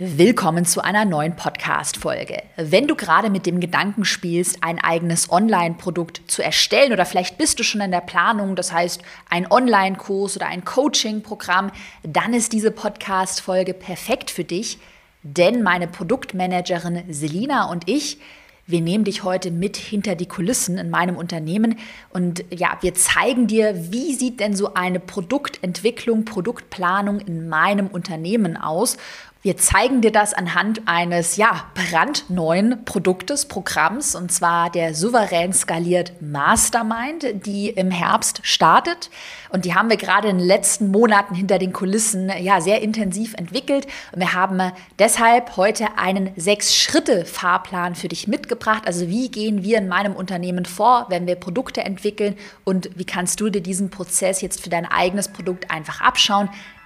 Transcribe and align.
Willkommen 0.00 0.64
zu 0.64 0.80
einer 0.80 1.04
neuen 1.04 1.34
Podcast-Folge. 1.34 2.44
Wenn 2.54 2.86
du 2.86 2.94
gerade 2.94 3.30
mit 3.30 3.46
dem 3.46 3.58
Gedanken 3.58 4.04
spielst, 4.04 4.62
ein 4.62 4.78
eigenes 4.78 5.28
Online-Produkt 5.28 6.22
zu 6.28 6.40
erstellen 6.40 6.92
oder 6.92 7.04
vielleicht 7.04 7.36
bist 7.36 7.58
du 7.58 7.64
schon 7.64 7.80
in 7.80 7.90
der 7.90 8.00
Planung, 8.00 8.54
das 8.54 8.72
heißt 8.72 9.02
ein 9.28 9.50
Online-Kurs 9.50 10.36
oder 10.36 10.46
ein 10.46 10.64
Coaching-Programm, 10.64 11.72
dann 12.04 12.32
ist 12.32 12.52
diese 12.52 12.70
Podcast-Folge 12.70 13.74
perfekt 13.74 14.30
für 14.30 14.44
dich, 14.44 14.78
denn 15.24 15.64
meine 15.64 15.88
Produktmanagerin 15.88 17.12
Selina 17.12 17.68
und 17.68 17.88
ich, 17.88 18.20
wir 18.68 18.82
nehmen 18.82 19.04
dich 19.04 19.24
heute 19.24 19.50
mit 19.50 19.78
hinter 19.78 20.14
die 20.14 20.26
Kulissen 20.28 20.76
in 20.76 20.90
meinem 20.90 21.16
Unternehmen. 21.16 21.78
Und 22.10 22.44
ja, 22.50 22.76
wir 22.82 22.92
zeigen 22.92 23.46
dir, 23.46 23.72
wie 23.90 24.12
sieht 24.12 24.40
denn 24.40 24.54
so 24.54 24.74
eine 24.74 25.00
Produktentwicklung, 25.00 26.26
Produktplanung 26.26 27.18
in 27.18 27.48
meinem 27.48 27.86
Unternehmen 27.86 28.58
aus 28.58 28.98
wir 29.40 29.56
zeigen 29.56 30.00
dir 30.00 30.10
das 30.10 30.34
anhand 30.34 30.82
eines 30.86 31.36
ja, 31.36 31.70
brandneuen 31.74 32.84
Produktes, 32.84 33.46
Programms, 33.46 34.16
und 34.16 34.32
zwar 34.32 34.68
der 34.68 34.94
souverän 34.94 35.52
skaliert 35.52 36.20
Mastermind, 36.20 37.46
die 37.46 37.68
im 37.68 37.92
Herbst 37.92 38.40
startet. 38.42 39.10
Und 39.50 39.64
die 39.64 39.76
haben 39.76 39.90
wir 39.90 39.96
gerade 39.96 40.28
in 40.28 40.38
den 40.38 40.46
letzten 40.46 40.90
Monaten 40.90 41.36
hinter 41.36 41.60
den 41.60 41.72
Kulissen 41.72 42.32
ja 42.40 42.60
sehr 42.60 42.82
intensiv 42.82 43.34
entwickelt. 43.34 43.86
Und 44.10 44.18
wir 44.18 44.34
haben 44.34 44.72
deshalb 44.98 45.56
heute 45.56 45.96
einen 45.96 46.30
Sechs-Schritte-Fahrplan 46.34 47.94
für 47.94 48.08
dich 48.08 48.26
mitgebracht. 48.26 48.88
Also 48.88 49.08
wie 49.08 49.30
gehen 49.30 49.62
wir 49.62 49.78
in 49.78 49.86
meinem 49.86 50.16
Unternehmen 50.16 50.64
vor, 50.64 51.06
wenn 51.10 51.28
wir 51.28 51.36
Produkte 51.36 51.82
entwickeln 51.84 52.34
und 52.64 52.90
wie 52.96 53.06
kannst 53.06 53.40
du 53.40 53.50
dir 53.50 53.62
diesen 53.62 53.90
Prozess 53.90 54.40
jetzt 54.40 54.60
für 54.60 54.68
dein 54.68 54.84
eigenes 54.84 55.28
Produkt 55.28 55.70
einfach 55.70 56.00
abschauen. 56.00 56.50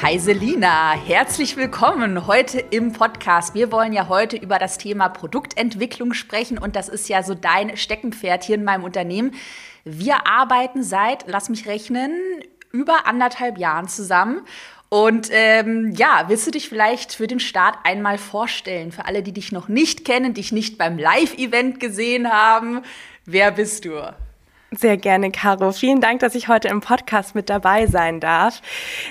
Hi 0.00 0.16
Selina, 0.16 0.92
herzlich 0.92 1.56
willkommen 1.56 2.28
heute 2.28 2.60
im 2.60 2.92
Podcast. 2.92 3.54
Wir 3.54 3.72
wollen 3.72 3.92
ja 3.92 4.06
heute 4.08 4.36
über 4.36 4.60
das 4.60 4.78
Thema 4.78 5.08
Produktentwicklung 5.08 6.14
sprechen 6.14 6.56
und 6.56 6.76
das 6.76 6.88
ist 6.88 7.08
ja 7.08 7.24
so 7.24 7.34
dein 7.34 7.76
Steckenpferd 7.76 8.44
hier 8.44 8.54
in 8.54 8.62
meinem 8.62 8.84
Unternehmen. 8.84 9.34
Wir 9.84 10.24
arbeiten 10.28 10.84
seit, 10.84 11.24
lass 11.26 11.48
mich 11.48 11.66
rechnen, 11.66 12.12
über 12.70 13.08
anderthalb 13.08 13.58
Jahren 13.58 13.88
zusammen. 13.88 14.42
Und 14.88 15.30
ähm, 15.32 15.92
ja, 15.96 16.26
willst 16.28 16.46
du 16.46 16.52
dich 16.52 16.68
vielleicht 16.68 17.12
für 17.12 17.26
den 17.26 17.40
Start 17.40 17.76
einmal 17.82 18.18
vorstellen? 18.18 18.92
Für 18.92 19.04
alle, 19.04 19.24
die 19.24 19.32
dich 19.32 19.50
noch 19.50 19.66
nicht 19.66 20.04
kennen, 20.04 20.32
dich 20.32 20.52
nicht 20.52 20.78
beim 20.78 20.96
Live-Event 20.96 21.80
gesehen 21.80 22.32
haben. 22.32 22.82
Wer 23.24 23.50
bist 23.50 23.84
du? 23.84 24.00
Sehr 24.70 24.98
gerne, 24.98 25.30
Caro. 25.30 25.72
Vielen 25.72 26.02
Dank, 26.02 26.20
dass 26.20 26.34
ich 26.34 26.48
heute 26.48 26.68
im 26.68 26.82
Podcast 26.82 27.34
mit 27.34 27.48
dabei 27.48 27.86
sein 27.86 28.20
darf. 28.20 28.60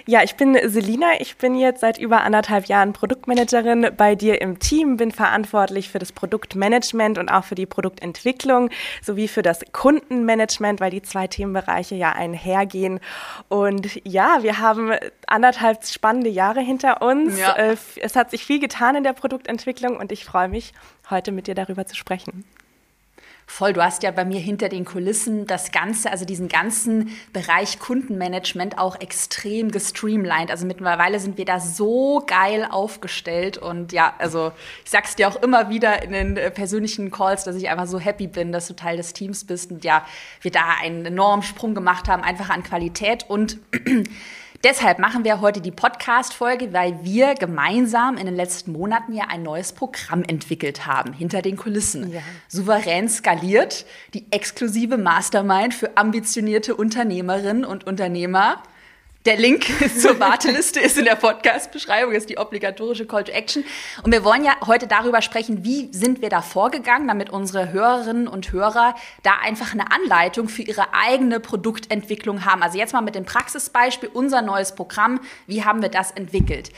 Ja, 0.05 0.21
ich 0.21 0.35
bin 0.35 0.55
Selina. 0.69 1.19
Ich 1.19 1.37
bin 1.37 1.55
jetzt 1.55 1.81
seit 1.81 1.97
über 1.97 2.21
anderthalb 2.21 2.67
Jahren 2.67 2.93
Produktmanagerin 2.93 3.89
bei 3.97 4.13
dir 4.13 4.39
im 4.39 4.59
Team, 4.59 4.97
bin 4.97 5.11
verantwortlich 5.11 5.89
für 5.89 5.97
das 5.97 6.11
Produktmanagement 6.11 7.17
und 7.17 7.29
auch 7.29 7.43
für 7.43 7.55
die 7.55 7.65
Produktentwicklung 7.65 8.69
sowie 9.01 9.27
für 9.27 9.41
das 9.41 9.61
Kundenmanagement, 9.71 10.79
weil 10.79 10.91
die 10.91 11.01
zwei 11.01 11.25
Themenbereiche 11.25 11.95
ja 11.95 12.11
einhergehen. 12.11 12.99
Und 13.49 13.99
ja, 14.03 14.43
wir 14.43 14.59
haben 14.59 14.91
anderthalb 15.25 15.83
spannende 15.85 16.29
Jahre 16.29 16.61
hinter 16.61 17.01
uns. 17.01 17.39
Ja. 17.39 17.55
Äh, 17.55 17.77
es 17.99 18.15
hat 18.15 18.29
sich 18.29 18.45
viel 18.45 18.59
getan 18.59 18.95
in 18.95 19.03
der 19.03 19.13
Produktentwicklung 19.13 19.97
und 19.97 20.11
ich 20.11 20.23
freue 20.23 20.49
mich, 20.49 20.73
heute 21.09 21.31
mit 21.31 21.47
dir 21.47 21.55
darüber 21.55 21.87
zu 21.87 21.95
sprechen. 21.95 22.45
Voll, 23.49 23.71
du 23.71 23.81
hast 23.81 24.03
ja 24.03 24.11
bei 24.11 24.25
mir 24.25 24.41
hinter 24.41 24.67
den 24.67 24.83
Kulissen 24.83 25.47
das 25.47 25.71
Ganze, 25.71 26.11
also 26.11 26.25
diesen 26.25 26.49
ganzen 26.49 27.17
Bereich 27.31 27.79
Kundenmanagement 27.79 28.77
auch 28.77 28.99
extrem 28.99 29.71
gestreamlined. 29.71 30.51
Also 30.51 30.67
mittlerweile 30.67 31.17
sind 31.21 31.37
wir 31.37 31.45
da 31.45 31.61
so 31.61 32.21
geil 32.27 32.67
aufgestellt 32.69 33.57
und 33.57 33.93
ja, 33.93 34.13
also 34.19 34.51
ich 34.83 34.91
sag's 34.91 35.15
dir 35.15 35.29
auch 35.29 35.37
immer 35.41 35.69
wieder 35.69 36.03
in 36.03 36.11
den 36.11 36.35
äh, 36.35 36.51
persönlichen 36.51 37.09
Calls, 37.09 37.45
dass 37.45 37.55
ich 37.55 37.69
einfach 37.69 37.87
so 37.87 37.99
happy 37.99 38.27
bin, 38.27 38.51
dass 38.51 38.67
du 38.67 38.75
Teil 38.75 38.97
des 38.97 39.13
Teams 39.13 39.45
bist 39.45 39.71
und 39.71 39.85
ja, 39.85 40.05
wir 40.41 40.51
da 40.51 40.75
einen 40.81 41.05
enormen 41.05 41.41
Sprung 41.41 41.73
gemacht 41.73 42.09
haben, 42.09 42.23
einfach 42.23 42.49
an 42.49 42.63
Qualität 42.63 43.25
und 43.29 43.59
Deshalb 44.63 44.97
machen 44.97 45.23
wir 45.23 45.39
heute 45.39 45.61
die 45.61 45.71
Podcast-Folge, 45.71 46.73
weil 46.73 47.03
wir 47.03 47.35
gemeinsam 47.35 48.17
in 48.17 48.25
den 48.25 48.35
letzten 48.35 48.71
Monaten 48.71 49.13
ja 49.13 49.25
ein 49.29 49.43
neues 49.43 49.71
Programm 49.71 50.23
entwickelt 50.23 50.87
haben, 50.87 51.13
hinter 51.13 51.43
den 51.43 51.57
Kulissen. 51.57 52.11
Ja. 52.11 52.21
Souverän 52.47 53.07
skaliert, 53.07 53.85
die 54.15 54.25
exklusive 54.31 54.97
Mastermind 54.97 55.75
für 55.75 55.95
ambitionierte 55.95 56.75
Unternehmerinnen 56.75 57.65
und 57.65 57.85
Unternehmer. 57.85 58.63
Der 59.27 59.35
Link 59.35 59.65
zur 59.99 60.21
Warteliste 60.21 60.79
ist 60.79 60.97
in 60.97 61.03
der 61.03 61.15
Podcast-Beschreibung, 61.15 62.13
ist 62.13 62.29
die 62.29 62.37
obligatorische 62.37 63.05
Call 63.05 63.25
to 63.25 63.33
Action. 63.33 63.65
Und 64.01 64.13
wir 64.13 64.23
wollen 64.23 64.45
ja 64.45 64.53
heute 64.65 64.87
darüber 64.87 65.21
sprechen, 65.21 65.65
wie 65.65 65.89
sind 65.91 66.21
wir 66.21 66.29
da 66.29 66.41
vorgegangen, 66.41 67.09
damit 67.09 67.29
unsere 67.29 67.73
Hörerinnen 67.73 68.29
und 68.29 68.53
Hörer 68.53 68.95
da 69.23 69.31
einfach 69.43 69.73
eine 69.73 69.91
Anleitung 69.91 70.47
für 70.47 70.61
ihre 70.61 70.93
eigene 70.93 71.41
Produktentwicklung 71.41 72.45
haben. 72.45 72.63
Also 72.63 72.77
jetzt 72.77 72.93
mal 72.93 73.01
mit 73.01 73.15
dem 73.15 73.25
Praxisbeispiel, 73.25 74.09
unser 74.13 74.41
neues 74.41 74.75
Programm, 74.75 75.19
wie 75.45 75.65
haben 75.65 75.81
wir 75.81 75.89
das 75.89 76.11
entwickelt? 76.11 76.71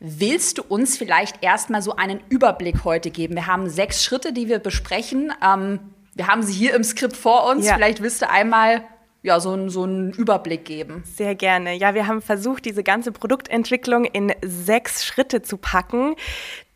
Willst 0.00 0.58
du 0.58 0.64
uns 0.64 0.98
vielleicht 0.98 1.44
erstmal 1.44 1.80
so 1.80 1.94
einen 1.94 2.18
Überblick 2.28 2.82
heute 2.82 3.12
geben? 3.12 3.36
Wir 3.36 3.46
haben 3.46 3.70
sechs 3.70 4.02
Schritte, 4.02 4.32
die 4.32 4.48
wir 4.48 4.58
besprechen. 4.58 5.32
Ähm, 5.40 5.78
wir 6.16 6.26
haben 6.26 6.42
sie 6.42 6.54
hier 6.54 6.74
im 6.74 6.82
Skript 6.82 7.16
vor 7.16 7.48
uns. 7.48 7.64
Ja. 7.64 7.74
Vielleicht 7.74 8.02
willst 8.02 8.20
du 8.20 8.28
einmal 8.28 8.82
ja, 9.24 9.40
so, 9.40 9.54
ein, 9.54 9.70
so 9.70 9.84
einen 9.84 10.12
Überblick 10.12 10.66
geben. 10.66 11.02
Sehr 11.06 11.34
gerne. 11.34 11.74
Ja, 11.74 11.94
wir 11.94 12.06
haben 12.06 12.20
versucht, 12.20 12.66
diese 12.66 12.84
ganze 12.84 13.10
Produktentwicklung 13.10 14.04
in 14.04 14.34
sechs 14.42 15.02
Schritte 15.02 15.40
zu 15.40 15.56
packen. 15.56 16.14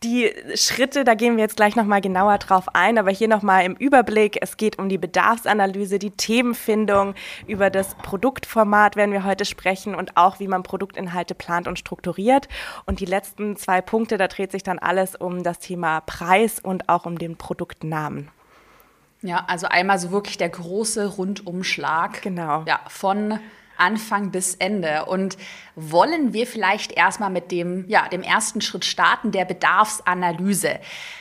Die 0.02 0.32
Schritte, 0.54 1.04
da 1.04 1.12
gehen 1.12 1.36
wir 1.36 1.44
jetzt 1.44 1.56
gleich 1.56 1.76
nochmal 1.76 2.00
genauer 2.00 2.38
drauf 2.38 2.68
ein, 2.72 2.96
aber 2.96 3.10
hier 3.10 3.28
nochmal 3.28 3.66
im 3.66 3.74
Überblick. 3.74 4.38
Es 4.40 4.56
geht 4.56 4.78
um 4.78 4.88
die 4.88 4.96
Bedarfsanalyse, 4.96 5.98
die 5.98 6.12
Themenfindung, 6.12 7.14
über 7.46 7.68
das 7.68 7.94
Produktformat 7.96 8.96
werden 8.96 9.12
wir 9.12 9.24
heute 9.24 9.44
sprechen 9.44 9.94
und 9.94 10.16
auch, 10.16 10.40
wie 10.40 10.48
man 10.48 10.62
Produktinhalte 10.62 11.34
plant 11.34 11.68
und 11.68 11.78
strukturiert. 11.78 12.48
Und 12.86 13.00
die 13.00 13.06
letzten 13.06 13.56
zwei 13.56 13.82
Punkte, 13.82 14.16
da 14.16 14.26
dreht 14.26 14.52
sich 14.52 14.62
dann 14.62 14.78
alles 14.78 15.16
um 15.16 15.42
das 15.42 15.58
Thema 15.58 16.00
Preis 16.00 16.60
und 16.60 16.88
auch 16.88 17.04
um 17.04 17.18
den 17.18 17.36
Produktnamen. 17.36 18.30
Ja, 19.22 19.44
also 19.48 19.66
einmal 19.66 19.98
so 19.98 20.10
wirklich 20.10 20.38
der 20.38 20.48
große 20.48 21.06
Rundumschlag. 21.06 22.22
Genau. 22.22 22.64
Ja, 22.66 22.80
von 22.88 23.40
Anfang 23.76 24.30
bis 24.30 24.54
Ende. 24.54 25.06
Und 25.06 25.36
wollen 25.74 26.32
wir 26.32 26.46
vielleicht 26.46 26.92
erstmal 26.92 27.30
mit 27.30 27.50
dem, 27.50 27.88
ja, 27.88 28.08
dem 28.08 28.22
ersten 28.22 28.60
Schritt 28.60 28.84
starten, 28.84 29.32
der 29.32 29.44
Bedarfsanalyse. 29.44 30.78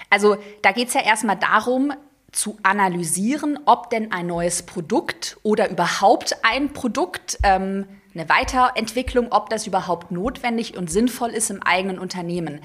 Also 0.10 0.38
da 0.62 0.72
geht 0.72 0.90
es 0.90 0.94
ja 0.94 1.02
erstmal 1.02 1.38
darum, 1.38 1.94
zu 2.32 2.58
analysieren, 2.62 3.58
ob 3.66 3.90
denn 3.90 4.12
ein 4.12 4.28
neues 4.28 4.64
Produkt 4.64 5.38
oder 5.44 5.70
überhaupt 5.70 6.36
ein 6.44 6.74
Produkt, 6.74 7.38
ähm, 7.44 7.88
eine 8.14 8.30
Weiterentwicklung, 8.30 9.32
ob 9.32 9.50
das 9.50 9.66
überhaupt 9.66 10.12
notwendig 10.12 10.78
und 10.78 10.92
sinnvoll 10.92 11.30
ist 11.30 11.50
im 11.50 11.64
eigenen 11.64 12.00
Unternehmen. 12.00 12.62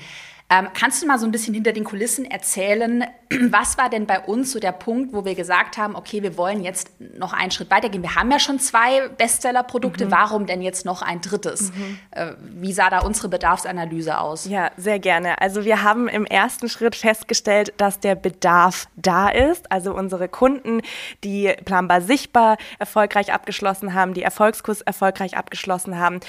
Ähm, 0.53 0.69
kannst 0.75 1.03
du 1.03 1.07
mal 1.07 1.19
so 1.19 1.25
ein 1.25 1.33
bisschen 1.33 1.55
hinter 1.55 1.73
den 1.73 1.85
Kulissen 1.85 2.27
erzählen, 2.27 3.05
was 3.49 3.79
war 3.79 3.89
denn 3.89 4.07
bei 4.07 4.21
uns 4.21 4.53
so 4.53 4.61
der 4.61 4.73
Punkt, 4.73 5.15
wo 5.15 5.25
wir 5.25 5.35
gesagt 5.35 5.79
haben, 5.79 5.97
okay, 5.97 6.23
wir 6.23 6.37
wollen 6.37 6.63
jetzt 6.63 6.91
noch 7.01 7.33
einen 7.33 7.51
Schritt 7.51 7.71
weitergehen? 7.71 8.03
Wir 8.03 8.17
haben 8.17 8.31
ja 8.31 8.39
schon 8.39 8.59
zwei 8.59 9.09
Bestseller-Produkte, 9.09 10.07
mhm. 10.07 10.11
warum 10.11 10.47
denn 10.47 10.61
jetzt 10.61 10.85
noch 10.85 11.01
ein 11.01 11.23
drittes? 11.23 11.73
Mhm. 11.73 11.99
Äh, 12.11 12.33
wie 12.39 12.75
sah 12.75 12.91
da 12.91 12.99
unsere 12.99 13.31
Bedarfsanalyse 13.31 14.19
aus? 14.19 14.45
Ja, 14.45 14.71
sehr 14.77 14.99
gerne. 14.99 15.41
Also 15.41 15.65
wir 15.65 15.83
haben 15.83 16.07
im 16.07 16.27
ersten 16.27 16.69
Schritt 16.69 16.97
festgestellt, 16.97 17.73
dass 17.79 18.01
der 18.01 18.15
Bedarf 18.15 18.89
da 18.97 19.31
ist. 19.31 19.73
Also 19.73 19.95
unsere 19.95 20.29
Kunden, 20.29 20.83
die 21.25 21.55
planbar 21.65 22.03
sichtbar 22.03 22.59
erfolgreich 22.79 23.33
abgeschlossen 23.33 23.95
haben, 23.95 24.13
die 24.13 24.23
Erfolgskurs 24.23 24.83
erfolgreich 24.83 25.35
abgeschlossen 25.35 25.99
haben, 25.99 26.21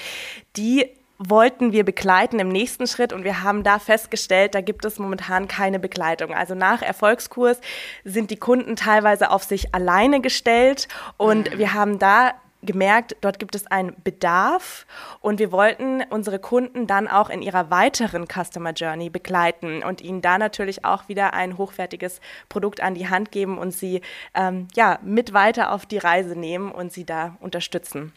die 0.56 0.88
wollten 1.18 1.72
wir 1.72 1.84
begleiten 1.84 2.38
im 2.38 2.48
nächsten 2.48 2.86
Schritt 2.86 3.12
und 3.12 3.24
wir 3.24 3.42
haben 3.42 3.62
da 3.62 3.78
festgestellt, 3.78 4.54
da 4.54 4.60
gibt 4.60 4.84
es 4.84 4.98
momentan 4.98 5.48
keine 5.48 5.78
Begleitung. 5.78 6.34
Also 6.34 6.54
nach 6.54 6.82
Erfolgskurs 6.82 7.60
sind 8.04 8.30
die 8.30 8.36
Kunden 8.36 8.76
teilweise 8.76 9.30
auf 9.30 9.44
sich 9.44 9.74
alleine 9.74 10.20
gestellt 10.20 10.88
und 11.16 11.52
mhm. 11.52 11.58
wir 11.58 11.74
haben 11.74 11.98
da 11.98 12.34
gemerkt, 12.64 13.16
dort 13.20 13.38
gibt 13.38 13.54
es 13.54 13.66
einen 13.66 13.94
Bedarf 14.02 14.86
und 15.20 15.38
wir 15.38 15.52
wollten 15.52 16.02
unsere 16.10 16.38
Kunden 16.38 16.86
dann 16.86 17.08
auch 17.08 17.30
in 17.30 17.42
ihrer 17.42 17.70
weiteren 17.70 18.26
Customer 18.26 18.72
Journey 18.72 19.10
begleiten 19.10 19.82
und 19.82 20.00
ihnen 20.00 20.22
da 20.22 20.38
natürlich 20.38 20.84
auch 20.84 21.08
wieder 21.08 21.34
ein 21.34 21.58
hochwertiges 21.58 22.20
Produkt 22.48 22.80
an 22.80 22.94
die 22.94 23.08
Hand 23.08 23.30
geben 23.30 23.58
und 23.58 23.72
sie 23.72 24.00
ähm, 24.34 24.68
ja 24.74 24.98
mit 25.02 25.32
weiter 25.32 25.72
auf 25.72 25.86
die 25.86 25.98
Reise 25.98 26.38
nehmen 26.38 26.72
und 26.72 26.92
sie 26.92 27.04
da 27.04 27.36
unterstützen. 27.40 28.12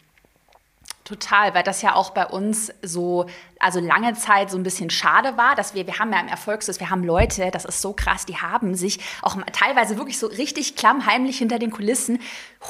Total, 1.08 1.54
weil 1.54 1.62
das 1.62 1.80
ja 1.80 1.94
auch 1.94 2.10
bei 2.10 2.26
uns 2.26 2.70
so, 2.82 3.24
also 3.58 3.80
lange 3.80 4.12
Zeit 4.12 4.50
so 4.50 4.58
ein 4.58 4.62
bisschen 4.62 4.90
schade 4.90 5.38
war, 5.38 5.54
dass 5.54 5.74
wir, 5.74 5.86
wir 5.86 5.98
haben 5.98 6.12
ja 6.12 6.20
im 6.20 6.28
Erfolgskurs, 6.28 6.80
wir 6.80 6.90
haben 6.90 7.02
Leute, 7.02 7.50
das 7.50 7.64
ist 7.64 7.80
so 7.80 7.94
krass, 7.94 8.26
die 8.26 8.36
haben 8.36 8.74
sich 8.74 9.00
auch 9.22 9.38
teilweise 9.54 9.96
wirklich 9.96 10.18
so 10.18 10.26
richtig 10.26 10.76
klammheimlich 10.76 11.38
hinter 11.38 11.58
den 11.58 11.70
Kulissen 11.70 12.20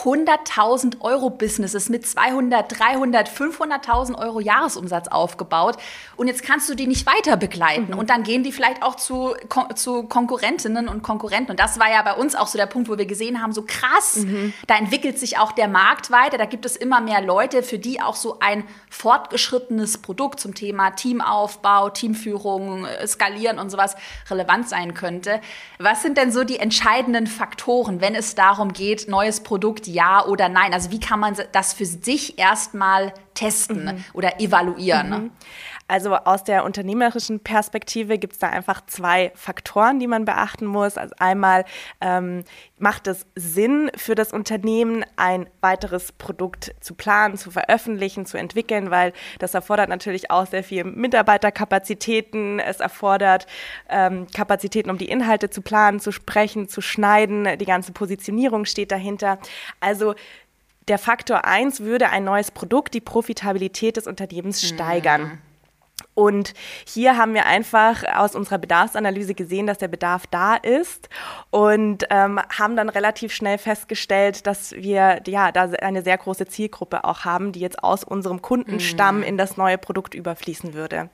100.000 0.05 1.01
Euro 1.01 1.31
Businesses 1.31 1.89
mit 1.89 2.07
200, 2.07 2.79
300, 2.79 3.29
500.000 3.29 4.17
Euro 4.17 4.39
Jahresumsatz 4.39 5.09
aufgebaut 5.09 5.77
und 6.15 6.29
jetzt 6.29 6.45
kannst 6.45 6.69
du 6.69 6.77
die 6.77 6.87
nicht 6.87 7.07
weiter 7.07 7.37
begleiten 7.37 7.89
mhm. 7.93 7.99
und 7.99 8.11
dann 8.11 8.23
gehen 8.23 8.45
die 8.45 8.53
vielleicht 8.53 8.85
auch 8.85 8.95
zu, 8.95 9.35
zu 9.75 10.05
Konkurrentinnen 10.05 10.87
und 10.87 11.03
Konkurrenten 11.03 11.53
und 11.53 11.59
das 11.59 11.81
war 11.81 11.91
ja 11.91 12.03
bei 12.03 12.15
uns 12.15 12.37
auch 12.37 12.47
so 12.47 12.57
der 12.57 12.67
Punkt, 12.67 12.89
wo 12.89 12.99
wir 12.99 13.07
gesehen 13.07 13.43
haben, 13.43 13.53
so 13.53 13.65
krass, 13.67 14.17
mhm. 14.17 14.53
da 14.69 14.77
entwickelt 14.77 15.19
sich 15.19 15.39
auch 15.39 15.51
der 15.51 15.67
Markt 15.67 16.13
weiter, 16.13 16.39
da 16.39 16.45
gibt 16.45 16.67
es 16.67 16.77
immer 16.77 17.01
mehr 17.01 17.21
Leute, 17.21 17.65
für 17.65 17.79
die 17.79 18.01
auch 18.01 18.15
so 18.15 18.28
so 18.29 18.37
ein 18.41 18.65
fortgeschrittenes 18.91 19.99
Produkt 19.99 20.41
zum 20.41 20.55
Thema 20.55 20.91
Teamaufbau, 20.91 21.89
Teamführung, 21.89 22.85
äh, 22.85 23.07
Skalieren 23.07 23.59
und 23.59 23.71
sowas 23.71 23.97
relevant 24.29 24.69
sein 24.69 24.93
könnte. 24.93 25.41
Was 25.79 26.03
sind 26.03 26.19
denn 26.19 26.31
so 26.31 26.45
die 26.45 26.59
entscheidenden 26.59 27.27
Faktoren, 27.27 28.01
wenn 28.01 28.15
es 28.15 28.35
darum 28.35 28.73
geht, 28.73 29.09
neues 29.09 29.41
Produkt 29.41 29.87
ja 29.87 30.25
oder 30.25 30.49
nein? 30.49 30.75
Also 30.75 30.91
wie 30.91 31.01
kann 31.01 31.21
man 31.21 31.37
das 31.53 31.73
für 31.73 31.87
sich 31.87 32.39
erstmal 32.39 33.15
testen 33.35 33.85
mhm. 33.85 34.05
oder 34.13 34.41
evaluieren? 34.41 35.11
Mhm. 35.11 35.31
Also 35.89 36.15
aus 36.15 36.45
der 36.45 36.65
unternehmerischen 36.65 37.41
Perspektive 37.41 38.19
gibt 38.19 38.35
es 38.35 38.39
da 38.39 38.51
einfach 38.51 38.85
zwei 38.87 39.33
Faktoren, 39.35 39.99
die 39.99 40.07
man 40.07 40.27
beachten 40.27 40.67
muss. 40.67 40.99
Also 40.99 41.15
einmal 41.19 41.65
ähm, 42.03 42.45
macht 42.79 43.07
es 43.07 43.25
Sinn 43.35 43.91
für 43.97 44.15
das 44.15 44.35
Unternehmen, 44.35 45.05
ein 45.17 45.49
weiteres 45.63 46.13
Produkt 46.13 46.75
zu 46.81 46.95
planen, 46.95 47.39
zu 47.39 47.51
veröffentlichen, 47.51 48.27
zu 48.27 48.37
entwickeln, 48.37 48.91
weil 48.91 49.15
das 49.39 49.55
erfordert 49.55 49.89
natürlich 49.89 50.31
auch 50.31 50.47
sehr 50.47 50.63
viel 50.63 50.85
Mitarbeiterkapazitäten. 50.85 52.61
Es 52.61 52.81
erfordert 52.81 53.47
ähm, 53.89 54.27
Kapazitäten, 54.35 54.91
um 54.91 54.99
die 54.99 55.09
Inhalte 55.09 55.49
zu 55.49 55.63
planen, 55.63 56.01
zu 56.01 56.13
sprechen, 56.13 56.69
zu 56.69 56.83
schneiden. 56.83 57.59
Die 57.59 57.65
ganze 57.65 57.93
Positionierung 57.93 58.67
steht 58.67 58.93
dahinter. 58.93 59.39
Also 59.81 60.15
der 60.89 60.99
Faktor 60.99 61.47
1 61.47 61.81
würde 61.81 62.11
ein 62.11 62.25
neues 62.25 62.51
Produkt 62.51 62.93
die 62.93 63.01
Profitabilität 63.01 63.97
des 63.97 64.07
Unternehmens 64.07 64.63
mhm. 64.63 65.48
Und 66.19 66.53
hier 66.85 67.17
haben 67.17 67.33
wir 67.33 67.47
einfach 67.47 68.03
aus 68.13 68.35
unserer 68.35 68.59
Bedarfsanalyse 68.59 69.35
gesehen, 69.35 69.69
dass 69.69 69.79
der 69.79 69.87
Bedarf 69.87 70.27
da 70.27 70.57
ist 70.57 71.09
und 71.51 72.07
ähm, 72.11 72.41
haben 72.59 72.75
dann 72.75 72.89
relativ 72.89 73.33
schnell 73.33 73.57
festgestellt, 73.57 74.45
dass 74.49 74.73
wir 74.73 75.21
ja 75.29 75.53
da 75.53 75.71
eine 75.81 76.03
sehr 76.03 76.19
große 76.19 76.49
Zielgruppe 76.49 77.05
auch 77.05 77.25
haben, 77.25 77.53
die 77.53 77.61
jetzt 77.61 77.85
aus 77.85 78.03
unserem 78.03 78.43
Kundenstamm 78.43 79.19
mhm. 79.19 79.23
in 79.23 79.39
das 79.39 79.57
neue 79.57 79.79
Produkt 79.79 80.13
überfließen 80.17 80.75
würde. 80.75 81.09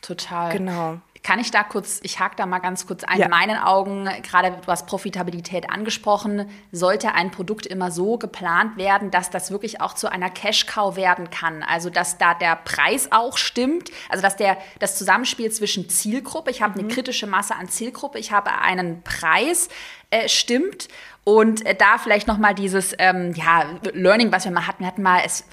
Total. 0.00 0.50
Genau. 0.50 0.98
Kann 1.22 1.38
ich 1.38 1.50
da 1.50 1.62
kurz, 1.64 2.00
ich 2.02 2.18
hake 2.18 2.34
da 2.36 2.46
mal 2.46 2.60
ganz 2.60 2.86
kurz 2.86 3.04
ein. 3.04 3.18
Ja. 3.18 3.26
In 3.26 3.30
meinen 3.30 3.58
Augen, 3.58 4.08
gerade 4.22 4.52
du 4.52 4.66
hast 4.66 4.86
Profitabilität 4.86 5.70
angesprochen, 5.70 6.48
sollte 6.72 7.12
ein 7.12 7.30
Produkt 7.30 7.66
immer 7.66 7.90
so 7.90 8.16
geplant 8.16 8.78
werden, 8.78 9.10
dass 9.10 9.28
das 9.28 9.50
wirklich 9.50 9.82
auch 9.82 9.92
zu 9.92 10.10
einer 10.10 10.30
Cash-Cow 10.30 10.96
werden 10.96 11.28
kann. 11.28 11.62
Also, 11.62 11.90
dass 11.90 12.16
da 12.16 12.32
der 12.32 12.56
Preis 12.56 13.08
auch 13.12 13.36
stimmt. 13.36 13.90
Also, 14.08 14.22
dass 14.22 14.36
der, 14.36 14.56
das 14.78 14.96
Zusammenspiel 14.96 15.52
zwischen 15.52 15.90
Zielgruppe, 15.90 16.50
ich 16.50 16.62
habe 16.62 16.78
mhm. 16.78 16.86
eine 16.86 16.94
kritische 16.94 17.26
Masse 17.26 17.54
an 17.54 17.68
Zielgruppe, 17.68 18.18
ich 18.18 18.32
habe 18.32 18.52
einen 18.52 19.02
Preis, 19.02 19.68
äh, 20.08 20.26
stimmt. 20.28 20.88
Und 21.24 21.66
äh, 21.66 21.74
da 21.74 21.98
vielleicht 21.98 22.28
nochmal 22.28 22.54
dieses 22.54 22.94
ähm, 22.98 23.34
ja, 23.34 23.64
Learning, 23.92 24.32
was 24.32 24.46
wir 24.46 24.52
mal 24.52 24.66
hatten. 24.66 24.84
Wir 24.84 24.86
hatten 24.86 25.02
mal, 25.02 25.20
es 25.24 25.44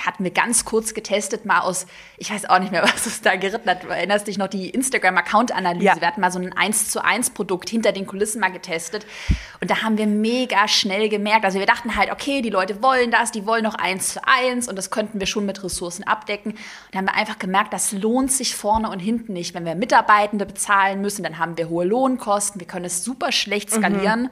hatten 0.00 0.24
wir 0.24 0.30
ganz 0.30 0.64
kurz 0.64 0.94
getestet, 0.94 1.44
mal 1.44 1.60
aus, 1.60 1.86
ich 2.16 2.32
weiß 2.32 2.48
auch 2.48 2.58
nicht 2.58 2.72
mehr, 2.72 2.82
was 2.94 3.06
es 3.06 3.20
da 3.20 3.36
geritten 3.36 3.68
hat. 3.68 3.84
Du 3.84 3.88
erinnerst 3.88 4.26
dich 4.26 4.38
noch 4.38 4.48
die 4.48 4.70
Instagram-Account-Analyse? 4.70 5.84
Ja. 5.84 6.00
Wir 6.00 6.08
hatten 6.08 6.20
mal 6.20 6.30
so 6.30 6.38
ein 6.38 6.52
1 6.52 6.90
zu 6.90 7.04
1 7.04 7.30
Produkt 7.30 7.70
hinter 7.70 7.92
den 7.92 8.06
Kulissen 8.06 8.40
mal 8.40 8.50
getestet. 8.52 9.06
Und 9.60 9.70
da 9.70 9.82
haben 9.82 9.98
wir 9.98 10.06
mega 10.06 10.68
schnell 10.68 11.08
gemerkt, 11.08 11.44
also 11.44 11.58
wir 11.58 11.66
dachten 11.66 11.96
halt, 11.96 12.10
okay, 12.10 12.42
die 12.42 12.50
Leute 12.50 12.82
wollen 12.82 13.10
das, 13.10 13.30
die 13.30 13.46
wollen 13.46 13.64
noch 13.64 13.74
1 13.74 14.14
zu 14.14 14.20
1 14.26 14.68
und 14.68 14.76
das 14.76 14.90
könnten 14.90 15.20
wir 15.20 15.26
schon 15.26 15.46
mit 15.46 15.62
Ressourcen 15.62 16.04
abdecken. 16.04 16.52
Und 16.52 16.60
da 16.92 16.98
haben 16.98 17.06
wir 17.06 17.14
einfach 17.14 17.38
gemerkt, 17.38 17.72
das 17.72 17.92
lohnt 17.92 18.32
sich 18.32 18.56
vorne 18.56 18.90
und 18.90 18.98
hinten 18.98 19.32
nicht. 19.32 19.54
Wenn 19.54 19.64
wir 19.64 19.74
Mitarbeitende 19.74 20.46
bezahlen 20.46 21.00
müssen, 21.00 21.22
dann 21.22 21.38
haben 21.38 21.56
wir 21.56 21.68
hohe 21.68 21.84
Lohnkosten, 21.84 22.60
wir 22.60 22.66
können 22.66 22.86
es 22.86 23.04
super 23.04 23.32
schlecht 23.32 23.70
skalieren. 23.70 24.22
Mhm. 24.22 24.30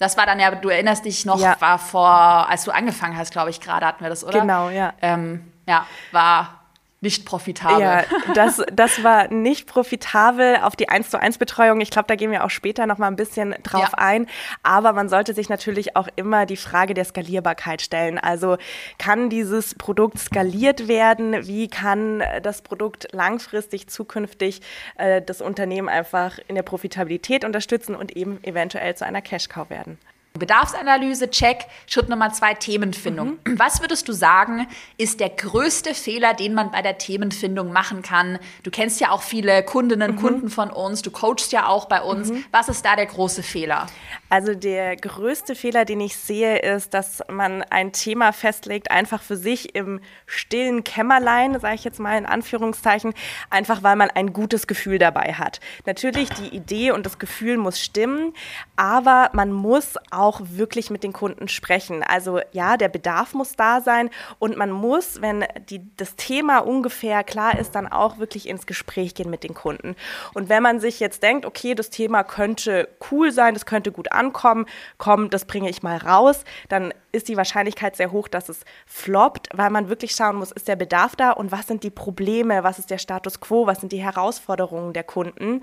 Das 0.00 0.16
war 0.16 0.24
dann 0.24 0.40
ja, 0.40 0.50
du 0.50 0.70
erinnerst 0.70 1.04
dich 1.04 1.26
noch, 1.26 1.38
ja. 1.38 1.56
war 1.60 1.78
vor, 1.78 2.08
als 2.08 2.64
du 2.64 2.70
angefangen 2.70 3.18
hast, 3.18 3.32
glaube 3.32 3.50
ich, 3.50 3.60
gerade 3.60 3.84
hatten 3.84 4.02
wir 4.02 4.08
das, 4.08 4.24
oder? 4.24 4.40
Genau, 4.40 4.70
ja. 4.70 4.94
Ähm, 5.02 5.52
ja, 5.68 5.86
war 6.10 6.59
nicht 7.00 7.24
profitabel. 7.24 7.80
Ja, 7.80 8.04
das, 8.34 8.62
das 8.72 9.02
war 9.02 9.28
nicht 9.28 9.66
profitabel 9.66 10.56
auf 10.62 10.76
die 10.76 10.88
1 10.88 11.10
zu 11.10 11.18
1 11.18 11.38
Betreuung. 11.38 11.80
Ich 11.80 11.90
glaube, 11.90 12.06
da 12.08 12.14
gehen 12.14 12.30
wir 12.30 12.44
auch 12.44 12.50
später 12.50 12.86
noch 12.86 12.98
mal 12.98 13.06
ein 13.06 13.16
bisschen 13.16 13.54
drauf 13.62 13.92
ja. 13.92 13.98
ein. 13.98 14.26
Aber 14.62 14.92
man 14.92 15.08
sollte 15.08 15.32
sich 15.32 15.48
natürlich 15.48 15.96
auch 15.96 16.08
immer 16.16 16.44
die 16.44 16.58
Frage 16.58 16.92
der 16.92 17.04
Skalierbarkeit 17.04 17.80
stellen. 17.80 18.18
Also 18.18 18.58
kann 18.98 19.30
dieses 19.30 19.74
Produkt 19.74 20.18
skaliert 20.18 20.88
werden? 20.88 21.46
Wie 21.46 21.68
kann 21.68 22.22
das 22.42 22.60
Produkt 22.62 23.08
langfristig 23.12 23.88
zukünftig 23.88 24.60
äh, 24.96 25.22
das 25.22 25.40
Unternehmen 25.40 25.88
einfach 25.88 26.38
in 26.48 26.54
der 26.54 26.62
Profitabilität 26.62 27.44
unterstützen 27.44 27.94
und 27.94 28.14
eben 28.16 28.42
eventuell 28.44 28.94
zu 28.94 29.06
einer 29.06 29.22
Cash-Cow 29.22 29.70
werden? 29.70 29.98
Bedarfsanalyse, 30.38 31.28
check. 31.30 31.66
Schritt 31.86 32.08
Nummer 32.08 32.32
zwei, 32.32 32.54
Themenfindung. 32.54 33.38
Mhm. 33.44 33.58
Was 33.58 33.80
würdest 33.80 34.08
du 34.08 34.12
sagen, 34.12 34.68
ist 34.96 35.18
der 35.18 35.28
größte 35.28 35.92
Fehler, 35.92 36.34
den 36.34 36.54
man 36.54 36.70
bei 36.70 36.82
der 36.82 36.98
Themenfindung 36.98 37.72
machen 37.72 38.02
kann? 38.02 38.38
Du 38.62 38.70
kennst 38.70 39.00
ja 39.00 39.10
auch 39.10 39.22
viele 39.22 39.64
Kundinnen, 39.64 40.12
mhm. 40.12 40.16
Kunden 40.16 40.48
von 40.48 40.70
uns, 40.70 41.02
du 41.02 41.10
coachst 41.10 41.50
ja 41.52 41.66
auch 41.66 41.86
bei 41.86 42.00
uns. 42.00 42.30
Mhm. 42.30 42.44
Was 42.52 42.68
ist 42.68 42.84
da 42.84 42.94
der 42.94 43.06
große 43.06 43.42
Fehler? 43.42 43.88
Also 44.28 44.54
der 44.54 44.94
größte 44.94 45.56
Fehler, 45.56 45.84
den 45.84 46.00
ich 46.00 46.16
sehe, 46.16 46.58
ist, 46.58 46.94
dass 46.94 47.22
man 47.28 47.64
ein 47.64 47.92
Thema 47.92 48.32
festlegt, 48.32 48.90
einfach 48.92 49.22
für 49.22 49.36
sich 49.36 49.74
im 49.74 50.00
stillen 50.26 50.84
Kämmerlein, 50.84 51.58
sage 51.58 51.74
ich 51.74 51.82
jetzt 51.82 51.98
mal 51.98 52.16
in 52.16 52.26
Anführungszeichen, 52.26 53.14
einfach 53.50 53.82
weil 53.82 53.96
man 53.96 54.10
ein 54.10 54.32
gutes 54.32 54.68
Gefühl 54.68 54.98
dabei 55.00 55.32
hat. 55.32 55.58
Natürlich, 55.86 56.30
die 56.30 56.54
Idee 56.54 56.92
und 56.92 57.04
das 57.04 57.18
Gefühl 57.18 57.56
muss 57.56 57.80
stimmen, 57.80 58.32
aber 58.76 59.30
man 59.32 59.52
muss 59.52 59.96
auch 60.12 60.19
auch 60.20 60.40
wirklich 60.44 60.90
mit 60.90 61.02
den 61.02 61.12
Kunden 61.12 61.48
sprechen. 61.48 62.02
Also 62.02 62.40
ja, 62.52 62.76
der 62.76 62.88
Bedarf 62.88 63.32
muss 63.32 63.56
da 63.56 63.80
sein 63.80 64.10
und 64.38 64.56
man 64.56 64.70
muss, 64.70 65.22
wenn 65.22 65.44
die, 65.70 65.80
das 65.96 66.14
Thema 66.16 66.58
ungefähr 66.58 67.24
klar 67.24 67.58
ist, 67.58 67.74
dann 67.74 67.88
auch 67.88 68.18
wirklich 68.18 68.48
ins 68.48 68.66
Gespräch 68.66 69.14
gehen 69.14 69.30
mit 69.30 69.42
den 69.42 69.54
Kunden. 69.54 69.96
Und 70.34 70.48
wenn 70.48 70.62
man 70.62 70.78
sich 70.78 71.00
jetzt 71.00 71.22
denkt, 71.22 71.46
okay, 71.46 71.74
das 71.74 71.90
Thema 71.90 72.22
könnte 72.22 72.88
cool 73.10 73.32
sein, 73.32 73.54
das 73.54 73.64
könnte 73.64 73.92
gut 73.92 74.12
ankommen, 74.12 74.66
komm, 74.98 75.30
das 75.30 75.46
bringe 75.46 75.70
ich 75.70 75.82
mal 75.82 75.96
raus, 75.96 76.44
dann 76.68 76.92
ist 77.12 77.28
die 77.28 77.36
Wahrscheinlichkeit 77.36 77.96
sehr 77.96 78.12
hoch, 78.12 78.28
dass 78.28 78.48
es 78.48 78.60
floppt, 78.86 79.48
weil 79.52 79.70
man 79.70 79.88
wirklich 79.88 80.12
schauen 80.12 80.36
muss, 80.36 80.52
ist 80.52 80.68
der 80.68 80.76
Bedarf 80.76 81.16
da 81.16 81.32
und 81.32 81.52
was 81.52 81.66
sind 81.66 81.82
die 81.82 81.90
Probleme, 81.90 82.62
was 82.62 82.78
ist 82.78 82.90
der 82.90 82.98
Status 82.98 83.40
quo, 83.40 83.66
was 83.66 83.80
sind 83.80 83.92
die 83.92 84.02
Herausforderungen 84.02 84.92
der 84.92 85.04
Kunden. 85.04 85.62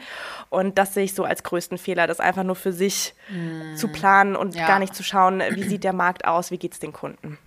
Und 0.49 0.77
das 0.77 0.93
sehe 0.93 1.05
ich 1.05 1.13
so 1.13 1.23
als 1.23 1.43
größten 1.43 1.77
Fehler, 1.77 2.07
das 2.07 2.19
einfach 2.19 2.43
nur 2.43 2.55
für 2.55 2.73
sich 2.73 3.13
mm. 3.29 3.75
zu 3.75 3.87
planen 3.89 4.35
und 4.35 4.55
ja. 4.55 4.67
gar 4.67 4.79
nicht 4.79 4.95
zu 4.95 5.03
schauen, 5.03 5.41
wie 5.51 5.63
sieht 5.63 5.83
der 5.83 5.93
Markt 5.93 6.25
aus, 6.25 6.51
wie 6.51 6.57
geht 6.57 6.73
es 6.73 6.79
den 6.79 6.93
Kunden 6.93 7.37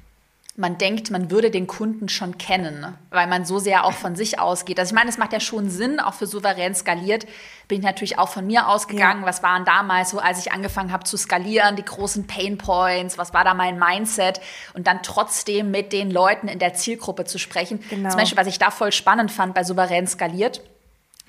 man 0.56 0.78
denkt, 0.78 1.10
man 1.10 1.30
würde 1.30 1.50
den 1.50 1.66
Kunden 1.66 2.08
schon 2.08 2.36
kennen, 2.36 2.96
weil 3.10 3.26
man 3.26 3.44
so 3.44 3.58
sehr 3.58 3.84
auch 3.84 3.92
von 3.92 4.16
sich 4.16 4.38
ausgeht. 4.38 4.78
Also 4.78 4.90
ich 4.90 4.94
meine, 4.94 5.08
es 5.08 5.16
macht 5.16 5.32
ja 5.32 5.40
schon 5.40 5.70
Sinn, 5.70 6.00
auch 6.00 6.14
für 6.14 6.26
souverän 6.26 6.74
skaliert, 6.74 7.26
bin 7.68 7.78
ich 7.78 7.84
natürlich 7.84 8.18
auch 8.18 8.28
von 8.28 8.46
mir 8.46 8.68
ausgegangen. 8.68 9.22
Ja. 9.22 9.26
Was 9.26 9.42
waren 9.42 9.64
damals 9.64 10.10
so, 10.10 10.18
als 10.18 10.44
ich 10.44 10.52
angefangen 10.52 10.92
habe 10.92 11.04
zu 11.04 11.16
skalieren, 11.16 11.76
die 11.76 11.84
großen 11.84 12.26
Pain 12.26 12.58
Points, 12.58 13.16
was 13.16 13.32
war 13.32 13.44
da 13.44 13.54
mein 13.54 13.78
Mindset 13.78 14.40
und 14.74 14.86
dann 14.86 15.02
trotzdem 15.02 15.70
mit 15.70 15.92
den 15.92 16.10
Leuten 16.10 16.48
in 16.48 16.58
der 16.58 16.74
Zielgruppe 16.74 17.24
zu 17.24 17.38
sprechen. 17.38 17.80
Genau. 17.88 18.10
Zum 18.10 18.18
Beispiel, 18.18 18.38
was 18.38 18.48
ich 18.48 18.58
da 18.58 18.70
voll 18.70 18.92
spannend 18.92 19.30
fand 19.30 19.54
bei 19.54 19.64
souverän 19.64 20.06
skaliert, 20.06 20.62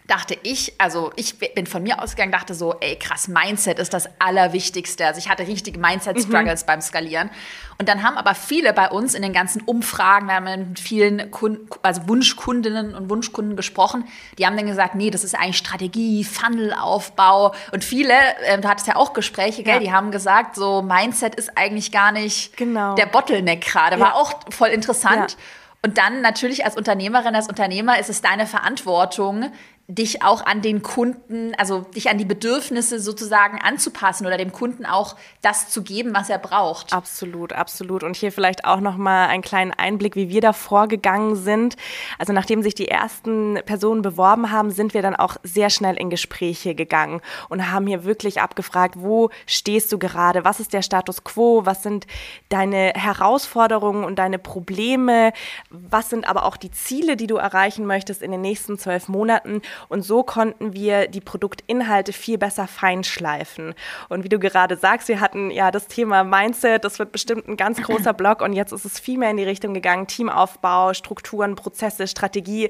dachte 0.08 0.38
ich, 0.44 0.74
also 0.78 1.12
ich 1.16 1.38
bin 1.38 1.66
von 1.66 1.84
mir 1.84 2.02
ausgegangen, 2.02 2.32
dachte 2.32 2.54
so, 2.54 2.76
ey 2.80 2.98
krass, 2.98 3.28
Mindset 3.28 3.80
ist 3.80 3.94
das 3.94 4.10
Allerwichtigste. 4.20 5.06
Also 5.06 5.20
ich 5.20 5.30
hatte 5.30 5.48
richtige 5.48 5.80
Mindset-Struggles 5.80 6.64
mhm. 6.64 6.68
beim 6.68 6.82
Skalieren. 6.82 7.30
Und 7.78 7.90
dann 7.90 8.04
haben 8.04 8.18
aber 8.18 8.36
viele 8.36 8.74
bei 8.74 8.90
uns 8.90 9.16
in 9.16 9.22
den 9.22 9.34
ganzen 9.34 9.62
Umfragen, 9.62 10.28
wir 10.28 10.36
haben 10.36 10.70
mit 10.70 10.80
vielen 10.80 11.32
Kunden, 11.32 11.68
also 11.82 12.08
Wunschkundinnen 12.08 12.94
und 12.94 13.10
Wunschkunden 13.10 13.56
gesprochen, 13.56 14.06
die 14.38 14.46
haben 14.46 14.56
dann 14.56 14.68
gesagt, 14.68 14.96
nee, 14.96 15.10
das 15.10 15.24
ist 15.24 15.34
eigentlich 15.34 15.58
Strategie, 15.58 16.24
Funnelaufbau. 16.24 17.54
Und 17.72 17.84
viele, 17.84 18.14
äh, 18.46 18.60
du 18.60 18.68
hattest 18.68 18.88
ja 18.88 18.98
auch 18.98 19.14
Gespräche, 19.14 19.64
gell, 19.64 19.76
ja. 19.76 19.80
die 19.80 19.92
haben 19.92 20.12
gesagt, 20.12 20.56
so 20.56 20.82
Mindset 20.82 21.36
ist 21.36 21.58
eigentlich 21.58 21.92
gar 21.92 22.12
nicht 22.12 22.56
genau. 22.58 22.96
der 22.96 23.08
Bottleneck 23.08 23.62
gerade. 23.62 24.00
War 24.00 24.10
ja. 24.10 24.16
auch 24.16 24.40
voll 24.52 24.70
interessant. 24.70 25.32
Ja. 25.32 25.38
Und 25.84 25.98
dann 25.98 26.22
natürlich 26.22 26.64
als 26.64 26.78
Unternehmerin, 26.78 27.36
als 27.36 27.48
Unternehmer 27.48 27.98
ist 27.98 28.10
es 28.10 28.22
deine 28.22 28.46
Verantwortung, 28.46 29.52
dich 29.96 30.24
auch 30.24 30.46
an 30.46 30.62
den 30.62 30.82
Kunden, 30.82 31.54
also 31.58 31.82
dich 31.82 32.10
an 32.10 32.18
die 32.18 32.26
Bedürfnisse 32.26 33.00
sozusagen 33.00 33.60
anzupassen 33.62 34.26
oder 34.26 34.38
dem 34.38 34.54
Kunden 34.54 34.86
auch 34.86 35.18
das 35.42 35.70
zu 35.70 35.84
geben, 35.84 36.14
was 36.14 36.30
er 36.30 36.38
braucht. 36.38 36.94
Absolut, 36.94 37.52
absolut. 37.52 38.04
Und 38.04 38.16
hier 38.16 38.32
vielleicht 38.32 38.64
auch 38.64 38.80
noch 38.80 38.96
mal 38.96 39.28
einen 39.28 39.42
kleinen 39.42 39.72
Einblick, 39.72 40.16
wie 40.16 40.30
wir 40.30 40.40
da 40.40 40.54
vorgegangen 40.54 41.36
sind. 41.36 41.76
Also 42.18 42.32
nachdem 42.32 42.64
sich 42.64 42.74
die 42.74 42.88
ersten 42.88 43.60
Personen 43.66 44.02
beworben 44.02 44.52
haben, 44.52 44.72
sind 44.72 44.94
wir 44.94 45.02
dann 45.02 45.16
auch 45.16 45.36
sehr 45.44 45.70
schnell 45.70 45.98
in 45.98 46.10
Gespräche 46.10 46.74
gegangen 46.74 47.20
und 47.50 47.72
haben 47.72 47.86
hier 47.86 48.06
wirklich 48.06 48.40
abgefragt, 48.40 48.96
wo 48.98 49.30
stehst 49.46 49.92
du 49.92 50.00
gerade? 50.00 50.46
Was 50.46 50.62
ist 50.62 50.72
der 50.72 50.84
Status 50.84 51.26
quo? 51.26 51.66
Was 51.66 51.84
sind 51.84 52.08
deine 52.48 52.94
Herausforderungen 52.96 54.06
und 54.06 54.18
deine 54.20 54.40
Probleme? 54.40 55.34
Was 55.70 56.10
sind 56.10 56.30
aber 56.30 56.46
auch 56.46 56.56
die 56.56 56.72
Ziele, 56.72 57.18
die 57.18 57.28
du 57.28 57.36
erreichen 57.36 57.86
möchtest 57.86 58.22
in 58.22 58.32
den 58.32 58.42
nächsten 58.42 58.78
zwölf 58.78 59.10
Monaten? 59.10 59.62
Und 59.90 60.04
so 60.04 60.24
konnten 60.24 60.74
wir 60.74 61.08
die 61.08 61.22
Produktinhalte 61.22 62.14
viel 62.14 62.38
besser 62.38 62.68
feinschleifen. 62.68 63.74
Und 64.10 64.24
wie 64.24 64.30
du 64.30 64.40
gerade 64.40 64.78
sagst, 64.78 65.08
wir 65.08 65.20
hatten 65.20 65.52
ja 65.52 65.72
das 65.72 65.88
Thema 65.88 66.24
Mindset, 66.24 66.84
das 66.84 67.00
wird 67.00 67.12
bestimmt 67.12 67.48
ein 67.48 67.58
ganz 67.58 67.82
großer 67.82 68.14
Block. 68.14 68.42
Und 68.42 68.54
jetzt 68.54 68.72
ist 68.72 68.86
es 68.86 69.00
viel 69.00 69.18
mehr 69.18 69.32
in 69.32 69.38
die 69.38 69.44
Richtung 69.44 69.74
gegangen, 69.74 70.08
Teamaufbau, 70.08 70.94
Strukturen, 70.94 71.56
Prozesse, 71.56 72.08
Strategie. 72.08 72.70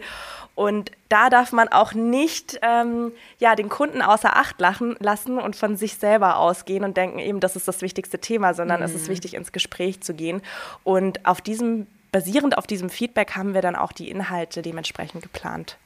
Und 0.55 0.91
da 1.09 1.29
darf 1.29 1.51
man 1.53 1.69
auch 1.69 1.93
nicht 1.93 2.59
ähm, 2.61 3.11
ja, 3.39 3.55
den 3.55 3.69
Kunden 3.69 4.01
außer 4.01 4.35
Acht 4.35 4.59
lachen, 4.59 4.95
lassen 4.99 5.37
und 5.37 5.55
von 5.55 5.77
sich 5.77 5.95
selber 5.95 6.37
ausgehen 6.37 6.83
und 6.83 6.97
denken, 6.97 7.19
eben, 7.19 7.39
das 7.39 7.55
ist 7.55 7.67
das 7.67 7.81
wichtigste 7.81 8.19
Thema, 8.19 8.53
sondern 8.53 8.79
mhm. 8.79 8.85
es 8.85 8.93
ist 8.93 9.07
mhm. 9.07 9.13
wichtig, 9.13 9.33
ins 9.33 9.51
Gespräch 9.51 10.01
zu 10.01 10.13
gehen. 10.13 10.41
Und 10.83 11.25
auf 11.25 11.41
diesem, 11.41 11.87
basierend 12.11 12.57
auf 12.57 12.67
diesem 12.67 12.89
Feedback 12.89 13.35
haben 13.35 13.53
wir 13.53 13.61
dann 13.61 13.75
auch 13.75 13.91
die 13.91 14.09
Inhalte 14.09 14.61
dementsprechend 14.61 15.23
geplant. 15.23 15.77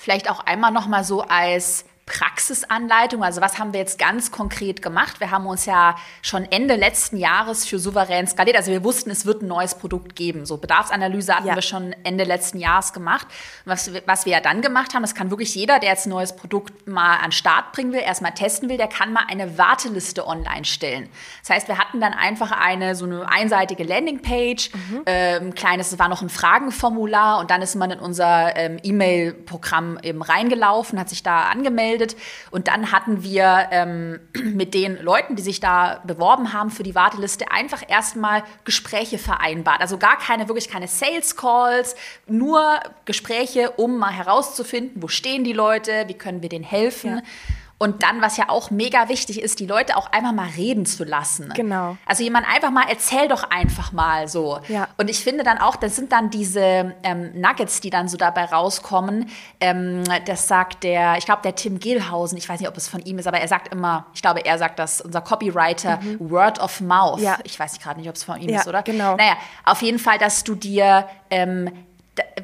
Vielleicht 0.00 0.30
auch 0.30 0.38
einmal 0.38 0.70
noch 0.70 0.86
mal 0.86 1.02
so 1.02 1.22
als 1.22 1.84
Praxisanleitung. 2.08 3.22
Also 3.22 3.40
was 3.40 3.58
haben 3.58 3.72
wir 3.72 3.80
jetzt 3.80 3.98
ganz 3.98 4.32
konkret 4.32 4.80
gemacht? 4.82 5.20
Wir 5.20 5.30
haben 5.30 5.46
uns 5.46 5.66
ja 5.66 5.96
schon 6.22 6.44
Ende 6.50 6.74
letzten 6.74 7.18
Jahres 7.18 7.66
für 7.66 7.78
souverän 7.78 8.26
skaliert. 8.26 8.56
Also 8.56 8.72
wir 8.72 8.82
wussten, 8.82 9.10
es 9.10 9.26
wird 9.26 9.42
ein 9.42 9.48
neues 9.48 9.74
Produkt 9.74 10.16
geben. 10.16 10.46
So 10.46 10.56
Bedarfsanalyse 10.56 11.34
hatten 11.34 11.48
ja. 11.48 11.54
wir 11.54 11.62
schon 11.62 11.94
Ende 12.04 12.24
letzten 12.24 12.58
Jahres 12.58 12.92
gemacht. 12.92 13.26
Was, 13.66 13.90
was 14.06 14.24
wir 14.24 14.32
ja 14.32 14.40
dann 14.40 14.62
gemacht 14.62 14.94
haben, 14.94 15.02
das 15.02 15.14
kann 15.14 15.30
wirklich 15.30 15.54
jeder, 15.54 15.78
der 15.78 15.90
jetzt 15.90 16.06
ein 16.06 16.10
neues 16.10 16.34
Produkt 16.34 16.88
mal 16.88 17.18
an 17.18 17.30
Start 17.30 17.72
bringen 17.72 17.92
will, 17.92 18.00
erstmal 18.00 18.32
testen 18.32 18.68
will, 18.68 18.78
der 18.78 18.88
kann 18.88 19.12
mal 19.12 19.24
eine 19.28 19.58
Warteliste 19.58 20.26
online 20.26 20.64
stellen. 20.64 21.08
Das 21.42 21.50
heißt, 21.50 21.68
wir 21.68 21.78
hatten 21.78 22.00
dann 22.00 22.14
einfach 22.14 22.52
eine 22.52 22.94
so 22.94 23.04
eine 23.04 23.28
einseitige 23.28 23.84
Landingpage, 23.84 24.70
mhm. 24.72 25.02
ähm, 25.04 25.54
kleines, 25.54 25.92
es 25.92 25.98
war 25.98 26.08
noch 26.08 26.22
ein 26.22 26.30
Fragenformular 26.30 27.38
und 27.38 27.50
dann 27.50 27.60
ist 27.60 27.74
man 27.74 27.90
in 27.90 28.00
unser 28.00 28.56
ähm, 28.56 28.78
E-Mail-Programm 28.82 29.98
eben 30.02 30.22
reingelaufen, 30.22 30.98
hat 30.98 31.10
sich 31.10 31.22
da 31.22 31.42
angemeldet 31.42 31.97
angemeldet. 31.98 32.16
Und 32.50 32.68
dann 32.68 32.92
hatten 32.92 33.22
wir 33.22 33.68
ähm, 33.70 34.20
mit 34.54 34.74
den 34.74 35.00
Leuten, 35.02 35.36
die 35.36 35.42
sich 35.42 35.60
da 35.60 36.00
beworben 36.06 36.52
haben 36.52 36.70
für 36.70 36.82
die 36.82 36.94
Warteliste, 36.94 37.50
einfach 37.50 37.82
erstmal 37.86 38.42
Gespräche 38.64 39.18
vereinbart. 39.18 39.80
Also 39.80 39.98
gar 39.98 40.18
keine, 40.18 40.48
wirklich 40.48 40.68
keine 40.68 40.88
Sales 40.88 41.36
Calls, 41.36 41.96
nur 42.26 42.80
Gespräche, 43.04 43.72
um 43.72 43.98
mal 43.98 44.12
herauszufinden, 44.12 45.02
wo 45.02 45.08
stehen 45.08 45.44
die 45.44 45.52
Leute, 45.52 46.04
wie 46.06 46.14
können 46.14 46.42
wir 46.42 46.48
denen 46.48 46.64
helfen. 46.64 47.16
Ja. 47.16 47.22
Und 47.80 48.02
dann, 48.02 48.20
was 48.20 48.36
ja 48.36 48.48
auch 48.48 48.72
mega 48.72 49.08
wichtig 49.08 49.40
ist, 49.40 49.60
die 49.60 49.66
Leute 49.66 49.96
auch 49.96 50.10
einfach 50.10 50.32
mal 50.32 50.48
reden 50.56 50.84
zu 50.84 51.04
lassen. 51.04 51.52
Genau. 51.54 51.96
Also 52.06 52.24
jemand 52.24 52.46
einfach 52.52 52.72
mal, 52.72 52.86
erzähl 52.88 53.28
doch 53.28 53.44
einfach 53.50 53.92
mal 53.92 54.26
so. 54.26 54.58
Ja. 54.66 54.88
Und 54.96 55.08
ich 55.08 55.22
finde 55.22 55.44
dann 55.44 55.58
auch, 55.58 55.76
das 55.76 55.94
sind 55.94 56.10
dann 56.10 56.30
diese 56.30 56.96
ähm, 57.04 57.40
Nuggets, 57.40 57.80
die 57.80 57.90
dann 57.90 58.08
so 58.08 58.16
dabei 58.16 58.46
rauskommen. 58.46 59.30
Ähm, 59.60 60.02
das 60.26 60.48
sagt 60.48 60.82
der, 60.82 61.18
ich 61.18 61.24
glaube, 61.24 61.42
der 61.42 61.54
Tim 61.54 61.78
Gehlhausen, 61.78 62.36
ich 62.36 62.48
weiß 62.48 62.58
nicht, 62.58 62.68
ob 62.68 62.76
es 62.76 62.88
von 62.88 63.00
ihm 63.00 63.20
ist, 63.20 63.28
aber 63.28 63.38
er 63.38 63.46
sagt 63.48 63.72
immer, 63.72 64.06
ich 64.12 64.22
glaube, 64.22 64.44
er 64.44 64.58
sagt 64.58 64.80
das, 64.80 65.00
unser 65.00 65.20
Copywriter, 65.20 66.00
mhm. 66.00 66.30
Word 66.30 66.58
of 66.58 66.80
Mouth. 66.80 67.20
Ja. 67.20 67.38
Ich 67.44 67.60
weiß 67.60 67.78
gerade 67.78 68.00
nicht, 68.00 68.08
ob 68.08 68.16
es 68.16 68.24
von 68.24 68.40
ihm 68.40 68.48
ja, 68.48 68.58
ist, 68.60 68.66
oder? 68.66 68.82
Genau. 68.82 69.14
Naja, 69.14 69.36
auf 69.64 69.82
jeden 69.82 70.00
Fall, 70.00 70.18
dass 70.18 70.42
du 70.42 70.56
dir 70.56 71.08
ähm, 71.30 71.70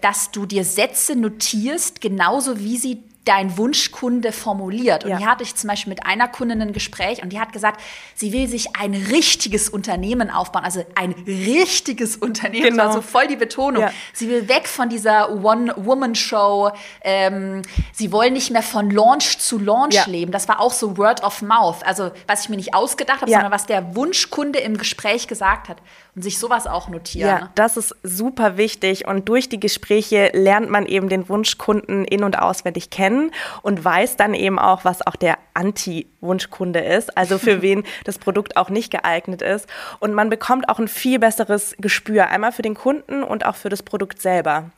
dass 0.00 0.30
du 0.30 0.46
dir 0.46 0.64
Sätze 0.64 1.16
notierst, 1.16 2.00
genauso 2.00 2.60
wie 2.60 2.76
sie 2.76 3.02
dein 3.24 3.56
Wunschkunde 3.56 4.32
formuliert. 4.32 5.04
Und 5.04 5.10
ja. 5.10 5.18
hier 5.18 5.26
hatte 5.26 5.42
ich 5.42 5.54
zum 5.54 5.68
Beispiel 5.68 5.90
mit 5.90 6.04
einer 6.04 6.28
Kundin 6.28 6.60
ein 6.60 6.72
Gespräch 6.72 7.22
und 7.22 7.32
die 7.32 7.40
hat 7.40 7.52
gesagt, 7.52 7.80
sie 8.14 8.32
will 8.32 8.48
sich 8.48 8.76
ein 8.78 8.94
richtiges 8.94 9.68
Unternehmen 9.68 10.30
aufbauen, 10.30 10.64
also 10.64 10.84
ein 10.94 11.12
richtiges 11.26 12.16
Unternehmen, 12.16 12.70
genau. 12.70 12.84
das 12.84 12.86
war 12.86 12.92
so 12.94 13.00
voll 13.00 13.26
die 13.26 13.36
Betonung. 13.36 13.82
Ja. 13.82 13.92
Sie 14.12 14.28
will 14.28 14.48
weg 14.48 14.68
von 14.68 14.88
dieser 14.88 15.42
One-Woman-Show. 15.42 16.70
Ähm, 17.02 17.62
sie 17.92 18.12
wollen 18.12 18.34
nicht 18.34 18.50
mehr 18.50 18.62
von 18.62 18.90
Launch 18.90 19.38
zu 19.38 19.58
Launch 19.58 19.94
ja. 19.94 20.04
leben. 20.06 20.30
Das 20.30 20.48
war 20.48 20.60
auch 20.60 20.72
so 20.72 20.96
Word 20.98 21.24
of 21.24 21.40
Mouth. 21.40 21.84
Also 21.84 22.10
was 22.26 22.42
ich 22.42 22.48
mir 22.50 22.56
nicht 22.56 22.74
ausgedacht 22.74 23.22
habe, 23.22 23.30
sondern 23.30 23.52
was 23.52 23.66
der 23.66 23.96
Wunschkunde 23.96 24.58
im 24.58 24.76
Gespräch 24.76 25.28
gesagt 25.28 25.68
hat. 25.68 25.78
Und 26.14 26.22
sich 26.22 26.38
sowas 26.38 26.66
auch 26.66 26.88
notieren. 26.88 27.28
Ja, 27.28 27.40
ne? 27.40 27.50
das 27.54 27.76
ist 27.76 27.94
super 28.02 28.56
wichtig. 28.56 29.06
Und 29.06 29.28
durch 29.28 29.48
die 29.48 29.60
Gespräche 29.60 30.30
lernt 30.32 30.70
man 30.70 30.86
eben 30.86 31.08
den 31.08 31.28
Wunschkunden 31.28 32.04
in- 32.04 32.22
und 32.22 32.38
auswendig 32.38 32.90
kennen 32.90 33.04
kennen 33.04 33.30
und 33.62 33.84
weiß 33.84 34.16
dann 34.16 34.34
eben 34.34 34.58
auch, 34.58 34.84
was 34.84 35.06
auch 35.06 35.16
der 35.16 35.38
Anti-Wunschkunde 35.54 36.80
ist, 36.80 37.16
also 37.16 37.38
für 37.38 37.62
wen 37.62 37.84
das 38.04 38.18
Produkt 38.18 38.56
auch 38.56 38.70
nicht 38.70 38.90
geeignet 38.90 39.42
ist. 39.42 39.68
Und 40.00 40.14
man 40.14 40.30
bekommt 40.30 40.68
auch 40.68 40.78
ein 40.78 40.88
viel 40.88 41.18
besseres 41.18 41.74
Gespür, 41.78 42.28
einmal 42.28 42.52
für 42.52 42.62
den 42.62 42.74
Kunden 42.74 43.22
und 43.22 43.44
auch 43.46 43.56
für 43.56 43.68
das 43.68 43.82
Produkt 43.82 44.20
selber. 44.20 44.70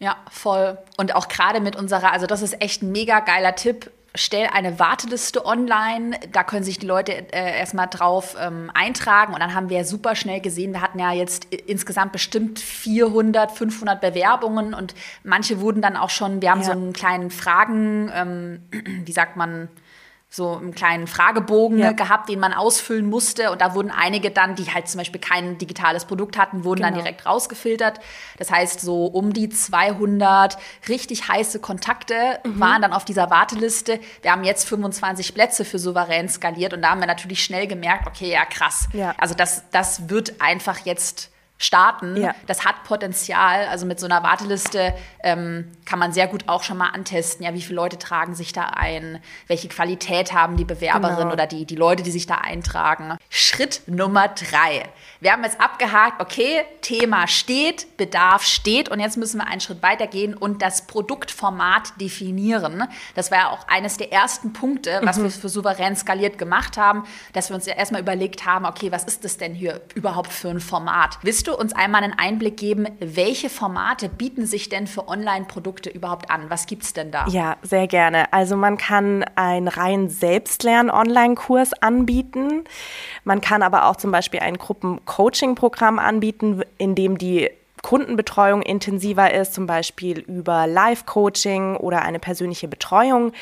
Ja, 0.00 0.16
voll. 0.30 0.78
Und 0.96 1.14
auch 1.14 1.28
gerade 1.28 1.60
mit 1.60 1.76
unserer, 1.76 2.12
also 2.12 2.26
das 2.26 2.42
ist 2.42 2.60
echt 2.60 2.82
ein 2.82 2.90
mega 2.90 3.20
geiler 3.20 3.54
Tipp 3.54 3.90
stell 4.14 4.48
eine 4.52 4.78
Warteliste 4.78 5.44
online. 5.44 6.18
Da 6.32 6.44
können 6.44 6.64
sich 6.64 6.78
die 6.78 6.86
Leute 6.86 7.12
äh, 7.32 7.58
erstmal 7.58 7.88
drauf 7.88 8.36
ähm, 8.40 8.70
eintragen. 8.72 9.34
Und 9.34 9.40
dann 9.40 9.54
haben 9.54 9.70
wir 9.70 9.84
super 9.84 10.14
schnell 10.14 10.40
gesehen, 10.40 10.72
wir 10.72 10.80
hatten 10.80 10.98
ja 10.98 11.12
jetzt 11.12 11.52
insgesamt 11.52 12.12
bestimmt 12.12 12.60
400, 12.60 13.52
500 13.52 14.00
Bewerbungen 14.00 14.74
und 14.74 14.94
manche 15.22 15.60
wurden 15.60 15.82
dann 15.82 15.96
auch 15.96 16.10
schon, 16.10 16.40
wir 16.42 16.50
haben 16.50 16.60
ja. 16.60 16.66
so 16.66 16.72
einen 16.72 16.92
kleinen 16.92 17.30
Fragen, 17.30 18.10
ähm, 18.14 18.62
wie 19.04 19.12
sagt 19.12 19.36
man, 19.36 19.68
so 20.34 20.56
einen 20.56 20.74
kleinen 20.74 21.06
Fragebogen 21.06 21.78
ja. 21.78 21.92
gehabt, 21.92 22.28
den 22.28 22.40
man 22.40 22.52
ausfüllen 22.52 23.08
musste. 23.08 23.52
Und 23.52 23.60
da 23.60 23.74
wurden 23.76 23.92
einige 23.92 24.32
dann, 24.32 24.56
die 24.56 24.64
halt 24.64 24.88
zum 24.88 24.98
Beispiel 24.98 25.20
kein 25.20 25.58
digitales 25.58 26.06
Produkt 26.06 26.36
hatten, 26.36 26.64
wurden 26.64 26.82
genau. 26.82 26.90
dann 26.90 26.98
direkt 26.98 27.24
rausgefiltert. 27.24 28.00
Das 28.38 28.50
heißt, 28.50 28.80
so 28.80 29.06
um 29.06 29.32
die 29.32 29.48
200 29.48 30.58
richtig 30.88 31.28
heiße 31.28 31.60
Kontakte 31.60 32.40
mhm. 32.42 32.58
waren 32.58 32.82
dann 32.82 32.92
auf 32.92 33.04
dieser 33.04 33.30
Warteliste. 33.30 34.00
Wir 34.22 34.32
haben 34.32 34.42
jetzt 34.42 34.68
25 34.68 35.34
Plätze 35.34 35.64
für 35.64 35.78
souverän 35.78 36.28
skaliert. 36.28 36.74
Und 36.74 36.82
da 36.82 36.90
haben 36.90 37.00
wir 37.00 37.06
natürlich 37.06 37.44
schnell 37.44 37.68
gemerkt, 37.68 38.08
okay, 38.08 38.32
ja 38.32 38.44
krass. 38.44 38.88
Ja. 38.92 39.14
Also 39.18 39.36
das, 39.36 39.62
das 39.70 40.08
wird 40.08 40.40
einfach 40.40 40.84
jetzt 40.84 41.30
starten. 41.64 42.16
Ja. 42.16 42.34
Das 42.46 42.64
hat 42.64 42.84
Potenzial. 42.84 43.66
Also 43.68 43.86
mit 43.86 43.98
so 43.98 44.06
einer 44.06 44.22
Warteliste 44.22 44.94
ähm, 45.22 45.72
kann 45.84 45.98
man 45.98 46.12
sehr 46.12 46.26
gut 46.26 46.44
auch 46.48 46.62
schon 46.62 46.76
mal 46.76 46.90
antesten, 46.90 47.44
ja, 47.44 47.54
wie 47.54 47.62
viele 47.62 47.76
Leute 47.76 47.98
tragen 47.98 48.34
sich 48.34 48.52
da 48.52 48.64
ein, 48.66 49.20
welche 49.46 49.68
Qualität 49.68 50.32
haben 50.32 50.56
die 50.56 50.64
Bewerberin 50.64 51.16
genau. 51.16 51.32
oder 51.32 51.46
die, 51.46 51.64
die 51.64 51.76
Leute, 51.76 52.02
die 52.02 52.10
sich 52.10 52.26
da 52.26 52.36
eintragen. 52.36 53.16
Schritt 53.30 53.82
Nummer 53.86 54.28
drei. 54.28 54.88
Wir 55.20 55.32
haben 55.32 55.42
jetzt 55.42 55.60
abgehakt, 55.60 56.20
okay, 56.20 56.64
Thema 56.82 57.26
steht, 57.26 57.96
Bedarf 57.96 58.42
steht 58.42 58.90
und 58.90 59.00
jetzt 59.00 59.16
müssen 59.16 59.38
wir 59.38 59.46
einen 59.46 59.60
Schritt 59.60 59.82
weitergehen 59.82 60.34
und 60.34 60.60
das 60.60 60.86
Produktformat 60.86 61.98
definieren. 62.00 62.84
Das 63.14 63.30
war 63.30 63.38
ja 63.38 63.48
auch 63.50 63.66
eines 63.68 63.96
der 63.96 64.12
ersten 64.12 64.52
Punkte, 64.52 65.00
was 65.02 65.16
mhm. 65.16 65.24
wir 65.24 65.30
für 65.30 65.48
souverän 65.48 65.96
skaliert 65.96 66.36
gemacht 66.36 66.76
haben, 66.76 67.04
dass 67.32 67.48
wir 67.48 67.56
uns 67.56 67.64
ja 67.66 67.74
erstmal 67.74 68.02
überlegt 68.02 68.44
haben, 68.44 68.66
okay, 68.66 68.92
was 68.92 69.04
ist 69.04 69.24
das 69.24 69.38
denn 69.38 69.54
hier 69.54 69.80
überhaupt 69.94 70.32
für 70.32 70.50
ein 70.50 70.60
Format? 70.60 71.18
Willst 71.22 71.46
du 71.46 71.56
uns 71.56 71.72
einmal 71.74 72.04
einen 72.04 72.18
Einblick 72.18 72.58
geben, 72.58 72.86
welche 73.00 73.48
Formate 73.48 74.08
bieten 74.08 74.46
sich 74.46 74.68
denn 74.68 74.86
für 74.86 75.08
Online-Produkte 75.08 75.88
überhaupt 75.88 76.30
an? 76.30 76.50
Was 76.50 76.66
gibt 76.66 76.82
es 76.82 76.92
denn 76.92 77.10
da? 77.10 77.26
Ja, 77.28 77.56
sehr 77.62 77.86
gerne. 77.86 78.32
Also 78.32 78.56
man 78.56 78.76
kann 78.76 79.24
einen 79.36 79.68
rein 79.68 80.10
Selbstlern-Online-Kurs 80.10 81.72
anbieten. 81.82 82.64
Man 83.24 83.40
kann 83.40 83.62
aber 83.62 83.86
auch 83.86 83.96
zum 83.96 84.12
Beispiel 84.12 84.40
ein 84.40 84.58
Gruppen-Coaching-Programm 84.58 85.98
anbieten, 85.98 86.62
in 86.78 86.94
dem 86.94 87.18
die 87.18 87.50
Kundenbetreuung 87.84 88.62
intensiver 88.62 89.34
ist, 89.34 89.52
zum 89.52 89.66
Beispiel 89.66 90.20
über 90.20 90.66
Live-Coaching 90.66 91.76
oder 91.76 92.00
eine 92.00 92.18
persönliche 92.18 92.66
Betreuung. 92.66 93.32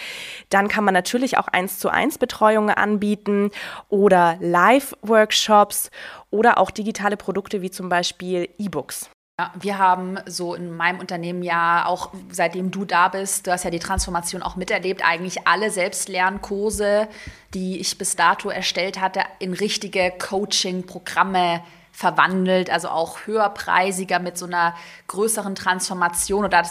Dann 0.50 0.66
kann 0.66 0.82
man 0.82 0.94
natürlich 0.94 1.38
auch 1.38 1.46
eins 1.46 1.78
zu 1.78 1.88
eins 1.88 2.18
Betreuungen 2.18 2.74
anbieten 2.74 3.52
oder 3.88 4.36
Live-Workshops 4.40 5.92
oder 6.30 6.58
auch 6.58 6.72
digitale 6.72 7.16
Produkte 7.16 7.62
wie 7.62 7.70
zum 7.70 7.88
Beispiel 7.88 8.48
E-Books. 8.58 9.10
Ja, 9.40 9.50
wir 9.58 9.78
haben 9.78 10.18
so 10.26 10.54
in 10.54 10.76
meinem 10.76 11.00
Unternehmen 11.00 11.42
ja 11.42 11.86
auch, 11.86 12.10
seitdem 12.30 12.70
du 12.70 12.84
da 12.84 13.08
bist, 13.08 13.46
du 13.46 13.52
hast 13.52 13.64
ja 13.64 13.70
die 13.70 13.78
Transformation 13.78 14.42
auch 14.42 14.56
miterlebt, 14.56 15.02
eigentlich 15.02 15.46
alle 15.46 15.70
Selbstlernkurse, 15.70 17.08
die 17.54 17.80
ich 17.80 17.96
bis 17.96 18.14
dato 18.14 18.50
erstellt 18.50 19.00
hatte, 19.00 19.22
in 19.38 19.54
richtige 19.54 20.12
Coaching-Programme 20.18 21.62
verwandelt, 21.92 22.68
also 22.68 22.88
auch 22.88 23.26
höherpreisiger 23.26 24.18
mit 24.18 24.36
so 24.36 24.44
einer 24.44 24.74
größeren 25.06 25.54
Transformation 25.54 26.44
oder 26.44 26.64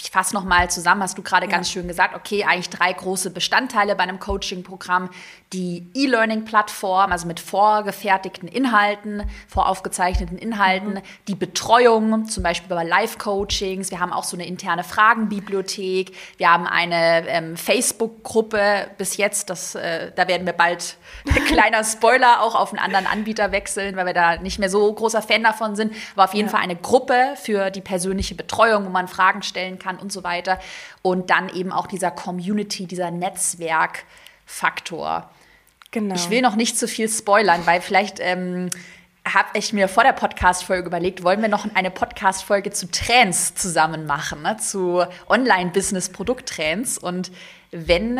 ich 0.00 0.10
fasse 0.10 0.34
nochmal 0.34 0.70
zusammen, 0.70 1.02
hast 1.02 1.16
du 1.16 1.22
gerade 1.22 1.46
ja. 1.46 1.52
ganz 1.52 1.70
schön 1.70 1.88
gesagt, 1.88 2.14
okay, 2.14 2.44
eigentlich 2.44 2.70
drei 2.70 2.92
große 2.92 3.30
Bestandteile 3.30 3.96
bei 3.96 4.02
einem 4.02 4.18
Coaching-Programm. 4.18 5.10
Die 5.52 5.86
E-Learning-Plattform, 5.94 7.10
also 7.10 7.26
mit 7.26 7.40
vorgefertigten 7.40 8.48
Inhalten, 8.48 9.22
voraufgezeichneten 9.48 10.36
Inhalten, 10.36 10.94
mhm. 10.94 11.02
die 11.26 11.34
Betreuung, 11.34 12.26
zum 12.26 12.42
Beispiel 12.42 12.68
bei 12.68 12.84
Live-Coachings. 12.84 13.90
Wir 13.90 14.00
haben 14.00 14.12
auch 14.12 14.24
so 14.24 14.36
eine 14.36 14.46
interne 14.46 14.84
Fragenbibliothek. 14.84 16.12
Wir 16.36 16.52
haben 16.52 16.66
eine 16.66 17.26
ähm, 17.28 17.56
Facebook-Gruppe 17.56 18.88
bis 18.98 19.16
jetzt, 19.16 19.48
das, 19.48 19.74
äh, 19.74 20.12
da 20.14 20.28
werden 20.28 20.46
wir 20.46 20.52
bald, 20.52 20.96
kleiner 21.46 21.82
Spoiler, 21.82 22.42
auch 22.42 22.54
auf 22.54 22.70
einen 22.70 22.78
anderen 22.78 23.06
Anbieter 23.06 23.52
wechseln, 23.52 23.96
weil 23.96 24.04
wir 24.04 24.14
da 24.14 24.36
nicht 24.36 24.58
mehr 24.58 24.68
so 24.68 24.92
großer 24.92 25.22
Fan 25.22 25.42
davon 25.42 25.76
sind. 25.76 25.94
Aber 26.14 26.24
auf 26.24 26.34
jeden 26.34 26.48
ja. 26.48 26.52
Fall 26.52 26.62
eine 26.62 26.76
Gruppe 26.76 27.34
für 27.36 27.70
die 27.70 27.80
persönliche 27.80 28.34
Betreuung, 28.34 28.84
wo 28.84 28.90
man 28.90 29.08
Fragen 29.08 29.42
stellen 29.42 29.77
kann 29.78 29.98
und 29.98 30.12
so 30.12 30.24
weiter. 30.24 30.58
Und 31.02 31.30
dann 31.30 31.48
eben 31.48 31.72
auch 31.72 31.86
dieser 31.86 32.10
Community, 32.10 32.86
dieser 32.86 33.10
Netzwerkfaktor. 33.10 35.30
Genau. 35.90 36.14
Ich 36.14 36.28
will 36.30 36.42
noch 36.42 36.56
nicht 36.56 36.78
zu 36.78 36.86
viel 36.86 37.08
spoilern, 37.08 37.62
weil 37.64 37.80
vielleicht 37.80 38.18
ähm, 38.20 38.68
habe 39.34 39.48
ich 39.54 39.72
mir 39.72 39.88
vor 39.88 40.04
der 40.04 40.12
Podcast-Folge 40.12 40.86
überlegt, 40.86 41.22
wollen 41.22 41.42
wir 41.42 41.48
noch 41.48 41.66
eine 41.74 41.90
Podcast-Folge 41.90 42.70
zu 42.70 42.90
Trends 42.90 43.54
zusammen 43.54 44.06
machen, 44.06 44.42
ne? 44.42 44.56
zu 44.58 45.04
Online-Business-Produkt-Trends. 45.28 46.98
Und 46.98 47.30
wenn 47.70 48.18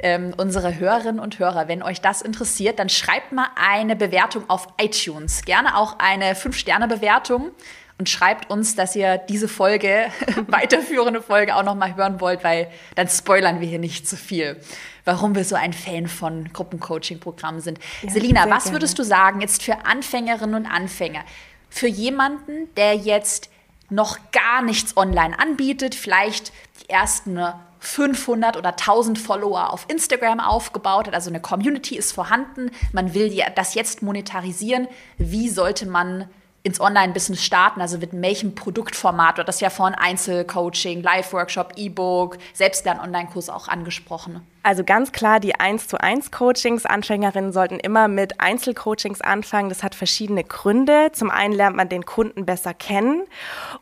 ähm, 0.00 0.34
unsere 0.36 0.78
Hörerinnen 0.78 1.20
und 1.20 1.38
Hörer, 1.38 1.68
wenn 1.68 1.82
euch 1.82 2.00
das 2.00 2.22
interessiert, 2.22 2.78
dann 2.78 2.88
schreibt 2.88 3.32
mal 3.32 3.48
eine 3.56 3.96
Bewertung 3.96 4.48
auf 4.48 4.68
iTunes. 4.80 5.44
Gerne 5.44 5.76
auch 5.76 5.98
eine 5.98 6.34
5-Sterne-Bewertung 6.34 7.50
und 7.98 8.08
schreibt 8.08 8.50
uns, 8.50 8.76
dass 8.76 8.94
ihr 8.94 9.18
diese 9.18 9.48
Folge, 9.48 10.06
weiterführende 10.46 11.20
Folge 11.20 11.56
auch 11.56 11.64
noch 11.64 11.74
mal 11.74 11.96
hören 11.96 12.20
wollt, 12.20 12.44
weil 12.44 12.70
dann 12.94 13.08
spoilern 13.08 13.60
wir 13.60 13.68
hier 13.68 13.80
nicht 13.80 14.08
zu 14.08 14.16
viel, 14.16 14.56
warum 15.04 15.34
wir 15.34 15.44
so 15.44 15.56
ein 15.56 15.72
Fan 15.72 16.06
von 16.06 16.52
Gruppencoaching-Programmen 16.52 17.60
sind. 17.60 17.78
Ja, 18.02 18.10
Selina, 18.10 18.48
was 18.48 18.72
würdest 18.72 18.96
gerne. 18.96 19.08
du 19.08 19.14
sagen 19.14 19.40
jetzt 19.40 19.62
für 19.62 19.84
Anfängerinnen 19.84 20.54
und 20.54 20.66
Anfänger, 20.66 21.24
für 21.68 21.88
jemanden, 21.88 22.72
der 22.76 22.94
jetzt 22.94 23.50
noch 23.90 24.18
gar 24.32 24.62
nichts 24.62 24.96
online 24.96 25.38
anbietet, 25.38 25.94
vielleicht 25.94 26.52
die 26.82 26.90
ersten 26.90 27.40
500 27.80 28.56
oder 28.56 28.70
1000 28.70 29.18
Follower 29.18 29.72
auf 29.72 29.86
Instagram 29.88 30.40
aufgebaut 30.40 31.06
hat, 31.06 31.14
also 31.14 31.30
eine 31.30 31.40
Community 31.40 31.96
ist 31.96 32.12
vorhanden, 32.12 32.70
man 32.92 33.14
will 33.14 33.34
das 33.54 33.74
jetzt 33.74 34.02
monetarisieren. 34.02 34.88
Wie 35.16 35.48
sollte 35.48 35.86
man 35.86 36.28
ins 36.64 36.80
Online-Business 36.80 37.42
starten, 37.42 37.80
also 37.80 37.98
mit 37.98 38.10
welchem 38.12 38.54
Produktformat, 38.54 39.38
du 39.38 39.42
hattest 39.42 39.60
ja 39.60 39.70
vorhin 39.70 39.94
Einzelcoaching, 39.94 41.02
Live-Workshop, 41.02 41.74
E-Book, 41.76 42.38
Selbstlern-Online-Kurs 42.52 43.48
auch 43.48 43.68
angesprochen. 43.68 44.46
Also 44.64 44.84
ganz 44.84 45.12
klar, 45.12 45.40
die 45.40 45.54
1 45.54 45.88
zu 45.88 45.98
1 45.98 46.30
Coachings, 46.30 46.84
Anfängerinnen 46.84 47.52
sollten 47.52 47.78
immer 47.78 48.08
mit 48.08 48.40
Einzelcoachings 48.40 49.20
anfangen. 49.20 49.70
Das 49.70 49.82
hat 49.82 49.94
verschiedene 49.94 50.44
Gründe. 50.44 51.10
Zum 51.12 51.30
einen 51.30 51.54
lernt 51.54 51.76
man 51.76 51.88
den 51.88 52.04
Kunden 52.04 52.44
besser 52.44 52.74
kennen 52.74 53.22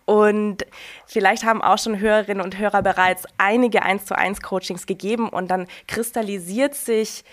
und 0.04 0.64
vielleicht 1.06 1.44
haben 1.44 1.62
auch 1.62 1.78
schon 1.78 1.98
Hörerinnen 1.98 2.44
und 2.44 2.58
Hörer 2.58 2.82
bereits 2.82 3.24
einige 3.38 3.82
1 3.82 4.04
zu 4.04 4.16
1 4.16 4.42
Coachings 4.42 4.86
gegeben 4.86 5.28
und 5.28 5.50
dann 5.50 5.66
kristallisiert 5.88 6.74
sich 6.74 7.24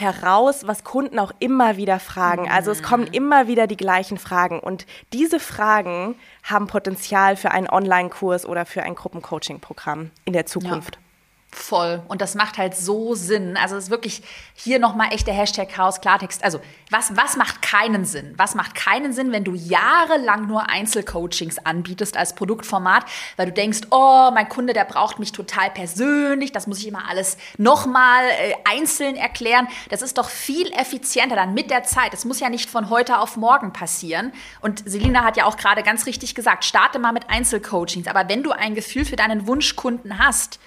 heraus, 0.00 0.66
was 0.66 0.84
Kunden 0.84 1.18
auch 1.18 1.32
immer 1.38 1.76
wieder 1.76 2.00
fragen. 2.00 2.48
Also 2.50 2.70
es 2.70 2.82
kommen 2.82 3.04
mhm. 3.04 3.12
immer 3.12 3.46
wieder 3.46 3.66
die 3.66 3.76
gleichen 3.76 4.18
Fragen 4.18 4.58
und 4.60 4.86
diese 5.12 5.38
Fragen 5.38 6.16
haben 6.42 6.66
Potenzial 6.66 7.36
für 7.36 7.50
einen 7.50 7.68
Online-Kurs 7.68 8.46
oder 8.46 8.64
für 8.66 8.82
ein 8.82 8.94
Gruppencoaching-Programm 8.94 10.10
in 10.24 10.32
der 10.32 10.46
Zukunft. 10.46 10.96
Ja. 10.96 11.09
Voll. 11.52 12.00
Und 12.06 12.20
das 12.20 12.36
macht 12.36 12.58
halt 12.58 12.76
so 12.76 13.16
Sinn. 13.16 13.56
Also 13.56 13.74
es 13.74 13.84
ist 13.84 13.90
wirklich 13.90 14.22
hier 14.54 14.78
nochmal 14.78 15.12
echt 15.12 15.26
der 15.26 15.34
Hashtag 15.34 15.68
Chaos 15.68 16.00
Klartext. 16.00 16.44
Also 16.44 16.60
was, 16.90 17.16
was 17.16 17.36
macht 17.36 17.60
keinen 17.60 18.04
Sinn? 18.04 18.34
Was 18.36 18.54
macht 18.54 18.76
keinen 18.76 19.12
Sinn, 19.12 19.32
wenn 19.32 19.42
du 19.42 19.54
jahrelang 19.54 20.46
nur 20.46 20.70
Einzelcoachings 20.70 21.58
anbietest 21.58 22.16
als 22.16 22.36
Produktformat, 22.36 23.04
weil 23.36 23.46
du 23.46 23.52
denkst, 23.52 23.80
oh, 23.90 24.30
mein 24.32 24.48
Kunde, 24.48 24.74
der 24.74 24.84
braucht 24.84 25.18
mich 25.18 25.32
total 25.32 25.70
persönlich, 25.70 26.52
das 26.52 26.68
muss 26.68 26.78
ich 26.78 26.86
immer 26.86 27.08
alles 27.08 27.36
nochmal 27.58 28.26
äh, 28.26 28.54
einzeln 28.64 29.16
erklären. 29.16 29.66
Das 29.88 30.02
ist 30.02 30.18
doch 30.18 30.30
viel 30.30 30.70
effizienter 30.70 31.34
dann 31.34 31.52
mit 31.52 31.70
der 31.70 31.82
Zeit. 31.82 32.12
Das 32.12 32.24
muss 32.24 32.38
ja 32.38 32.48
nicht 32.48 32.70
von 32.70 32.90
heute 32.90 33.18
auf 33.18 33.36
morgen 33.36 33.72
passieren. 33.72 34.32
Und 34.60 34.88
Selina 34.88 35.24
hat 35.24 35.36
ja 35.36 35.46
auch 35.46 35.56
gerade 35.56 35.82
ganz 35.82 36.06
richtig 36.06 36.36
gesagt, 36.36 36.64
starte 36.64 37.00
mal 37.00 37.12
mit 37.12 37.28
Einzelcoachings. 37.28 38.06
Aber 38.06 38.28
wenn 38.28 38.44
du 38.44 38.52
ein 38.52 38.76
Gefühl 38.76 39.04
für 39.04 39.16
deinen 39.16 39.48
Wunschkunden 39.48 40.18
hast, 40.24 40.60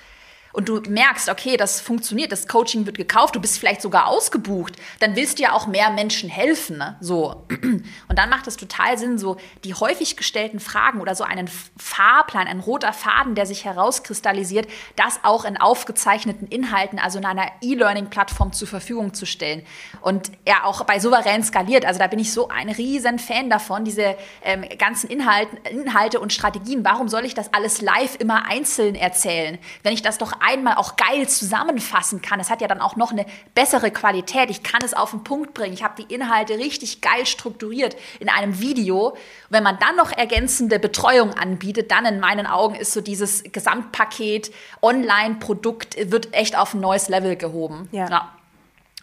und 0.53 0.69
du 0.69 0.79
merkst, 0.87 1.29
okay, 1.29 1.57
das 1.57 1.81
funktioniert, 1.81 2.31
das 2.31 2.47
Coaching 2.47 2.85
wird 2.85 2.95
gekauft, 2.95 3.35
du 3.35 3.41
bist 3.41 3.57
vielleicht 3.57 3.81
sogar 3.81 4.07
ausgebucht, 4.07 4.75
dann 4.99 5.15
willst 5.15 5.39
du 5.39 5.43
ja 5.43 5.51
auch 5.51 5.65
mehr 5.65 5.89
Menschen 5.89 6.29
helfen. 6.29 6.77
Ne? 6.77 6.95
So. 7.01 7.45
Und 8.07 8.19
dann 8.19 8.29
macht 8.29 8.45
es 8.45 8.55
total 8.55 8.97
Sinn, 8.99 9.17
so 9.17 9.37
die 9.63 9.73
häufig 9.73 10.15
gestellten 10.15 10.59
Fragen 10.59 11.01
oder 11.01 11.15
so 11.15 11.23
einen 11.23 11.49
Fahrplan, 11.77 12.47
ein 12.47 12.59
roter 12.59 12.93
Faden, 12.93 13.33
der 13.33 13.47
sich 13.47 13.65
herauskristallisiert, 13.65 14.67
das 14.95 15.19
auch 15.23 15.43
in 15.43 15.57
aufgezeichneten 15.57 16.47
Inhalten, 16.47 16.99
also 16.99 17.17
in 17.17 17.25
einer 17.25 17.47
E-Learning-Plattform 17.61 18.53
zur 18.53 18.67
Verfügung 18.67 19.15
zu 19.15 19.25
stellen. 19.25 19.65
Und 20.01 20.31
ja, 20.47 20.65
auch 20.65 20.83
bei 20.83 20.99
souverän 20.99 21.43
skaliert. 21.43 21.83
Also 21.83 21.99
da 21.99 22.05
bin 22.05 22.19
ich 22.19 22.31
so 22.31 22.49
ein 22.49 22.69
riesen 22.69 23.17
Fan 23.17 23.49
davon, 23.49 23.85
diese 23.85 24.15
ähm, 24.43 24.65
ganzen 24.77 25.09
Inhalte, 25.09 25.57
Inhalte 25.71 26.19
und 26.19 26.31
Strategien. 26.31 26.85
Warum 26.85 27.09
soll 27.09 27.25
ich 27.25 27.33
das 27.33 27.51
alles 27.53 27.81
live 27.81 28.17
immer 28.19 28.45
einzeln 28.45 28.93
erzählen, 28.93 29.57
wenn 29.81 29.93
ich 29.93 30.03
das 30.03 30.19
doch 30.19 30.42
einmal 30.43 30.75
auch 30.75 30.95
geil 30.97 31.27
zusammenfassen 31.27 32.21
kann. 32.21 32.39
Es 32.39 32.49
hat 32.49 32.61
ja 32.61 32.67
dann 32.67 32.81
auch 32.81 32.95
noch 32.95 33.11
eine 33.11 33.25
bessere 33.55 33.91
Qualität. 33.91 34.49
Ich 34.49 34.61
kann 34.61 34.81
es 34.83 34.93
auf 34.93 35.11
den 35.11 35.23
Punkt 35.23 35.53
bringen. 35.53 35.73
Ich 35.73 35.83
habe 35.83 36.01
die 36.01 36.13
Inhalte 36.13 36.57
richtig 36.57 37.01
geil 37.01 37.25
strukturiert 37.25 37.95
in 38.19 38.29
einem 38.29 38.59
Video. 38.59 39.15
wenn 39.49 39.63
man 39.63 39.77
dann 39.79 39.95
noch 39.95 40.11
ergänzende 40.11 40.79
Betreuung 40.79 41.33
anbietet, 41.33 41.91
dann 41.91 42.05
in 42.05 42.19
meinen 42.19 42.47
Augen 42.47 42.75
ist 42.75 42.91
so 42.91 43.01
dieses 43.01 43.43
Gesamtpaket 43.43 44.51
Online-Produkt 44.81 46.11
wird 46.11 46.33
echt 46.33 46.57
auf 46.57 46.73
ein 46.73 46.81
neues 46.81 47.07
Level 47.07 47.35
gehoben. 47.35 47.87
Ja. 47.91 48.09
ja. 48.09 48.31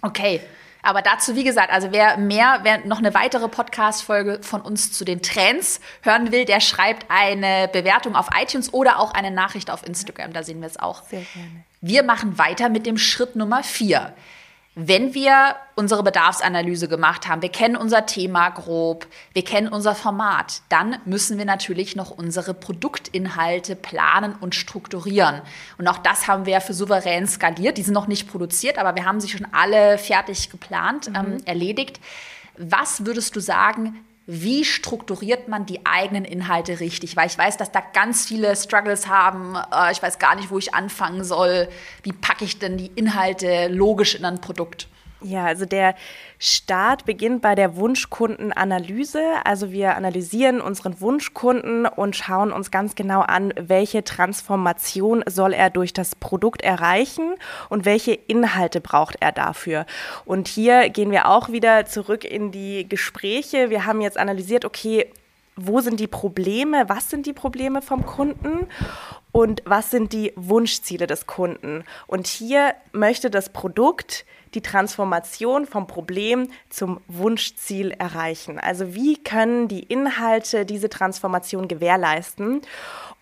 Okay. 0.02 0.40
Aber 0.82 1.02
dazu, 1.02 1.36
wie 1.36 1.44
gesagt, 1.44 1.72
also 1.72 1.92
wer 1.92 2.16
mehr, 2.16 2.60
wer 2.62 2.86
noch 2.86 2.98
eine 2.98 3.14
weitere 3.14 3.48
Podcast-Folge 3.48 4.40
von 4.42 4.60
uns 4.60 4.92
zu 4.92 5.04
den 5.04 5.22
Trends 5.22 5.80
hören 6.02 6.32
will, 6.32 6.44
der 6.44 6.60
schreibt 6.60 7.06
eine 7.08 7.68
Bewertung 7.68 8.16
auf 8.16 8.28
iTunes 8.40 8.72
oder 8.72 8.98
auch 8.98 9.12
eine 9.12 9.30
Nachricht 9.30 9.70
auf 9.70 9.86
Instagram. 9.86 10.32
Da 10.32 10.42
sehen 10.42 10.60
wir 10.60 10.68
es 10.68 10.78
auch. 10.78 11.02
Sehr 11.04 11.22
gerne. 11.34 11.64
Wir 11.80 12.02
machen 12.02 12.38
weiter 12.38 12.68
mit 12.68 12.86
dem 12.86 12.98
Schritt 12.98 13.36
Nummer 13.36 13.62
vier 13.62 14.14
wenn 14.88 15.12
wir 15.12 15.56
unsere 15.74 16.02
Bedarfsanalyse 16.02 16.88
gemacht 16.88 17.28
haben, 17.28 17.42
wir 17.42 17.50
kennen 17.50 17.76
unser 17.76 18.06
Thema 18.06 18.48
grob, 18.48 19.06
wir 19.34 19.44
kennen 19.44 19.68
unser 19.68 19.94
Format, 19.94 20.62
dann 20.70 20.96
müssen 21.04 21.36
wir 21.36 21.44
natürlich 21.44 21.96
noch 21.96 22.10
unsere 22.10 22.54
Produktinhalte 22.54 23.76
planen 23.76 24.34
und 24.40 24.54
strukturieren. 24.54 25.42
Und 25.76 25.86
auch 25.86 25.98
das 25.98 26.28
haben 26.28 26.46
wir 26.46 26.60
für 26.62 26.72
souverän 26.72 27.26
skaliert. 27.26 27.76
Die 27.76 27.82
sind 27.82 27.94
noch 27.94 28.08
nicht 28.08 28.30
produziert, 28.30 28.78
aber 28.78 28.94
wir 28.96 29.04
haben 29.04 29.20
sie 29.20 29.28
schon 29.28 29.46
alle 29.52 29.98
fertig 29.98 30.50
geplant, 30.50 31.10
mhm. 31.10 31.16
ähm, 31.16 31.36
erledigt. 31.44 32.00
Was 32.56 33.04
würdest 33.04 33.36
du 33.36 33.40
sagen, 33.40 34.04
wie 34.32 34.64
strukturiert 34.64 35.48
man 35.48 35.66
die 35.66 35.84
eigenen 35.84 36.24
Inhalte 36.24 36.78
richtig? 36.78 37.16
Weil 37.16 37.26
ich 37.26 37.36
weiß, 37.36 37.56
dass 37.56 37.72
da 37.72 37.80
ganz 37.80 38.26
viele 38.26 38.54
Struggles 38.54 39.08
haben. 39.08 39.56
Äh, 39.56 39.90
ich 39.90 40.00
weiß 40.00 40.20
gar 40.20 40.36
nicht, 40.36 40.50
wo 40.50 40.58
ich 40.58 40.72
anfangen 40.72 41.24
soll. 41.24 41.68
Wie 42.04 42.12
packe 42.12 42.44
ich 42.44 42.60
denn 42.60 42.76
die 42.76 42.92
Inhalte 42.94 43.66
logisch 43.66 44.14
in 44.14 44.24
ein 44.24 44.40
Produkt? 44.40 44.86
Ja, 45.22 45.44
also 45.44 45.66
der 45.66 45.94
Start 46.38 47.04
beginnt 47.04 47.42
bei 47.42 47.54
der 47.54 47.76
Wunschkundenanalyse. 47.76 49.20
Also 49.44 49.70
wir 49.70 49.94
analysieren 49.94 50.62
unseren 50.62 50.98
Wunschkunden 51.00 51.84
und 51.86 52.16
schauen 52.16 52.52
uns 52.52 52.70
ganz 52.70 52.94
genau 52.94 53.20
an, 53.20 53.52
welche 53.60 54.02
Transformation 54.02 55.22
soll 55.26 55.52
er 55.52 55.68
durch 55.68 55.92
das 55.92 56.14
Produkt 56.14 56.62
erreichen 56.62 57.34
und 57.68 57.84
welche 57.84 58.12
Inhalte 58.12 58.80
braucht 58.80 59.16
er 59.20 59.32
dafür. 59.32 59.84
Und 60.24 60.48
hier 60.48 60.88
gehen 60.88 61.10
wir 61.10 61.28
auch 61.28 61.50
wieder 61.50 61.84
zurück 61.84 62.24
in 62.24 62.50
die 62.50 62.88
Gespräche. 62.88 63.68
Wir 63.68 63.84
haben 63.84 64.00
jetzt 64.00 64.16
analysiert, 64.16 64.64
okay, 64.64 65.06
wo 65.56 65.80
sind 65.80 66.00
die 66.00 66.06
Probleme, 66.06 66.88
was 66.88 67.10
sind 67.10 67.26
die 67.26 67.34
Probleme 67.34 67.82
vom 67.82 68.06
Kunden 68.06 68.66
und 69.32 69.62
was 69.66 69.90
sind 69.90 70.12
die 70.14 70.32
Wunschziele 70.36 71.06
des 71.06 71.26
Kunden. 71.26 71.84
Und 72.06 72.26
hier 72.26 72.74
möchte 72.92 73.30
das 73.30 73.50
Produkt 73.50 74.24
die 74.54 74.60
Transformation 74.60 75.66
vom 75.66 75.86
Problem 75.86 76.48
zum 76.68 77.00
Wunschziel 77.06 77.92
erreichen. 77.92 78.58
Also 78.58 78.94
wie 78.94 79.16
können 79.16 79.68
die 79.68 79.82
Inhalte 79.82 80.66
diese 80.66 80.88
Transformation 80.88 81.68
gewährleisten? 81.68 82.62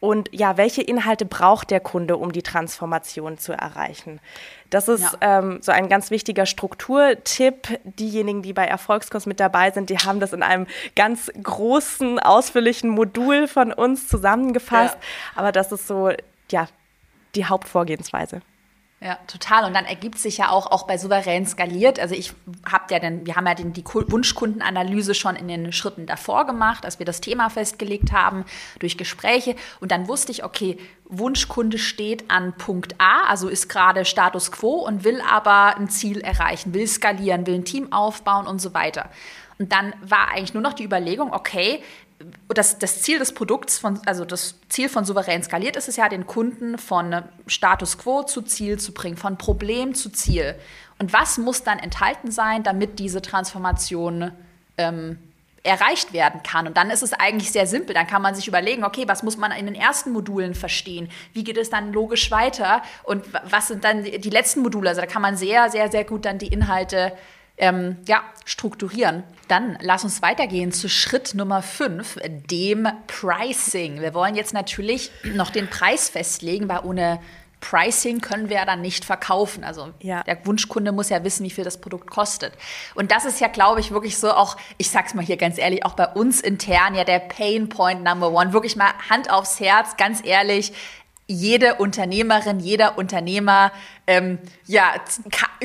Und 0.00 0.28
ja, 0.32 0.56
welche 0.56 0.80
Inhalte 0.80 1.24
braucht 1.24 1.70
der 1.70 1.80
Kunde, 1.80 2.16
um 2.16 2.30
die 2.30 2.42
Transformation 2.42 3.36
zu 3.36 3.52
erreichen? 3.52 4.20
Das 4.70 4.86
ist 4.86 5.18
ja. 5.20 5.38
ähm, 5.40 5.58
so 5.60 5.72
ein 5.72 5.88
ganz 5.88 6.10
wichtiger 6.10 6.46
Strukturtipp. 6.46 7.80
Diejenigen, 7.82 8.42
die 8.42 8.52
bei 8.52 8.64
Erfolgskurs 8.64 9.26
mit 9.26 9.40
dabei 9.40 9.72
sind, 9.72 9.90
die 9.90 9.98
haben 9.98 10.20
das 10.20 10.32
in 10.32 10.44
einem 10.44 10.66
ganz 10.94 11.32
großen, 11.42 12.20
ausführlichen 12.20 12.90
Modul 12.90 13.48
von 13.48 13.72
uns 13.72 14.06
zusammengefasst. 14.06 14.94
Ja. 14.94 15.00
Aber 15.34 15.52
das 15.52 15.72
ist 15.72 15.88
so, 15.88 16.10
ja, 16.50 16.68
die 17.34 17.46
Hauptvorgehensweise. 17.46 18.40
Ja, 19.00 19.16
total. 19.28 19.64
Und 19.64 19.74
dann 19.74 19.84
ergibt 19.84 20.18
sich 20.18 20.38
ja 20.38 20.50
auch, 20.50 20.66
auch 20.66 20.84
bei 20.84 20.98
souverän 20.98 21.46
skaliert. 21.46 22.00
Also 22.00 22.16
ich 22.16 22.32
habe 22.68 22.92
ja 22.92 22.98
dann, 22.98 23.24
wir 23.26 23.36
haben 23.36 23.46
ja 23.46 23.54
den, 23.54 23.72
die 23.72 23.84
Wunschkundenanalyse 23.84 25.14
schon 25.14 25.36
in 25.36 25.46
den 25.46 25.72
Schritten 25.72 26.06
davor 26.06 26.46
gemacht, 26.46 26.84
als 26.84 26.98
wir 26.98 27.06
das 27.06 27.20
Thema 27.20 27.48
festgelegt 27.48 28.10
haben, 28.10 28.44
durch 28.80 28.98
Gespräche. 28.98 29.54
Und 29.78 29.92
dann 29.92 30.08
wusste 30.08 30.32
ich, 30.32 30.42
okay, 30.42 30.78
Wunschkunde 31.04 31.78
steht 31.78 32.28
an 32.28 32.54
Punkt 32.56 32.96
A, 32.98 33.28
also 33.28 33.48
ist 33.48 33.68
gerade 33.68 34.04
Status 34.04 34.50
quo 34.50 34.84
und 34.84 35.04
will 35.04 35.20
aber 35.20 35.76
ein 35.76 35.88
Ziel 35.88 36.20
erreichen, 36.20 36.74
will 36.74 36.88
skalieren, 36.88 37.46
will 37.46 37.54
ein 37.54 37.64
Team 37.64 37.92
aufbauen 37.92 38.48
und 38.48 38.60
so 38.60 38.74
weiter. 38.74 39.10
Und 39.60 39.72
dann 39.72 39.94
war 40.02 40.32
eigentlich 40.32 40.54
nur 40.54 40.62
noch 40.62 40.72
die 40.72 40.84
Überlegung, 40.84 41.32
okay, 41.32 41.82
das, 42.48 42.78
das 42.78 43.02
Ziel 43.02 43.18
des 43.18 43.32
Produkts, 43.32 43.78
von, 43.78 44.00
also 44.06 44.24
das 44.24 44.56
Ziel 44.68 44.88
von 44.88 45.04
souverän 45.04 45.42
skaliert 45.42 45.76
ist 45.76 45.88
es 45.88 45.96
ja, 45.96 46.08
den 46.08 46.26
Kunden 46.26 46.78
von 46.78 47.22
Status 47.46 47.98
quo 47.98 48.24
zu 48.24 48.42
Ziel 48.42 48.78
zu 48.78 48.92
bringen, 48.92 49.16
von 49.16 49.38
Problem 49.38 49.94
zu 49.94 50.10
Ziel. 50.10 50.56
Und 50.98 51.12
was 51.12 51.38
muss 51.38 51.62
dann 51.62 51.78
enthalten 51.78 52.30
sein, 52.30 52.64
damit 52.64 52.98
diese 52.98 53.22
Transformation 53.22 54.32
ähm, 54.76 55.18
erreicht 55.62 56.12
werden 56.12 56.42
kann. 56.42 56.66
Und 56.66 56.76
dann 56.76 56.90
ist 56.90 57.02
es 57.02 57.12
eigentlich 57.12 57.52
sehr 57.52 57.66
simpel. 57.66 57.94
Dann 57.94 58.06
kann 58.06 58.22
man 58.22 58.34
sich 58.34 58.48
überlegen, 58.48 58.84
okay, 58.84 59.04
was 59.06 59.22
muss 59.22 59.36
man 59.36 59.52
in 59.52 59.66
den 59.66 59.74
ersten 59.74 60.12
Modulen 60.12 60.54
verstehen? 60.54 61.10
Wie 61.34 61.44
geht 61.44 61.56
es 61.56 61.70
dann 61.70 61.92
logisch 61.92 62.30
weiter? 62.30 62.82
Und 63.02 63.24
was 63.44 63.68
sind 63.68 63.84
dann 63.84 64.02
die 64.02 64.30
letzten 64.30 64.60
Module? 64.60 64.88
Also 64.88 65.00
da 65.00 65.06
kann 65.06 65.22
man 65.22 65.36
sehr, 65.36 65.70
sehr, 65.70 65.90
sehr 65.90 66.04
gut 66.04 66.24
dann 66.24 66.38
die 66.38 66.48
Inhalte 66.48 67.12
ähm, 67.58 67.96
ja, 68.06 68.22
strukturieren. 68.44 69.24
Dann 69.48 69.78
lass 69.80 70.04
uns 70.04 70.22
weitergehen 70.22 70.72
zu 70.72 70.88
Schritt 70.88 71.34
Nummer 71.34 71.62
5, 71.62 72.18
dem 72.50 72.88
Pricing. 73.06 74.00
Wir 74.00 74.14
wollen 74.14 74.34
jetzt 74.34 74.54
natürlich 74.54 75.10
noch 75.34 75.50
den 75.50 75.68
Preis 75.68 76.08
festlegen, 76.08 76.68
weil 76.68 76.80
ohne 76.84 77.20
Pricing 77.60 78.20
können 78.20 78.48
wir 78.48 78.56
ja 78.56 78.64
dann 78.64 78.80
nicht 78.80 79.04
verkaufen. 79.04 79.64
Also 79.64 79.92
ja. 80.00 80.22
der 80.22 80.44
Wunschkunde 80.46 80.92
muss 80.92 81.08
ja 81.08 81.24
wissen, 81.24 81.44
wie 81.44 81.50
viel 81.50 81.64
das 81.64 81.80
Produkt 81.80 82.10
kostet. 82.10 82.52
Und 82.94 83.10
das 83.10 83.24
ist 83.24 83.40
ja, 83.40 83.48
glaube 83.48 83.80
ich, 83.80 83.90
wirklich 83.90 84.16
so 84.16 84.30
auch, 84.30 84.56
ich 84.76 84.90
sag's 84.90 85.14
mal 85.14 85.24
hier 85.24 85.36
ganz 85.36 85.58
ehrlich, 85.58 85.84
auch 85.84 85.94
bei 85.94 86.06
uns 86.06 86.40
intern 86.40 86.94
ja 86.94 87.04
der 87.04 87.18
Pain 87.18 87.68
Point 87.68 88.04
Number 88.04 88.30
One. 88.32 88.52
Wirklich 88.52 88.76
mal 88.76 88.92
Hand 89.10 89.30
aufs 89.30 89.60
Herz, 89.60 89.96
ganz 89.96 90.24
ehrlich. 90.24 90.72
Jede 91.26 91.74
Unternehmerin, 91.74 92.58
jeder 92.60 92.96
Unternehmer 92.96 93.72
ähm, 94.06 94.38
ja, 94.66 94.94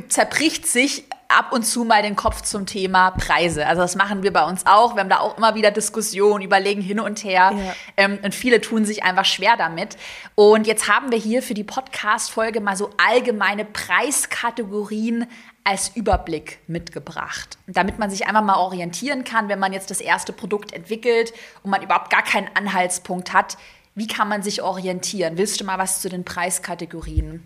zerbricht 0.09 0.67
sich 0.67 1.05
ab 1.37 1.51
und 1.51 1.63
zu 1.63 1.83
mal 1.83 2.01
den 2.01 2.15
Kopf 2.15 2.41
zum 2.41 2.65
Thema 2.65 3.11
Preise. 3.11 3.65
Also 3.67 3.81
das 3.81 3.95
machen 3.95 4.23
wir 4.23 4.31
bei 4.31 4.45
uns 4.45 4.65
auch. 4.65 4.95
Wir 4.95 5.01
haben 5.01 5.09
da 5.09 5.19
auch 5.19 5.37
immer 5.37 5.55
wieder 5.55 5.71
Diskussionen, 5.71 6.43
überlegen 6.43 6.81
hin 6.81 6.99
und 6.99 7.23
her. 7.23 7.51
Ja. 7.53 7.75
Ähm, 7.97 8.19
und 8.23 8.33
viele 8.33 8.61
tun 8.61 8.85
sich 8.85 9.03
einfach 9.03 9.25
schwer 9.25 9.55
damit. 9.57 9.97
Und 10.35 10.67
jetzt 10.67 10.87
haben 10.87 11.11
wir 11.11 11.17
hier 11.17 11.41
für 11.43 11.53
die 11.53 11.63
Podcast-Folge 11.63 12.61
mal 12.61 12.75
so 12.75 12.89
allgemeine 12.97 13.65
Preiskategorien 13.65 15.27
als 15.63 15.91
Überblick 15.95 16.59
mitgebracht, 16.67 17.57
damit 17.67 17.97
man 17.97 18.09
sich 18.09 18.27
einfach 18.27 18.43
mal 18.43 18.57
orientieren 18.57 19.23
kann, 19.23 19.47
wenn 19.47 19.59
man 19.59 19.71
jetzt 19.71 19.89
das 19.89 20.01
erste 20.01 20.33
Produkt 20.33 20.73
entwickelt 20.73 21.33
und 21.63 21.71
man 21.71 21.81
überhaupt 21.81 22.09
gar 22.09 22.23
keinen 22.23 22.49
Anhaltspunkt 22.53 23.33
hat. 23.33 23.57
Wie 23.95 24.07
kann 24.07 24.27
man 24.27 24.41
sich 24.41 24.61
orientieren? 24.61 25.37
Willst 25.37 25.61
du 25.61 25.65
mal 25.65 25.77
was 25.77 26.01
zu 26.01 26.09
den 26.09 26.25
Preiskategorien 26.25 27.43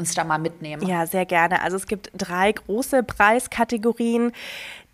uns 0.00 0.14
da 0.14 0.24
mal 0.24 0.38
mitnehmen? 0.38 0.86
Ja, 0.86 1.06
sehr 1.06 1.26
gerne. 1.26 1.62
Also 1.62 1.76
es 1.76 1.86
gibt 1.86 2.10
drei 2.14 2.52
große 2.52 3.02
Preiskategorien. 3.04 4.32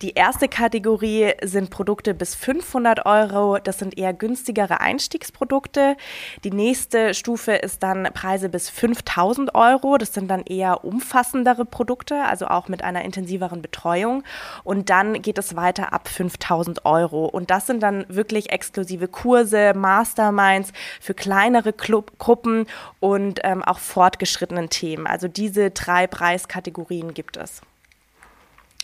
Die 0.02 0.10
erste 0.10 0.46
Kategorie 0.46 1.32
sind 1.42 1.70
Produkte 1.70 2.12
bis 2.12 2.34
500 2.34 3.06
Euro. 3.06 3.56
Das 3.56 3.78
sind 3.78 3.96
eher 3.96 4.12
günstigere 4.12 4.78
Einstiegsprodukte. 4.80 5.96
Die 6.44 6.50
nächste 6.50 7.14
Stufe 7.14 7.52
ist 7.52 7.82
dann 7.82 8.04
Preise 8.12 8.50
bis 8.50 8.68
5000 8.68 9.54
Euro. 9.54 9.96
Das 9.96 10.12
sind 10.12 10.28
dann 10.28 10.42
eher 10.42 10.84
umfassendere 10.84 11.64
Produkte, 11.64 12.24
also 12.24 12.48
auch 12.48 12.68
mit 12.68 12.84
einer 12.84 13.06
intensiveren 13.06 13.62
Betreuung. 13.62 14.22
Und 14.64 14.90
dann 14.90 15.22
geht 15.22 15.38
es 15.38 15.56
weiter 15.56 15.94
ab 15.94 16.08
5000 16.08 16.84
Euro. 16.84 17.24
Und 17.24 17.50
das 17.50 17.66
sind 17.66 17.82
dann 17.82 18.04
wirklich 18.10 18.52
exklusive 18.52 19.08
Kurse, 19.08 19.72
Masterminds 19.74 20.72
für 21.00 21.14
kleinere 21.14 21.72
Club 21.72 22.18
Gruppen 22.18 22.66
und 23.00 23.40
ähm, 23.44 23.64
auch 23.64 23.78
fortgeschrittenen 23.78 24.68
Themen. 24.68 25.06
Also 25.06 25.26
diese 25.26 25.70
drei 25.70 26.06
Preiskategorien 26.06 27.14
gibt 27.14 27.38
es. 27.38 27.62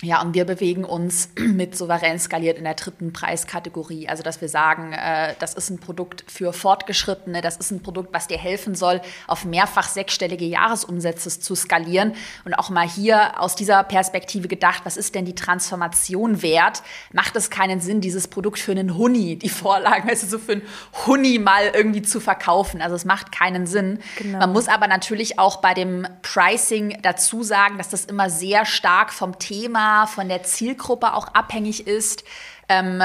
Ja, 0.04 0.20
und 0.20 0.34
wir 0.34 0.44
bewegen 0.44 0.84
uns 0.84 1.30
mit 1.38 1.76
souverän 1.76 2.18
skaliert 2.18 2.58
in 2.58 2.64
der 2.64 2.74
dritten 2.74 3.12
Preiskategorie. 3.12 4.08
Also, 4.08 4.24
dass 4.24 4.40
wir 4.40 4.48
sagen, 4.48 4.92
äh, 4.92 5.34
das 5.38 5.54
ist 5.54 5.70
ein 5.70 5.78
Produkt 5.78 6.24
für 6.26 6.52
Fortgeschrittene, 6.52 7.40
das 7.40 7.56
ist 7.56 7.70
ein 7.70 7.82
Produkt, 7.82 8.12
was 8.12 8.26
dir 8.26 8.36
helfen 8.36 8.74
soll, 8.74 9.00
auf 9.28 9.44
mehrfach 9.44 9.88
sechsstellige 9.88 10.44
Jahresumsätze 10.44 11.38
zu 11.38 11.54
skalieren. 11.54 12.14
Und 12.44 12.54
auch 12.54 12.68
mal 12.68 12.86
hier 12.86 13.40
aus 13.40 13.54
dieser 13.54 13.84
Perspektive 13.84 14.48
gedacht, 14.48 14.82
was 14.84 14.96
ist 14.96 15.14
denn 15.14 15.24
die 15.24 15.36
Transformation 15.36 16.42
wert? 16.42 16.82
Macht 17.12 17.36
es 17.36 17.48
keinen 17.48 17.80
Sinn, 17.80 18.00
dieses 18.00 18.26
Produkt 18.26 18.58
für 18.58 18.72
einen 18.72 18.96
Huni, 18.96 19.36
die 19.36 19.48
Vorlagen, 19.48 20.08
weißt 20.10 20.24
du, 20.24 20.26
so 20.26 20.38
für 20.40 20.52
einen 20.52 20.62
Huni 21.06 21.38
mal 21.38 21.70
irgendwie 21.72 22.02
zu 22.02 22.18
verkaufen? 22.18 22.82
Also, 22.82 22.96
es 22.96 23.04
macht 23.04 23.30
keinen 23.30 23.68
Sinn. 23.68 24.00
Genau. 24.18 24.40
Man 24.40 24.52
muss 24.52 24.66
aber 24.66 24.88
natürlich 24.88 25.38
auch 25.38 25.60
bei 25.60 25.74
dem 25.74 26.08
Pricing 26.22 26.98
dazu 27.02 27.44
sagen, 27.44 27.78
dass 27.78 27.88
das 27.88 28.04
immer 28.04 28.30
sehr 28.30 28.66
stark 28.66 29.12
vom 29.12 29.38
Thema 29.38 29.91
von 30.06 30.28
der 30.28 30.42
Zielgruppe 30.42 31.14
auch 31.14 31.28
abhängig 31.28 31.86
ist. 31.86 32.24
Ähm, 32.68 33.02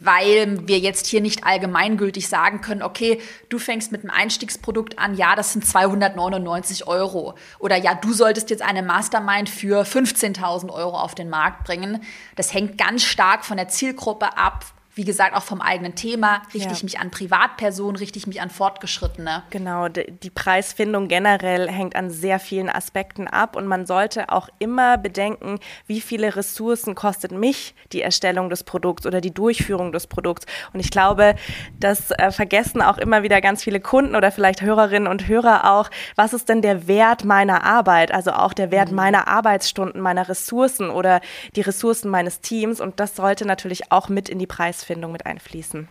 weil 0.00 0.66
wir 0.66 0.78
jetzt 0.78 1.06
hier 1.06 1.20
nicht 1.20 1.44
allgemeingültig 1.44 2.28
sagen 2.28 2.60
können, 2.60 2.82
okay, 2.82 3.20
du 3.48 3.58
fängst 3.58 3.92
mit 3.92 4.02
einem 4.02 4.10
Einstiegsprodukt 4.10 4.98
an, 4.98 5.14
ja, 5.14 5.36
das 5.36 5.52
sind 5.52 5.66
299 5.66 6.86
Euro. 6.86 7.34
Oder 7.58 7.76
ja, 7.76 7.94
du 7.94 8.12
solltest 8.12 8.50
jetzt 8.50 8.62
eine 8.62 8.82
Mastermind 8.82 9.48
für 9.48 9.82
15.000 9.82 10.72
Euro 10.72 10.98
auf 10.98 11.14
den 11.14 11.28
Markt 11.28 11.64
bringen. 11.64 12.02
Das 12.36 12.52
hängt 12.52 12.78
ganz 12.78 13.04
stark 13.04 13.44
von 13.44 13.56
der 13.56 13.68
Zielgruppe 13.68 14.36
ab, 14.36 14.64
wie 14.98 15.04
gesagt, 15.04 15.36
auch 15.36 15.44
vom 15.44 15.60
eigenen 15.60 15.94
Thema. 15.94 16.42
Richte 16.52 16.70
ja. 16.70 16.74
ich 16.74 16.82
mich 16.82 16.98
an 16.98 17.12
Privatpersonen, 17.12 17.94
richte 17.94 18.18
ich 18.18 18.26
mich 18.26 18.42
an 18.42 18.50
Fortgeschrittene? 18.50 19.44
Genau, 19.50 19.86
die 19.88 20.30
Preisfindung 20.30 21.06
generell 21.06 21.70
hängt 21.70 21.94
an 21.94 22.10
sehr 22.10 22.40
vielen 22.40 22.68
Aspekten 22.68 23.28
ab 23.28 23.54
und 23.54 23.68
man 23.68 23.86
sollte 23.86 24.30
auch 24.30 24.48
immer 24.58 24.98
bedenken, 24.98 25.60
wie 25.86 26.00
viele 26.00 26.34
Ressourcen 26.34 26.96
kostet 26.96 27.30
mich 27.30 27.76
die 27.92 28.02
Erstellung 28.02 28.50
des 28.50 28.64
Produkts 28.64 29.06
oder 29.06 29.20
die 29.20 29.32
Durchführung 29.32 29.92
des 29.92 30.08
Produkts. 30.08 30.46
Und 30.72 30.80
ich 30.80 30.90
glaube, 30.90 31.36
das 31.78 32.10
äh, 32.10 32.32
vergessen 32.32 32.82
auch 32.82 32.98
immer 32.98 33.22
wieder 33.22 33.40
ganz 33.40 33.62
viele 33.62 33.78
Kunden 33.78 34.16
oder 34.16 34.32
vielleicht 34.32 34.62
Hörerinnen 34.62 35.06
und 35.06 35.28
Hörer 35.28 35.72
auch. 35.72 35.90
Was 36.16 36.32
ist 36.32 36.48
denn 36.48 36.60
der 36.60 36.88
Wert 36.88 37.24
meiner 37.24 37.62
Arbeit? 37.62 38.10
Also 38.10 38.32
auch 38.32 38.52
der 38.52 38.72
Wert 38.72 38.90
mhm. 38.90 38.96
meiner 38.96 39.28
Arbeitsstunden, 39.28 40.00
meiner 40.00 40.28
Ressourcen 40.28 40.90
oder 40.90 41.20
die 41.54 41.60
Ressourcen 41.60 42.10
meines 42.10 42.40
Teams. 42.40 42.80
Und 42.80 42.98
das 42.98 43.14
sollte 43.14 43.46
natürlich 43.46 43.92
auch 43.92 44.08
mit 44.08 44.28
in 44.28 44.40
die 44.40 44.48
Preisfindung 44.48 44.87
Preisfindung 44.88 45.12
mit 45.12 45.26
einfließen. 45.26 45.88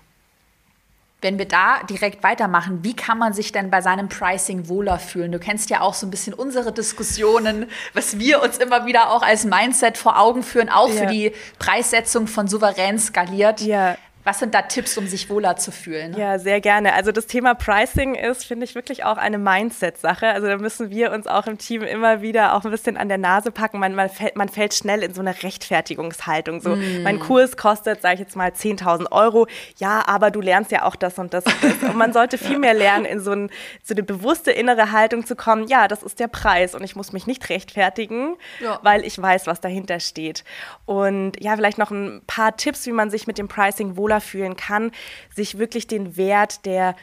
Wenn 1.20 1.40
wir 1.40 1.48
da 1.48 1.82
direkt 1.90 2.22
weitermachen, 2.24 2.84
wie 2.84 2.96
kann 2.96 3.18
man 3.18 3.34
sich 3.34 3.52
denn 3.52 3.72
bei 3.72 3.82
seinem 3.82 4.08
Pricing 4.08 4.68
wohler 4.68 5.00
fühlen? 5.00 5.32
Du 5.32 5.40
kennst 5.40 5.72
ja 5.72 5.82
auch 5.82 5.96
so 5.96 6.06
ein 6.06 6.12
bisschen 6.12 6.34
unsere 6.36 6.72
Diskussionen, 6.72 7.68
was 7.94 8.20
wir 8.20 8.44
uns 8.44 8.60
immer 8.60 8.86
wieder 8.86 9.10
auch 9.10 9.24
als 9.24 9.44
Mindset 9.44 9.98
vor 9.98 10.20
Augen 10.20 10.44
führen, 10.44 10.70
auch 10.70 10.90
ja. 10.90 10.96
für 10.96 11.06
die 11.08 11.34
Preissetzung 11.58 12.28
von 12.28 12.48
souverän 12.48 13.00
skaliert. 13.00 13.62
Ja. 13.62 13.98
Was 14.28 14.40
sind 14.40 14.54
da 14.54 14.64
Tipps, 14.64 14.98
um 14.98 15.08
sich 15.08 15.30
wohler 15.30 15.56
zu 15.56 15.72
fühlen? 15.72 16.14
Ja, 16.18 16.38
sehr 16.38 16.60
gerne. 16.60 16.96
Also 16.96 17.14
das 17.14 17.28
Thema 17.28 17.54
Pricing 17.54 18.14
ist, 18.14 18.44
finde 18.44 18.66
ich, 18.66 18.76
wirklich 18.76 19.06
auch 19.06 19.16
eine 19.16 19.38
Mindset-Sache. 19.38 20.28
Also 20.28 20.48
da 20.48 20.58
müssen 20.58 20.90
wir 20.90 21.14
uns 21.14 21.28
auch 21.28 21.48
im 21.48 21.58
Team 21.58 21.82
immer 21.82 22.22
wieder 22.22 22.54
auch 22.54 22.66
ein 22.66 22.72
bisschen 22.72 22.98
an 22.98 23.08
der 23.08 23.20
Nase 23.20 23.52
packen. 23.52 23.80
Man, 23.80 23.96
man, 23.96 24.10
fällt, 24.10 24.36
man 24.36 24.50
fällt 24.50 24.74
schnell 24.74 25.02
in 25.02 25.14
so 25.14 25.22
eine 25.22 25.44
Rechtfertigungshaltung. 25.44 26.60
So, 26.60 26.76
mm. 26.76 27.04
mein 27.04 27.20
Kurs 27.20 27.56
kostet, 27.56 28.02
sage 28.02 28.16
ich 28.16 28.20
jetzt 28.20 28.36
mal, 28.36 28.50
10.000 28.50 29.14
Euro. 29.14 29.48
Ja, 29.78 30.06
aber 30.06 30.30
du 30.30 30.42
lernst 30.42 30.74
ja 30.74 30.84
auch 30.84 30.98
das 30.98 31.18
und 31.20 31.34
das 31.34 31.46
und 31.46 31.56
das. 31.64 31.90
Und 31.90 31.96
man 31.96 32.12
sollte 32.12 32.38
viel 32.48 32.60
mehr 32.60 32.74
lernen, 32.74 33.06
in 33.06 33.22
so, 33.22 33.32
ein, 33.32 33.50
so 33.82 33.94
eine 33.94 34.04
bewusste 34.04 34.52
innere 34.52 34.92
Haltung 34.92 35.26
zu 35.26 35.38
kommen. 35.38 35.70
Ja, 35.70 35.88
das 35.88 36.04
ist 36.04 36.20
der 36.20 36.28
Preis 36.28 36.76
und 36.76 36.84
ich 36.84 36.98
muss 36.98 37.14
mich 37.14 37.28
nicht 37.28 37.48
rechtfertigen, 37.48 38.36
ja. 38.60 38.78
weil 38.84 39.06
ich 39.06 39.22
weiß, 39.22 39.48
was 39.48 39.62
dahinter 39.62 40.02
steht. 40.02 40.44
Und 40.86 41.42
ja, 41.42 41.56
vielleicht 41.56 41.78
noch 41.78 41.92
ein 41.92 42.24
paar 42.28 42.58
Tipps, 42.58 42.86
wie 42.88 42.92
man 42.92 43.10
sich 43.10 43.26
mit 43.26 43.38
dem 43.38 43.48
Pricing 43.48 43.96
wohler 43.96 44.17
wohler 44.18 44.22
fühlen, 44.22 44.56
kann 44.56 44.92
sich 45.36 45.58
wirklich 45.58 45.88
den 45.88 46.18
Wert 46.18 46.66
der 46.66 46.96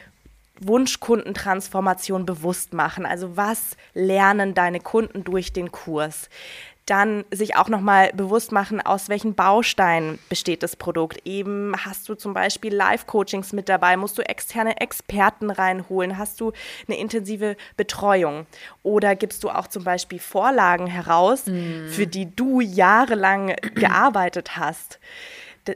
Wunschkundentransformation 0.59 2.25
bewusst 2.25 2.73
machen. 2.73 3.05
Also 3.05 3.35
was 3.35 3.75
lernen 3.93 4.53
deine 4.53 4.79
Kunden 4.79 5.23
durch 5.23 5.51
den 5.51 5.71
Kurs? 5.71 6.29
Dann 6.85 7.25
sich 7.31 7.55
auch 7.55 7.67
nochmal 7.67 8.11
bewusst 8.13 8.51
machen, 8.51 8.79
aus 8.79 9.09
welchen 9.09 9.33
Bausteinen 9.33 10.19
besteht 10.29 10.61
das 10.61 10.75
Produkt. 10.75 11.19
Eben 11.25 11.73
hast 11.83 12.07
du 12.07 12.13
zum 12.13 12.33
Beispiel 12.33 12.73
Live-Coachings 12.73 13.53
mit 13.53 13.69
dabei, 13.69 13.97
musst 13.97 14.19
du 14.19 14.21
externe 14.21 14.79
Experten 14.79 15.49
reinholen, 15.49 16.19
hast 16.19 16.39
du 16.39 16.53
eine 16.87 16.99
intensive 16.99 17.57
Betreuung 17.75 18.45
oder 18.83 19.15
gibst 19.15 19.43
du 19.43 19.49
auch 19.49 19.67
zum 19.67 19.83
Beispiel 19.83 20.19
Vorlagen 20.19 20.85
heraus, 20.85 21.47
mm. 21.47 21.87
für 21.89 22.05
die 22.05 22.33
du 22.33 22.61
jahrelang 22.61 23.55
gearbeitet 23.73 24.55
hast. 24.55 24.99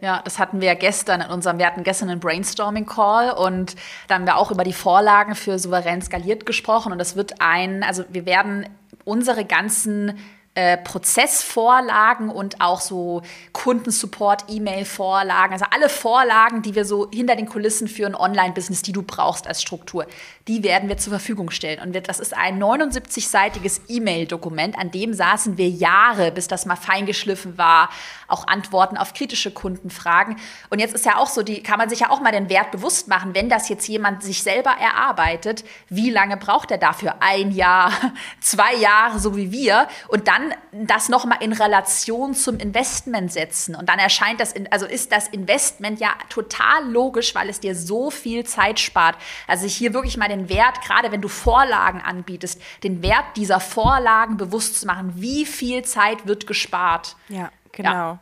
Ja, 0.02 0.21
das 0.23 0.38
hatten 0.38 0.62
wir 0.62 0.67
ja 0.67 0.73
gestern 0.75 1.21
in 1.21 1.30
unserem, 1.30 1.58
wir 1.58 1.65
hatten 1.65 1.84
gestern 1.84 2.10
einen 2.10 2.19
Brainstorming-Call 2.19 3.32
und 3.32 3.75
da 4.08 4.15
haben 4.15 4.25
wir 4.25 4.38
auch 4.38 4.52
über 4.52 4.63
die 4.63 4.73
Vorlagen 4.73 5.34
für 5.36 5.58
souverän 5.58 6.02
skaliert 6.02 6.45
gesprochen 6.45 6.91
und 6.91 6.99
das 6.99 7.15
wird 7.15 7.41
ein, 7.41 7.84
also 7.84 8.04
wir 8.10 8.25
werden 8.25 8.67
unsere 9.04 9.45
ganzen 9.45 10.17
äh, 10.55 10.77
Prozessvorlagen 10.77 12.29
und 12.29 12.59
auch 12.59 12.81
so 12.81 13.21
Kundensupport, 13.53 14.45
E-Mail-Vorlagen, 14.49 15.53
also 15.53 15.65
alle 15.71 15.89
Vorlagen, 15.89 16.63
die 16.63 16.75
wir 16.75 16.85
so 16.85 17.09
hinter 17.12 17.35
den 17.35 17.47
Kulissen 17.47 17.88
für 17.88 18.05
ein 18.05 18.15
Online-Business, 18.15 18.81
die 18.81 18.91
du 18.91 19.03
brauchst 19.03 19.47
als 19.47 19.62
Struktur, 19.62 20.07
die 20.47 20.63
werden 20.63 20.89
wir 20.89 20.97
zur 20.97 21.12
Verfügung 21.12 21.51
stellen. 21.51 21.79
Und 21.79 22.07
das 22.07 22.19
ist 22.19 22.35
ein 22.35 22.62
79-seitiges 22.62 23.81
E-Mail-Dokument, 23.88 24.77
an 24.77 24.89
dem 24.91 25.13
saßen 25.13 25.57
wir 25.57 25.69
Jahre, 25.69 26.31
bis 26.31 26.47
das 26.47 26.65
mal 26.65 26.75
feingeschliffen 26.75 27.57
war, 27.57 27.89
auch 28.27 28.47
Antworten 28.47 28.97
auf 28.97 29.13
kritische 29.13 29.51
Kundenfragen. 29.51 30.38
Und 30.69 30.79
jetzt 30.79 30.95
ist 30.95 31.05
ja 31.05 31.17
auch 31.17 31.27
so, 31.27 31.43
die 31.43 31.62
kann 31.62 31.77
man 31.77 31.89
sich 31.89 32.01
ja 32.01 32.09
auch 32.09 32.21
mal 32.21 32.31
den 32.31 32.49
Wert 32.49 32.71
bewusst 32.71 33.07
machen, 33.07 33.35
wenn 33.35 33.49
das 33.49 33.69
jetzt 33.69 33.88
jemand 33.88 34.23
sich 34.23 34.41
selber 34.41 34.71
erarbeitet, 34.71 35.63
wie 35.89 36.09
lange 36.09 36.38
braucht 36.38 36.71
er 36.71 36.79
dafür? 36.79 37.15
Ein 37.19 37.51
Jahr, 37.51 37.91
zwei 38.41 38.75
Jahre, 38.75 39.19
so 39.19 39.35
wie 39.38 39.51
wir. 39.51 39.88
Und 40.07 40.27
dann 40.27 40.38
das 40.71 41.10
nochmal 41.10 41.39
in 41.41 41.54
Relation 41.54 42.34
zum 42.34 42.58
Investment 42.58 43.32
setzen. 43.32 43.75
Und 43.75 43.89
dann 43.89 43.99
erscheint 43.99 44.39
das, 44.39 44.52
in, 44.52 44.71
also 44.71 44.86
ist 44.86 45.12
das 45.12 45.28
Investment 45.28 45.99
ja 45.99 46.10
total 46.30 46.89
logisch, 46.89 47.36
weil 47.36 47.49
es 47.49 47.60
dir 47.60 47.75
so 47.75 48.12
viel 48.12 48.45
Zeit 48.45 48.80
spart. 48.80 49.15
Also 49.47 49.67
hier 49.67 49.93
wirklich 49.93 50.17
mal 50.17 50.30
den 50.30 50.49
Wert, 50.49 50.82
gerade 50.82 51.12
wenn 51.12 51.21
du 51.21 51.28
Vorlagen 51.28 52.02
anbietest, 52.02 52.62
den 52.84 53.02
Wert 53.02 53.25
dieser 53.36 53.60
Vorlagen 53.60 54.38
bewusst 54.38 54.80
zu 54.80 54.88
machen. 54.88 55.13
Wie 55.15 55.45
viel 55.45 55.84
Zeit 55.84 56.28
wird 56.28 56.47
gespart? 56.47 57.15
Ja, 57.30 57.52
genau. 57.71 57.91
Ja. 57.91 58.19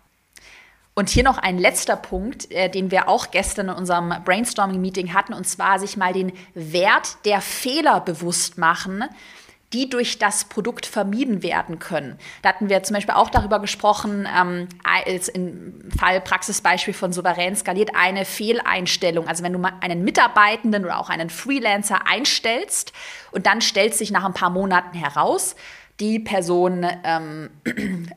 Und 0.93 1.09
hier 1.09 1.23
noch 1.23 1.37
ein 1.37 1.59
letzter 1.59 1.95
Punkt, 1.95 2.51
äh, 2.51 2.69
den 2.69 2.89
wir 2.89 3.07
auch 3.07 3.29
gestern 3.29 3.69
in 3.69 3.75
unserem 3.75 4.15
Brainstorming-Meeting 4.25 5.13
hatten, 5.13 5.33
und 5.33 5.47
zwar 5.47 5.77
sich 5.77 5.95
mal 5.95 6.11
den 6.11 6.33
Wert 6.55 7.17
der 7.25 7.41
Fehler 7.41 7.99
bewusst 7.99 8.57
machen 8.57 9.05
die 9.73 9.89
durch 9.89 10.17
das 10.17 10.45
Produkt 10.45 10.85
vermieden 10.85 11.43
werden 11.43 11.79
können. 11.79 12.17
Da 12.41 12.49
hatten 12.49 12.69
wir 12.69 12.83
zum 12.83 12.93
Beispiel 12.93 13.15
auch 13.15 13.29
darüber 13.29 13.59
gesprochen, 13.59 14.27
ähm, 14.33 14.69
als 14.83 15.27
im 15.27 15.89
Fall 15.97 16.21
Praxisbeispiel 16.21 16.93
von 16.93 17.11
Souverän 17.11 17.55
skaliert 17.55 17.91
eine 17.93 18.23
Fehleinstellung. 18.23 19.27
Also 19.27 19.43
wenn 19.43 19.53
du 19.53 19.59
mal 19.59 19.73
einen 19.81 20.03
Mitarbeitenden 20.03 20.85
oder 20.85 20.99
auch 20.99 21.09
einen 21.09 21.29
Freelancer 21.29 22.07
einstellst 22.07 22.93
und 23.31 23.45
dann 23.45 23.61
stellt 23.61 23.93
sich 23.93 24.09
nach 24.11 24.23
ein 24.23 24.33
paar 24.33 24.49
Monaten 24.49 24.97
heraus, 24.97 25.55
die 25.99 26.19
Person 26.19 26.85
ähm, 27.03 27.49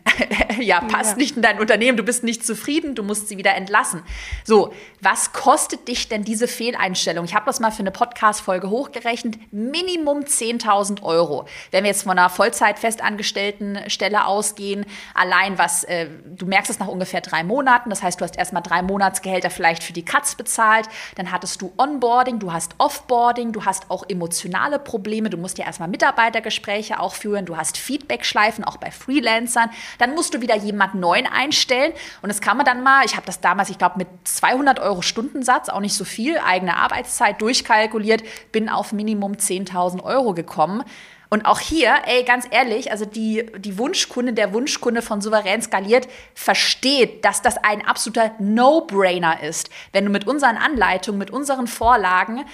ja, 0.61 0.81
passt 0.81 1.13
ja. 1.13 1.17
nicht 1.17 1.37
in 1.37 1.43
dein 1.43 1.59
Unternehmen, 1.61 1.97
du 1.97 2.03
bist 2.03 2.25
nicht 2.25 2.45
zufrieden, 2.45 2.95
du 2.95 3.03
musst 3.03 3.29
sie 3.29 3.39
wieder 3.39 3.55
entlassen. 3.55 4.03
So, 4.45 4.73
was 5.01 5.33
kostet 5.33 5.89
dich 5.89 6.09
denn 6.09 6.23
diese 6.23 6.47
Fehleinstellung? 6.47 7.25
Ich 7.25 7.35
habe 7.35 7.47
das 7.47 7.59
mal 7.59 7.71
für 7.71 7.81
eine 7.81 7.91
Podcast-Folge 7.91 8.69
hochgerechnet. 8.69 9.39
Minimum 9.51 10.21
10.000 10.21 11.03
Euro. 11.03 11.47
Wenn 11.71 11.85
wir 11.85 11.91
jetzt 11.91 12.03
von 12.03 12.13
einer 12.13 12.29
Vollzeit-festangestellten 12.29 13.89
Stelle 13.89 14.27
ausgehen, 14.27 14.85
allein 15.15 15.57
was, 15.57 15.85
äh, 15.85 16.09
du 16.27 16.45
merkst 16.45 16.71
es 16.71 16.79
nach 16.79 16.89
ungefähr 16.89 17.23
drei 17.23 17.45
Monaten, 17.45 17.89
das 17.89 18.03
heißt, 18.03 18.21
du 18.21 18.25
hast 18.25 18.37
erstmal 18.37 18.63
drei 18.63 18.83
Monatsgehälter 18.83 19.49
vielleicht 19.49 19.83
für 19.83 19.95
die 19.95 20.05
Katz 20.05 20.35
bezahlt, 20.35 20.87
dann 21.17 21.33
hattest 21.33 21.63
du 21.63 21.73
Onboarding, 21.79 22.39
du 22.39 22.53
hast 22.53 22.75
Offboarding, 22.77 23.53
du 23.53 23.65
hast 23.65 23.91
auch 23.91 24.05
emotionale 24.09 24.79
Probleme, 24.79 25.31
du 25.31 25.39
musst 25.39 25.57
ja 25.57 25.65
erstmal 25.65 25.89
Mitarbeitergespräche 25.89 27.01
auch 27.01 27.15
führen, 27.15 27.47
du 27.47 27.57
hast 27.57 27.70
Feedback-Schleifen, 27.79 28.65
auch 28.65 28.77
bei 28.77 28.91
Freelancern, 28.91 29.71
dann 29.99 30.15
musst 30.15 30.35
du 30.35 30.41
wieder 30.41 30.57
jemanden 30.57 31.01
neuen 31.01 31.27
einstellen 31.27 31.93
und 32.23 32.29
das 32.29 32.41
kann 32.41 32.57
man 32.57 32.67
dann 32.67 32.83
mal, 32.83 33.05
ich 33.05 33.17
habe 33.17 33.27
das 33.27 33.41
damals, 33.41 33.71
ich 33.71 33.79
glaube, 33.79 33.99
mit 33.99 34.09
200 34.25 34.79
Euro 34.81 35.03
Stundensatz, 35.03 35.69
auch 35.69 35.81
nicht 35.81 35.95
so 35.95 36.05
viel, 36.05 36.39
eigene 36.39 36.77
Arbeitszeit 36.77 37.41
durchkalkuliert, 37.41 38.23
bin 38.53 38.69
auf 38.69 38.93
Minimum 38.93 39.33
10.000 39.33 40.03
Euro 40.03 40.35
gekommen. 40.35 40.85
Und 41.33 41.47
auch 41.47 41.61
hier, 41.61 41.95
ey, 42.07 42.25
ganz 42.25 42.45
ehrlich, 42.51 42.91
also 42.91 43.05
die, 43.05 43.47
die 43.57 43.79
Wunschkunde, 43.79 44.33
der 44.33 44.53
Wunschkunde 44.53 45.01
von 45.01 45.21
Souverän 45.21 45.63
skaliert, 45.63 46.09
versteht, 46.35 47.25
dass 47.25 47.41
das 47.41 47.57
ein 47.57 47.87
absoluter 47.87 48.33
No-Brainer 48.41 49.41
ist. 49.41 49.71
Wenn 49.93 50.05
du 50.05 50.11
mit 50.11 50.27
unseren 50.27 50.57
Anleitungen, 50.57 51.21
mit 51.21 51.31
unseren 51.31 51.69
Vorlagen 51.69 52.45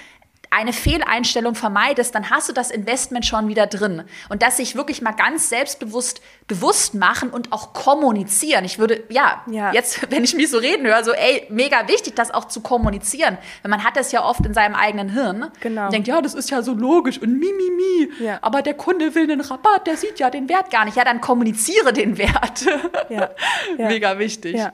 eine 0.51 0.73
Fehleinstellung 0.73 1.55
vermeidest, 1.55 2.15
dann 2.15 2.31
hast 2.31 2.49
du 2.49 2.53
das 2.53 2.71
Investment 2.71 3.27
schon 3.27 3.49
wieder 3.49 3.67
drin. 3.67 4.05
Und 4.29 4.43
das 4.43 4.57
sich 4.57 4.77
wirklich 4.77 5.03
mal 5.03 5.13
ganz 5.13 5.49
selbstbewusst 5.49 6.21
bewusst 6.49 6.95
machen 6.95 7.31
und 7.31 7.53
auch 7.53 7.73
kommunizieren. 7.73 8.65
Ich 8.65 8.79
würde, 8.79 9.03
ja, 9.09 9.43
ja, 9.51 9.73
jetzt, 9.73 10.11
wenn 10.11 10.23
ich 10.23 10.35
mich 10.35 10.51
so 10.51 10.59
reden 10.59 10.87
höre, 10.87 11.03
so, 11.03 11.13
ey, 11.13 11.47
mega 11.51 11.89
wichtig, 11.89 12.15
das 12.15 12.31
auch 12.31 12.47
zu 12.47 12.61
kommunizieren. 12.61 13.39
Weil 13.63 13.71
man 13.71 13.83
hat 13.85 13.97
das 13.97 14.13
ja 14.13 14.25
oft 14.25 14.45
in 14.47 14.55
seinem 14.55 14.75
eigenen 14.75 15.09
Hirn. 15.11 15.51
Genau. 15.61 15.87
Und 15.87 15.93
denkt, 15.93 16.09
ja, 16.09 16.21
das 16.21 16.35
ist 16.35 16.51
ja 16.51 16.63
so 16.63 16.73
logisch 16.73 17.21
und 17.21 17.33
mi, 17.39 17.47
mi, 17.47 17.71
mi. 17.71 18.25
Ja. 18.25 18.39
Aber 18.43 18.63
der 18.63 18.75
Kunde 18.75 19.15
will 19.15 19.31
einen 19.31 19.41
Rabatt, 19.41 19.87
der 19.87 19.97
sieht 19.97 20.19
ja 20.19 20.31
den 20.31 20.49
Wert 20.49 20.71
gar 20.71 20.85
nicht. 20.85 20.97
Ja, 20.97 21.05
dann 21.05 21.21
kommuniziere 21.21 21.93
den 21.93 22.17
Wert. 22.19 22.65
Ja. 23.09 23.31
ja. 23.79 23.89
mega 23.89 24.19
wichtig. 24.19 24.57
Ja, 24.57 24.73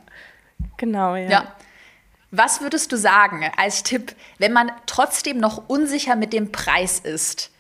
genau, 0.77 1.17
ja. 1.17 1.31
ja. 1.31 1.55
Was 2.35 2.63
würdest 2.63 2.91
du 2.91 2.97
sagen 2.97 3.45
als 3.59 3.83
Tipp, 3.83 4.15
wenn 4.39 4.55
man 4.55 4.73
trotzdem 4.87 5.39
noch 5.39 5.69
unsicher 5.69 6.17
mit 6.17 6.33
dem 6.33 6.51
Preis 6.51 6.99
ist? 6.99 7.51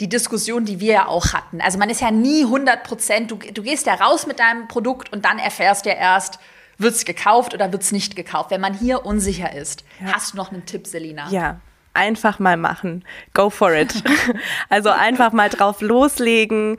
Die 0.00 0.08
Diskussion, 0.08 0.64
die 0.64 0.80
wir 0.80 0.92
ja 0.92 1.06
auch 1.06 1.34
hatten. 1.34 1.60
Also 1.60 1.78
man 1.78 1.90
ist 1.90 2.00
ja 2.00 2.10
nie 2.10 2.44
100 2.44 2.82
Prozent, 2.82 3.30
du, 3.30 3.36
du 3.36 3.62
gehst 3.62 3.86
ja 3.86 3.94
raus 3.94 4.26
mit 4.26 4.38
deinem 4.38 4.68
Produkt 4.68 5.12
und 5.12 5.26
dann 5.26 5.38
erfährst 5.38 5.84
du 5.84 5.90
ja 5.90 5.96
erst, 5.96 6.38
wird 6.78 6.94
es 6.94 7.04
gekauft 7.04 7.52
oder 7.52 7.70
wird 7.72 7.82
es 7.82 7.92
nicht 7.92 8.16
gekauft, 8.16 8.50
wenn 8.50 8.60
man 8.60 8.72
hier 8.72 9.04
unsicher 9.04 9.54
ist. 9.54 9.84
Ja. 10.00 10.14
Hast 10.14 10.32
du 10.32 10.38
noch 10.38 10.50
einen 10.50 10.64
Tipp, 10.64 10.86
Selina? 10.86 11.28
Ja, 11.28 11.60
einfach 11.92 12.38
mal 12.38 12.56
machen. 12.56 13.04
Go 13.34 13.50
for 13.50 13.74
it. 13.74 14.02
also 14.70 14.88
einfach 14.88 15.32
mal 15.32 15.50
drauf 15.50 15.82
loslegen 15.82 16.78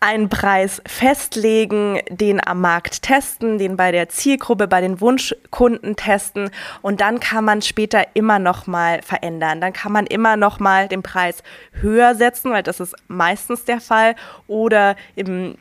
einen 0.00 0.28
Preis 0.28 0.82
festlegen, 0.86 2.00
den 2.08 2.46
am 2.46 2.60
Markt 2.60 3.02
testen, 3.02 3.58
den 3.58 3.76
bei 3.76 3.92
der 3.92 4.08
Zielgruppe, 4.08 4.68
bei 4.68 4.80
den 4.80 5.00
Wunschkunden 5.00 5.96
testen 5.96 6.50
und 6.82 7.00
dann 7.00 7.20
kann 7.20 7.44
man 7.44 7.62
später 7.62 8.04
immer 8.14 8.38
noch 8.38 8.66
mal 8.66 9.02
verändern. 9.02 9.60
Dann 9.60 9.72
kann 9.72 9.92
man 9.92 10.06
immer 10.06 10.36
noch 10.36 10.60
mal 10.60 10.88
den 10.88 11.02
Preis 11.02 11.42
höher 11.72 12.14
setzen, 12.14 12.52
weil 12.52 12.62
das 12.62 12.80
ist 12.80 12.94
meistens 13.08 13.64
der 13.64 13.80
Fall 13.80 14.14
oder 14.46 14.96
im 15.14 15.56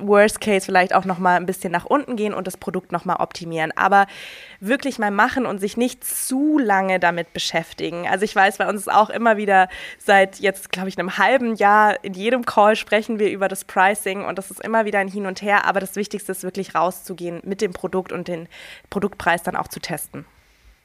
Worst 0.00 0.40
Case 0.40 0.64
vielleicht 0.64 0.94
auch 0.94 1.04
noch 1.04 1.18
mal 1.18 1.36
ein 1.36 1.46
bisschen 1.46 1.72
nach 1.72 1.84
unten 1.84 2.16
gehen 2.16 2.34
und 2.34 2.46
das 2.46 2.56
Produkt 2.56 2.92
noch 2.92 3.04
mal 3.04 3.16
optimieren. 3.16 3.72
Aber 3.76 4.06
wirklich 4.60 4.98
mal 4.98 5.10
machen 5.10 5.46
und 5.46 5.58
sich 5.58 5.76
nicht 5.76 6.04
zu 6.04 6.58
lange 6.58 7.00
damit 7.00 7.32
beschäftigen. 7.32 8.06
Also 8.08 8.24
ich 8.24 8.34
weiß, 8.34 8.58
bei 8.58 8.68
uns 8.68 8.82
ist 8.82 8.92
auch 8.92 9.10
immer 9.10 9.36
wieder 9.36 9.68
seit 9.98 10.40
jetzt, 10.40 10.70
glaube 10.70 10.88
ich, 10.88 10.98
einem 10.98 11.18
halben 11.18 11.54
Jahr 11.56 12.02
in 12.04 12.14
jedem 12.14 12.44
Call 12.44 12.76
sprechen 12.76 13.18
wir 13.18 13.30
über 13.30 13.48
das 13.48 13.64
Pricing 13.64 14.24
und 14.24 14.38
das 14.38 14.50
ist 14.50 14.60
immer 14.60 14.84
wieder 14.84 14.98
ein 14.98 15.08
Hin 15.08 15.26
und 15.26 15.42
Her. 15.42 15.66
Aber 15.66 15.80
das 15.80 15.96
Wichtigste 15.96 16.32
ist 16.32 16.42
wirklich 16.42 16.74
rauszugehen 16.74 17.40
mit 17.44 17.60
dem 17.60 17.72
Produkt 17.72 18.12
und 18.12 18.28
den 18.28 18.48
Produktpreis 18.90 19.42
dann 19.42 19.56
auch 19.56 19.68
zu 19.68 19.80
testen. 19.80 20.24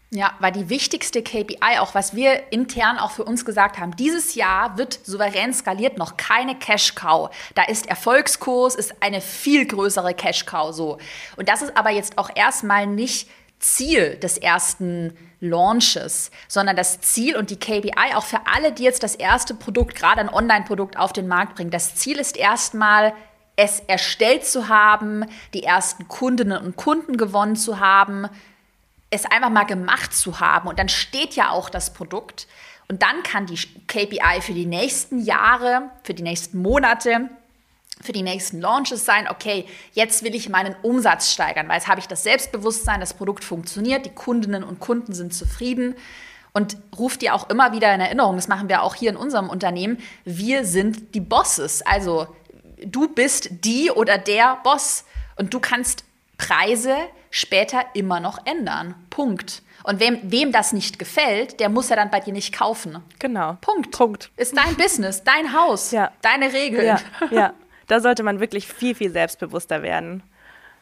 Ja, 0.09 0.31
war 0.39 0.51
die 0.51 0.69
wichtigste 0.69 1.21
KPI, 1.21 1.79
auch 1.79 1.93
was 1.93 2.15
wir 2.15 2.53
intern 2.53 2.97
auch 2.97 3.11
für 3.11 3.25
uns 3.25 3.43
gesagt 3.43 3.77
haben. 3.77 3.93
Dieses 3.97 4.35
Jahr 4.35 4.77
wird 4.77 4.99
souverän 5.03 5.53
skaliert 5.53 5.97
noch 5.97 6.15
keine 6.15 6.55
Cash-Cow. 6.55 7.29
Da 7.55 7.63
ist 7.63 7.87
Erfolgskurs, 7.87 8.75
ist 8.75 9.03
eine 9.03 9.19
viel 9.19 9.67
größere 9.67 10.13
Cash-Cow 10.13 10.73
so. 10.73 10.97
Und 11.35 11.49
das 11.49 11.61
ist 11.61 11.75
aber 11.75 11.89
jetzt 11.89 12.17
auch 12.17 12.29
erstmal 12.33 12.87
nicht 12.87 13.29
Ziel 13.59 14.15
des 14.17 14.37
ersten 14.37 15.17
Launches, 15.41 16.31
sondern 16.47 16.77
das 16.77 17.01
Ziel 17.01 17.35
und 17.35 17.49
die 17.49 17.59
KPI 17.59 18.15
auch 18.15 18.23
für 18.23 18.39
alle, 18.45 18.71
die 18.71 18.83
jetzt 18.83 19.03
das 19.03 19.15
erste 19.15 19.55
Produkt, 19.55 19.95
gerade 19.95 20.21
ein 20.21 20.33
Online-Produkt 20.33 20.97
auf 20.97 21.11
den 21.11 21.27
Markt 21.27 21.55
bringen. 21.55 21.71
Das 21.71 21.95
Ziel 21.95 22.17
ist 22.17 22.37
erstmal, 22.37 23.13
es 23.57 23.81
erstellt 23.81 24.45
zu 24.45 24.69
haben, 24.69 25.25
die 25.53 25.63
ersten 25.63 26.07
Kundinnen 26.07 26.63
und 26.63 26.77
Kunden 26.77 27.17
gewonnen 27.17 27.57
zu 27.57 27.79
haben, 27.81 28.29
es 29.09 29.25
einfach 29.25 29.49
mal 29.49 29.63
gemacht 29.63 30.13
zu 30.13 30.39
haben. 30.39 30.67
Und 30.67 30.79
dann 30.79 30.89
steht 30.89 31.35
ja 31.35 31.49
auch 31.49 31.69
das 31.69 31.93
Produkt. 31.93 32.47
Und 32.89 33.01
dann 33.01 33.23
kann 33.23 33.45
die 33.45 33.59
KPI 33.87 34.41
für 34.41 34.53
die 34.53 34.65
nächsten 34.65 35.19
Jahre, 35.19 35.89
für 36.03 36.13
die 36.13 36.23
nächsten 36.23 36.61
Monate 36.61 37.29
für 38.01 38.11
die 38.11 38.21
nächsten 38.21 38.61
Launches 38.61 39.05
sein, 39.05 39.27
okay, 39.27 39.65
jetzt 39.93 40.23
will 40.23 40.35
ich 40.35 40.49
meinen 40.49 40.75
Umsatz 40.81 41.31
steigern, 41.31 41.67
weil 41.67 41.77
jetzt 41.77 41.87
habe 41.87 41.99
ich 41.99 42.07
das 42.07 42.23
Selbstbewusstsein, 42.23 42.99
das 42.99 43.13
Produkt 43.13 43.43
funktioniert, 43.43 44.05
die 44.05 44.11
Kundinnen 44.13 44.63
und 44.63 44.79
Kunden 44.79 45.13
sind 45.13 45.33
zufrieden 45.33 45.95
und 46.53 46.77
ruft 46.97 47.21
dir 47.21 47.33
auch 47.33 47.49
immer 47.49 47.71
wieder 47.71 47.93
in 47.93 48.01
Erinnerung, 48.01 48.35
das 48.35 48.47
machen 48.47 48.69
wir 48.69 48.83
auch 48.83 48.95
hier 48.95 49.09
in 49.09 49.17
unserem 49.17 49.49
Unternehmen, 49.49 49.97
wir 50.25 50.63
sind 50.65 51.15
die 51.15 51.19
Bosses. 51.19 51.81
Also 51.81 52.27
du 52.85 53.07
bist 53.07 53.49
die 53.65 53.89
oder 53.89 54.17
der 54.17 54.59
Boss 54.63 55.05
und 55.35 55.53
du 55.53 55.59
kannst 55.59 56.03
Preise 56.37 56.95
später 57.29 57.83
immer 57.93 58.19
noch 58.19 58.45
ändern. 58.45 58.95
Punkt. 59.09 59.63
Und 59.83 59.99
wem, 59.99 60.19
wem 60.23 60.51
das 60.51 60.73
nicht 60.73 60.99
gefällt, 60.99 61.59
der 61.59 61.69
muss 61.69 61.89
ja 61.89 61.95
dann 61.95 62.09
bei 62.09 62.19
dir 62.19 62.33
nicht 62.33 62.53
kaufen. 62.53 63.01
Genau. 63.19 63.57
Punkt. 63.61 63.91
Punkt. 63.91 64.31
Ist 64.35 64.57
dein 64.57 64.75
Business, 64.75 65.23
dein 65.23 65.53
Haus, 65.53 65.91
ja. 65.91 66.11
deine 66.21 66.51
Regeln. 66.51 66.85
Ja, 66.85 66.99
ja. 67.31 67.53
Da 67.87 68.01
sollte 68.01 68.21
man 68.21 68.41
wirklich 68.41 68.67
viel, 68.67 68.95
viel 68.95 69.11
selbstbewusster 69.11 69.81
werden. 69.81 70.21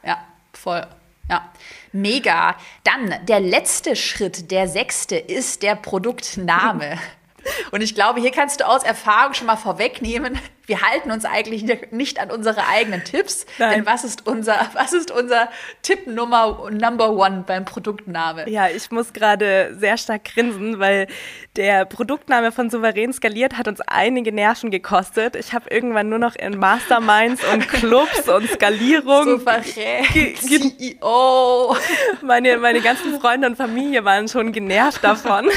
Ja, 0.04 0.26
voll. 0.54 0.88
Ja, 1.30 1.52
mega. 1.92 2.56
Dann 2.84 3.14
der 3.28 3.40
letzte 3.40 3.96
Schritt, 3.96 4.50
der 4.50 4.68
sechste, 4.68 5.16
ist 5.16 5.62
der 5.62 5.76
Produktname. 5.76 6.98
Und 7.72 7.82
ich 7.82 7.94
glaube, 7.94 8.22
hier 8.22 8.32
kannst 8.32 8.60
du 8.60 8.68
aus 8.68 8.84
Erfahrung 8.84 9.36
schon 9.36 9.46
mal 9.46 9.56
vorwegnehmen, 9.56 10.40
wir 10.68 10.82
halten 10.82 11.12
uns 11.12 11.26
eigentlich 11.26 11.64
nicht 11.92 12.20
an 12.20 12.32
unsere 12.32 12.68
eigenen 12.68 13.04
Tipps. 13.04 13.46
Nein. 13.60 13.76
Denn 13.76 13.86
was 13.86 14.04
ist 14.04 14.28
unser, 14.28 14.68
was 14.74 14.94
ist 14.94 15.12
unser 15.12 15.50
Tipp 15.82 16.08
Nummer 16.08 16.70
Number 16.72 17.12
One 17.12 17.44
beim 17.46 17.66
Produktname? 17.66 18.50
Ja, 18.50 18.68
ich 18.68 18.90
muss 18.92 19.14
gerade 19.14 19.76
sehr 19.78 19.98
stark 19.98 20.26
grinsen, 20.26 20.80
weil 20.80 21.08
der 21.56 21.86
Produktname 21.86 22.52
von 22.52 22.70
Souverän 22.70 23.14
skaliert 23.14 23.58
hat 23.58 23.68
uns 23.68 23.80
einige 23.82 24.32
Nerven 24.32 24.72
gekostet. 24.72 25.36
Ich 25.36 25.54
habe 25.54 25.70
irgendwann 25.70 26.10
nur 26.10 26.20
noch 26.20 26.36
in 26.36 26.58
Masterminds 26.58 27.42
und 27.54 27.68
Clubs 27.68 28.28
und 28.28 28.50
Skalierung. 28.50 29.40
Souverän, 29.40 30.36
CEO. 30.36 31.76
Meine, 32.22 32.58
meine 32.58 32.82
ganzen 32.82 33.20
Freunde 33.20 33.48
und 33.48 33.56
Familie 33.56 34.04
waren 34.04 34.28
schon 34.28 34.52
genervt 34.52 35.04
davon. 35.04 35.48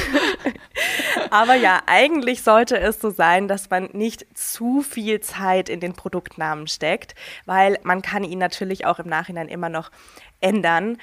Aber 1.31 1.55
ja, 1.55 1.81
eigentlich 1.87 2.43
sollte 2.43 2.79
es 2.79 3.01
so 3.01 3.11
sein, 3.11 3.49
dass 3.49 3.71
man 3.71 3.89
nicht 3.93 4.27
zu 4.35 4.83
viel 4.83 4.98
viel 4.99 5.21
Zeit 5.21 5.69
in 5.69 5.79
den 5.79 5.93
Produktnamen 5.93 6.67
steckt, 6.67 7.15
weil 7.47 7.79
man 7.85 8.03
kann 8.03 8.25
ihn 8.25 8.41
natürlich 8.41 8.85
auch 8.85 8.99
im 8.99 9.09
Nachhinein 9.09 9.47
immer 9.47 9.69
noch 9.69 9.93
ändern. 10.41 10.99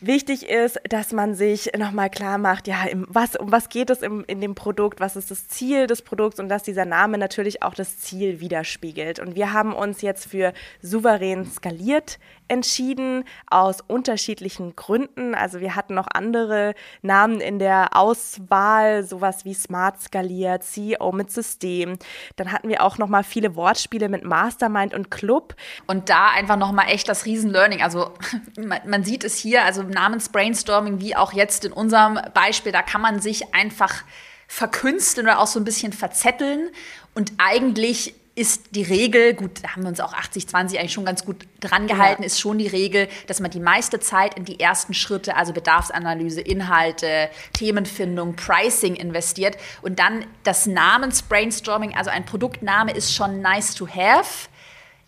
Wichtig 0.00 0.48
ist, 0.48 0.80
dass 0.88 1.12
man 1.12 1.36
sich 1.36 1.70
nochmal 1.78 2.10
klar 2.10 2.36
macht, 2.36 2.66
ja, 2.66 2.82
im, 2.86 3.06
was, 3.08 3.36
um 3.36 3.52
was 3.52 3.68
geht 3.68 3.90
es 3.90 4.02
im, 4.02 4.24
in 4.26 4.40
dem 4.40 4.56
Produkt, 4.56 4.98
was 4.98 5.14
ist 5.14 5.30
das 5.30 5.46
Ziel 5.46 5.86
des 5.86 6.02
Produkts 6.02 6.40
und 6.40 6.48
dass 6.48 6.64
dieser 6.64 6.84
Name 6.84 7.16
natürlich 7.16 7.62
auch 7.62 7.74
das 7.74 7.98
Ziel 7.98 8.40
widerspiegelt. 8.40 9.20
Und 9.20 9.36
wir 9.36 9.52
haben 9.52 9.72
uns 9.72 10.02
jetzt 10.02 10.28
für 10.28 10.52
souverän 10.80 11.46
skaliert 11.46 12.18
entschieden, 12.48 13.24
aus 13.48 13.80
unterschiedlichen 13.80 14.76
Gründen. 14.76 15.34
Also 15.34 15.60
wir 15.60 15.74
hatten 15.74 15.94
noch 15.94 16.08
andere 16.12 16.74
Namen 17.00 17.40
in 17.40 17.58
der 17.58 17.96
Auswahl, 17.96 19.04
sowas 19.04 19.44
wie 19.44 19.54
Smart 19.54 20.00
skaliert, 20.00 20.62
CEO 20.62 21.12
mit 21.12 21.30
System. 21.30 21.98
Dann 22.36 22.52
hatten 22.52 22.68
wir 22.68 22.82
auch 22.82 22.98
nochmal 22.98 23.24
viele 23.24 23.56
Wortspiele 23.56 24.08
mit 24.08 24.24
Mastermind 24.24 24.94
und 24.94 25.10
Club. 25.10 25.54
Und 25.86 26.08
da 26.08 26.30
einfach 26.30 26.56
nochmal 26.56 26.88
echt 26.88 27.08
das 27.08 27.24
Riesen-Learning. 27.24 27.82
Also 27.82 28.12
man, 28.58 28.80
man 28.86 29.04
sieht 29.04 29.24
es 29.24 29.36
hier, 29.36 29.64
also 29.64 29.82
Namensbrainstorming, 29.82 31.00
wie 31.00 31.16
auch 31.16 31.32
jetzt 31.32 31.64
in 31.64 31.72
unserem 31.72 32.20
Beispiel, 32.34 32.72
da 32.72 32.82
kann 32.82 33.00
man 33.00 33.20
sich 33.20 33.54
einfach 33.54 34.04
verkünsteln 34.46 35.26
oder 35.26 35.38
auch 35.38 35.46
so 35.46 35.58
ein 35.58 35.64
bisschen 35.64 35.94
verzetteln. 35.94 36.70
Und 37.14 37.32
eigentlich 37.38 38.14
ist 38.34 38.74
die 38.74 38.82
Regel, 38.82 39.34
gut, 39.34 39.62
da 39.62 39.70
haben 39.70 39.82
wir 39.82 39.88
uns 39.88 40.00
auch 40.00 40.14
80-20 40.14 40.78
eigentlich 40.78 40.92
schon 40.92 41.04
ganz 41.04 41.24
gut 41.24 41.46
dran 41.60 41.86
gehalten, 41.86 42.22
ja. 42.22 42.26
ist 42.26 42.40
schon 42.40 42.56
die 42.56 42.66
Regel, 42.66 43.08
dass 43.26 43.40
man 43.40 43.50
die 43.50 43.60
meiste 43.60 44.00
Zeit 44.00 44.34
in 44.34 44.46
die 44.46 44.58
ersten 44.58 44.94
Schritte, 44.94 45.36
also 45.36 45.52
Bedarfsanalyse, 45.52 46.40
Inhalte, 46.40 47.28
Themenfindung, 47.52 48.34
Pricing 48.34 48.94
investiert 48.94 49.58
und 49.82 49.98
dann 49.98 50.24
das 50.44 50.66
Namensbrainstorming, 50.66 51.94
also 51.94 52.10
ein 52.10 52.24
Produktname 52.24 52.92
ist 52.92 53.14
schon 53.14 53.42
nice 53.42 53.74
to 53.74 53.86
have, 53.86 54.48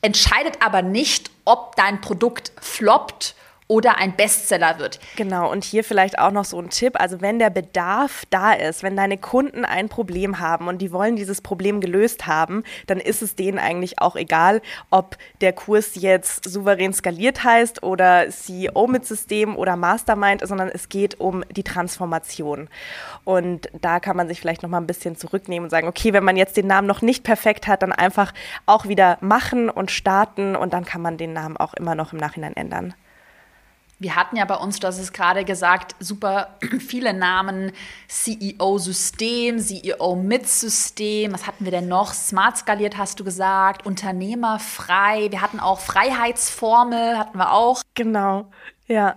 entscheidet 0.02 0.58
aber 0.60 0.82
nicht, 0.82 1.30
ob 1.46 1.76
dein 1.76 2.02
Produkt 2.02 2.52
floppt 2.60 3.34
oder 3.66 3.96
ein 3.96 4.14
Bestseller 4.14 4.78
wird. 4.78 5.00
Genau, 5.16 5.50
und 5.50 5.64
hier 5.64 5.84
vielleicht 5.84 6.18
auch 6.18 6.30
noch 6.30 6.44
so 6.44 6.58
ein 6.60 6.68
Tipp. 6.68 7.00
Also 7.00 7.22
wenn 7.22 7.38
der 7.38 7.48
Bedarf 7.48 8.24
da 8.28 8.52
ist, 8.52 8.82
wenn 8.82 8.94
deine 8.94 9.16
Kunden 9.16 9.64
ein 9.64 9.88
Problem 9.88 10.38
haben 10.38 10.68
und 10.68 10.78
die 10.78 10.92
wollen 10.92 11.16
dieses 11.16 11.40
Problem 11.40 11.80
gelöst 11.80 12.26
haben, 12.26 12.62
dann 12.86 12.98
ist 12.98 13.22
es 13.22 13.36
denen 13.36 13.58
eigentlich 13.58 14.00
auch 14.00 14.16
egal, 14.16 14.60
ob 14.90 15.16
der 15.40 15.54
Kurs 15.54 15.92
jetzt 15.94 16.48
souverän 16.48 16.92
skaliert 16.92 17.42
heißt 17.42 17.82
oder 17.82 18.28
CEO 18.28 18.86
mit 18.86 19.06
System 19.06 19.56
oder 19.56 19.76
Mastermind, 19.76 20.46
sondern 20.46 20.68
es 20.68 20.90
geht 20.90 21.18
um 21.18 21.42
die 21.50 21.64
Transformation. 21.64 22.68
Und 23.24 23.70
da 23.80 23.98
kann 23.98 24.16
man 24.16 24.28
sich 24.28 24.40
vielleicht 24.40 24.62
noch 24.62 24.70
mal 24.70 24.78
ein 24.78 24.86
bisschen 24.86 25.16
zurücknehmen 25.16 25.64
und 25.64 25.70
sagen, 25.70 25.88
okay, 25.88 26.12
wenn 26.12 26.24
man 26.24 26.36
jetzt 26.36 26.58
den 26.58 26.66
Namen 26.66 26.86
noch 26.86 27.00
nicht 27.00 27.24
perfekt 27.24 27.66
hat, 27.66 27.82
dann 27.82 27.92
einfach 27.92 28.34
auch 28.66 28.88
wieder 28.88 29.16
machen 29.22 29.70
und 29.70 29.90
starten 29.90 30.54
und 30.54 30.74
dann 30.74 30.84
kann 30.84 31.00
man 31.00 31.16
den 31.16 31.32
Namen 31.32 31.56
auch 31.56 31.72
immer 31.72 31.94
noch 31.94 32.12
im 32.12 32.18
Nachhinein 32.18 32.54
ändern. 32.56 32.94
Wir 34.04 34.16
hatten 34.16 34.36
ja 34.36 34.44
bei 34.44 34.56
uns, 34.56 34.80
hast 34.80 34.98
es 34.98 35.14
gerade 35.14 35.46
gesagt, 35.46 35.96
super 35.98 36.58
viele 36.78 37.14
Namen. 37.14 37.72
CEO-System, 38.06 39.58
CEO 39.58 40.14
mit 40.14 40.46
System. 40.46 41.32
Was 41.32 41.46
hatten 41.46 41.64
wir 41.64 41.72
denn 41.72 41.88
noch? 41.88 42.12
Smart 42.12 42.58
skaliert 42.58 42.98
hast 42.98 43.18
du 43.18 43.24
gesagt. 43.24 43.86
Unternehmerfrei. 43.86 45.28
Wir 45.30 45.40
hatten 45.40 45.58
auch 45.58 45.80
Freiheitsformel, 45.80 47.16
hatten 47.16 47.38
wir 47.38 47.54
auch. 47.54 47.80
Genau, 47.94 48.50
ja. 48.88 49.16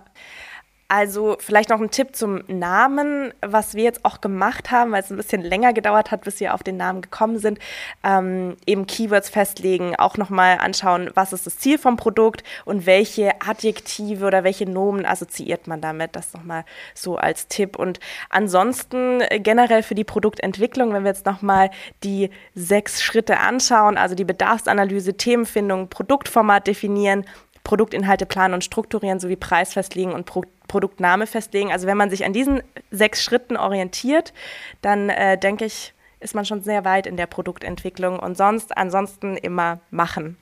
Also 0.90 1.36
vielleicht 1.38 1.68
noch 1.68 1.82
ein 1.82 1.90
Tipp 1.90 2.16
zum 2.16 2.42
Namen, 2.46 3.34
was 3.42 3.74
wir 3.74 3.84
jetzt 3.84 4.06
auch 4.06 4.22
gemacht 4.22 4.70
haben, 4.70 4.92
weil 4.92 5.02
es 5.02 5.10
ein 5.10 5.18
bisschen 5.18 5.42
länger 5.42 5.74
gedauert 5.74 6.10
hat, 6.10 6.22
bis 6.22 6.40
wir 6.40 6.54
auf 6.54 6.62
den 6.62 6.78
Namen 6.78 7.02
gekommen 7.02 7.38
sind. 7.38 7.58
Ähm, 8.02 8.56
eben 8.64 8.86
Keywords 8.86 9.28
festlegen, 9.28 9.96
auch 9.96 10.16
nochmal 10.16 10.56
anschauen, 10.56 11.10
was 11.12 11.34
ist 11.34 11.44
das 11.44 11.58
Ziel 11.58 11.76
vom 11.76 11.98
Produkt 11.98 12.42
und 12.64 12.86
welche 12.86 13.32
Adjektive 13.46 14.24
oder 14.24 14.44
welche 14.44 14.64
Nomen 14.64 15.04
assoziiert 15.04 15.66
man 15.66 15.82
damit. 15.82 16.16
Das 16.16 16.32
nochmal 16.32 16.64
so 16.94 17.18
als 17.18 17.48
Tipp. 17.48 17.78
Und 17.78 18.00
ansonsten 18.30 19.20
äh, 19.20 19.40
generell 19.40 19.82
für 19.82 19.94
die 19.94 20.04
Produktentwicklung, 20.04 20.94
wenn 20.94 21.04
wir 21.04 21.10
jetzt 21.10 21.26
nochmal 21.26 21.68
die 22.02 22.30
sechs 22.54 23.02
Schritte 23.02 23.40
anschauen, 23.40 23.98
also 23.98 24.14
die 24.14 24.24
Bedarfsanalyse, 24.24 25.18
Themenfindung, 25.18 25.88
Produktformat 25.90 26.66
definieren, 26.66 27.26
Produktinhalte 27.68 28.24
planen 28.24 28.54
und 28.54 28.64
strukturieren 28.64 29.20
sowie 29.20 29.36
Preis 29.36 29.74
festlegen 29.74 30.12
und 30.12 30.24
Pro 30.24 30.42
Produktname 30.68 31.26
festlegen. 31.26 31.70
Also 31.70 31.86
wenn 31.86 31.98
man 31.98 32.08
sich 32.08 32.24
an 32.24 32.32
diesen 32.32 32.62
sechs 32.90 33.22
Schritten 33.22 33.58
orientiert, 33.58 34.32
dann 34.80 35.10
äh, 35.10 35.36
denke 35.36 35.66
ich, 35.66 35.92
ist 36.18 36.34
man 36.34 36.46
schon 36.46 36.62
sehr 36.62 36.86
weit 36.86 37.06
in 37.06 37.18
der 37.18 37.26
Produktentwicklung 37.26 38.18
und 38.18 38.38
sonst 38.38 38.74
ansonsten 38.76 39.36
immer 39.36 39.80
machen. 39.90 40.38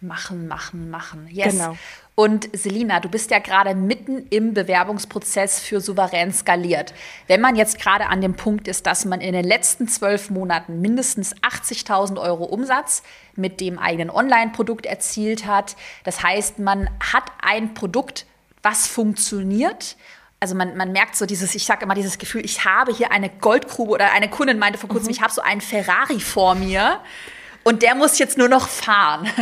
Machen, 0.00 0.46
machen, 0.46 0.90
machen. 0.90 1.28
Yes. 1.28 1.52
Genau. 1.52 1.76
Und 2.18 2.48
Selina, 2.52 2.98
du 2.98 3.08
bist 3.08 3.30
ja 3.30 3.38
gerade 3.38 3.76
mitten 3.76 4.26
im 4.30 4.52
Bewerbungsprozess 4.52 5.60
für 5.60 5.80
souverän 5.80 6.32
skaliert. 6.32 6.92
Wenn 7.28 7.40
man 7.40 7.54
jetzt 7.54 7.78
gerade 7.78 8.06
an 8.08 8.20
dem 8.20 8.34
Punkt 8.34 8.66
ist, 8.66 8.88
dass 8.88 9.04
man 9.04 9.20
in 9.20 9.34
den 9.34 9.44
letzten 9.44 9.86
zwölf 9.86 10.28
Monaten 10.28 10.80
mindestens 10.80 11.36
80.000 11.36 12.20
Euro 12.20 12.42
Umsatz 12.42 13.04
mit 13.36 13.60
dem 13.60 13.78
eigenen 13.78 14.10
Online-Produkt 14.10 14.84
erzielt 14.84 15.46
hat, 15.46 15.76
das 16.02 16.20
heißt, 16.20 16.58
man 16.58 16.90
hat 16.98 17.22
ein 17.40 17.74
Produkt, 17.74 18.26
was 18.64 18.88
funktioniert. 18.88 19.96
Also 20.40 20.56
man, 20.56 20.76
man 20.76 20.90
merkt 20.90 21.14
so 21.14 21.24
dieses, 21.24 21.54
ich 21.54 21.66
sage 21.66 21.84
immer 21.84 21.94
dieses 21.94 22.18
Gefühl, 22.18 22.44
ich 22.44 22.64
habe 22.64 22.92
hier 22.92 23.12
eine 23.12 23.28
Goldgrube 23.28 23.92
oder 23.92 24.10
eine 24.10 24.28
Kundin 24.28 24.58
meinte 24.58 24.80
vor 24.80 24.88
kurzem, 24.88 25.06
mhm. 25.06 25.12
ich 25.12 25.22
habe 25.22 25.32
so 25.32 25.42
einen 25.42 25.60
Ferrari 25.60 26.18
vor 26.18 26.56
mir 26.56 26.98
und 27.68 27.82
der 27.82 27.94
muss 27.94 28.18
jetzt 28.18 28.38
nur 28.38 28.48
noch 28.48 28.66
fahren. 28.66 29.28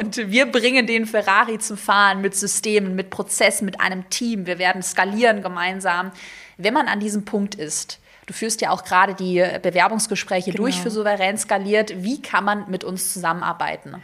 Und 0.00 0.16
wir 0.16 0.50
bringen 0.50 0.86
den 0.86 1.04
Ferrari 1.04 1.58
zum 1.58 1.76
Fahren 1.76 2.22
mit 2.22 2.34
Systemen, 2.34 2.94
mit 2.94 3.10
Prozessen, 3.10 3.66
mit 3.66 3.78
einem 3.78 4.08
Team. 4.08 4.46
Wir 4.46 4.58
werden 4.58 4.82
skalieren 4.82 5.42
gemeinsam. 5.42 6.12
Wenn 6.56 6.72
man 6.72 6.88
an 6.88 6.98
diesem 6.98 7.26
Punkt 7.26 7.54
ist, 7.54 8.00
du 8.24 8.32
führst 8.32 8.62
ja 8.62 8.70
auch 8.70 8.84
gerade 8.84 9.12
die 9.12 9.44
Bewerbungsgespräche 9.62 10.52
genau. 10.52 10.62
durch 10.62 10.80
für 10.80 10.90
souverän 10.90 11.36
skaliert, 11.36 11.92
wie 12.02 12.22
kann 12.22 12.44
man 12.44 12.70
mit 12.70 12.84
uns 12.84 13.12
zusammenarbeiten? 13.12 13.96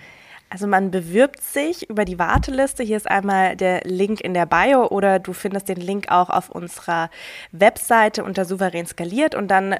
Also 0.50 0.66
man 0.66 0.90
bewirbt 0.90 1.42
sich 1.42 1.88
über 1.88 2.04
die 2.04 2.18
Warteliste. 2.18 2.82
Hier 2.82 2.96
ist 2.96 3.10
einmal 3.10 3.56
der 3.56 3.80
Link 3.84 4.20
in 4.20 4.34
der 4.34 4.46
Bio 4.46 4.86
oder 4.86 5.18
du 5.18 5.32
findest 5.32 5.68
den 5.68 5.78
Link 5.78 6.10
auch 6.10 6.30
auf 6.30 6.50
unserer 6.50 7.10
Webseite 7.50 8.22
unter 8.22 8.44
souverän 8.44 8.86
skaliert 8.86 9.34
und 9.34 9.48
dann 9.48 9.74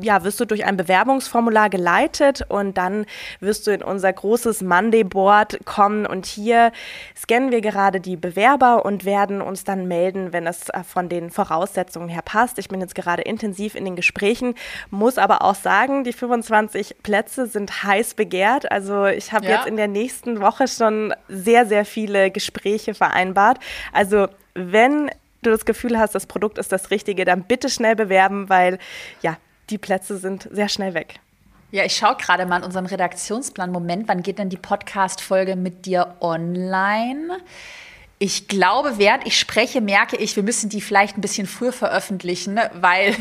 ja, 0.00 0.24
wirst 0.24 0.40
du 0.40 0.44
durch 0.44 0.64
ein 0.64 0.76
Bewerbungsformular 0.76 1.70
geleitet 1.70 2.42
und 2.48 2.76
dann 2.76 3.06
wirst 3.40 3.66
du 3.66 3.70
in 3.70 3.82
unser 3.82 4.12
großes 4.12 4.62
Monday 4.62 5.04
Board 5.04 5.58
kommen 5.64 6.06
und 6.06 6.26
hier 6.26 6.72
scannen 7.16 7.50
wir 7.50 7.60
gerade 7.60 8.00
die 8.00 8.16
Bewerber 8.16 8.84
und 8.84 9.04
werden 9.04 9.40
uns 9.40 9.64
dann 9.64 9.88
melden, 9.88 10.32
wenn 10.32 10.46
es 10.46 10.68
äh, 10.68 10.82
von 10.84 11.08
den 11.08 11.30
Voraussetzungen 11.30 12.08
her 12.08 12.22
passt. 12.22 12.58
Ich 12.58 12.68
bin 12.68 12.80
jetzt 12.80 12.94
gerade 12.94 13.22
intensiv 13.22 13.74
in 13.74 13.84
den 13.84 13.96
Gesprächen, 13.96 14.54
muss 14.90 15.18
aber 15.18 15.42
auch 15.42 15.54
sagen, 15.54 16.04
die 16.04 16.12
25 16.12 16.96
Plätze 17.02 17.46
sind 17.46 17.82
heiß 17.82 18.14
begehrt. 18.14 18.70
Also 18.70 19.06
ich 19.06 19.32
habe 19.32 19.46
ja. 19.46 19.56
jetzt 19.56 19.66
in 19.66 19.76
der 19.76 19.88
nächsten 19.88 20.40
Woche 20.40 20.68
schon 20.68 21.14
sehr, 21.28 21.66
sehr 21.66 21.84
viele 21.84 22.30
Gespräche 22.30 22.94
vereinbart. 22.94 23.58
Also 23.92 24.28
wenn 24.54 25.10
du 25.42 25.50
das 25.50 25.64
Gefühl 25.64 25.98
hast, 25.98 26.14
das 26.14 26.26
Produkt 26.26 26.58
ist 26.58 26.72
das 26.72 26.90
Richtige, 26.90 27.24
dann 27.24 27.44
bitte 27.44 27.68
schnell 27.68 27.96
bewerben, 27.96 28.48
weil 28.48 28.78
ja, 29.22 29.36
die 29.70 29.78
Plätze 29.78 30.18
sind 30.18 30.48
sehr 30.50 30.68
schnell 30.68 30.94
weg. 30.94 31.20
Ja, 31.72 31.84
ich 31.84 31.96
schaue 31.96 32.16
gerade 32.16 32.46
mal 32.46 32.58
in 32.58 32.64
unserem 32.64 32.86
Redaktionsplan. 32.86 33.72
Moment, 33.72 34.08
wann 34.08 34.22
geht 34.22 34.38
denn 34.38 34.48
die 34.48 34.56
Podcast-Folge 34.56 35.56
mit 35.56 35.84
dir 35.84 36.16
online? 36.20 37.38
Ich 38.18 38.48
glaube, 38.48 38.94
während 38.96 39.26
ich 39.26 39.38
spreche, 39.38 39.82
merke 39.82 40.16
ich, 40.16 40.36
wir 40.36 40.42
müssen 40.42 40.70
die 40.70 40.80
vielleicht 40.80 41.18
ein 41.18 41.20
bisschen 41.20 41.46
früher 41.46 41.72
veröffentlichen, 41.72 42.58
weil 42.72 43.14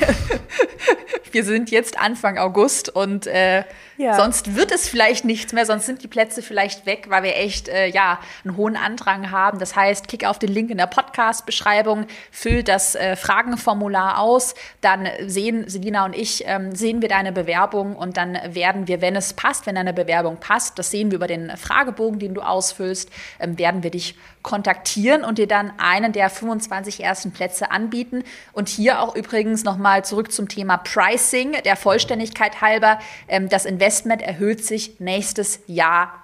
wir 1.36 1.44
sind 1.44 1.70
jetzt 1.70 2.00
Anfang 2.00 2.38
August 2.38 2.88
und 2.88 3.28
äh, 3.28 3.66
ja. 3.98 4.14
sonst 4.14 4.56
wird 4.56 4.72
es 4.72 4.88
vielleicht 4.88 5.26
nichts 5.26 5.52
mehr, 5.52 5.66
sonst 5.66 5.86
sind 5.86 6.02
die 6.02 6.08
Plätze 6.08 6.42
vielleicht 6.42 6.86
weg, 6.86 7.08
weil 7.10 7.24
wir 7.24 7.36
echt 7.36 7.68
äh, 7.68 7.88
ja 7.88 8.20
einen 8.46 8.56
hohen 8.56 8.78
Andrang 8.78 9.32
haben. 9.32 9.60
Das 9.60 9.76
heißt, 9.76 10.08
klick 10.08 10.26
auf 10.26 10.40
den 10.40 10.50
Link 10.50 10.70
in 10.70 10.78
der 10.78 10.88
Podcast-Beschreibung, 10.88 12.08
füll 12.32 12.64
das 12.64 12.96
äh, 12.96 13.18
Fragenformular 13.18 14.20
aus, 14.20 14.56
dann 14.80 15.10
sehen 15.28 15.68
Selina 15.68 16.06
und 16.06 16.16
ich 16.16 16.46
ähm, 16.48 16.74
sehen 16.74 17.02
wir 17.02 17.10
deine 17.10 17.34
Bewerbung 17.34 17.98
und 17.98 18.16
dann 18.16 18.40
werden 18.48 18.88
wir, 18.88 19.02
wenn 19.02 19.18
es 19.18 19.34
passt, 19.34 19.66
wenn 19.66 19.76
deine 19.76 19.94
Bewerbung 19.94 20.38
passt, 20.38 20.80
das 20.80 20.90
sehen 20.90 21.12
wir 21.12 21.18
über 21.18 21.28
den 21.28 21.58
Fragebogen, 21.58 22.18
den 22.18 22.34
du 22.34 22.42
ausfüllst, 22.42 23.10
ähm, 23.42 23.60
werden 23.60 23.84
wir 23.84 23.92
dich 23.92 24.16
kontaktieren 24.46 25.24
und 25.24 25.40
dir 25.40 25.48
dann 25.48 25.74
einen 25.80 26.14
der 26.14 26.30
25 26.30 27.04
ersten 27.04 27.32
Plätze 27.32 27.72
anbieten. 27.72 28.24
Und 28.54 28.70
hier 28.70 29.02
auch 29.02 29.16
übrigens 29.16 29.64
nochmal 29.64 30.06
zurück 30.06 30.32
zum 30.32 30.48
Thema 30.48 30.78
Pricing, 30.78 31.54
der 31.66 31.76
Vollständigkeit 31.76 32.62
halber. 32.62 33.00
Ähm, 33.28 33.50
das 33.50 33.66
Investment 33.66 34.22
erhöht 34.22 34.64
sich 34.64 35.00
nächstes 35.00 35.60
Jahr 35.66 36.24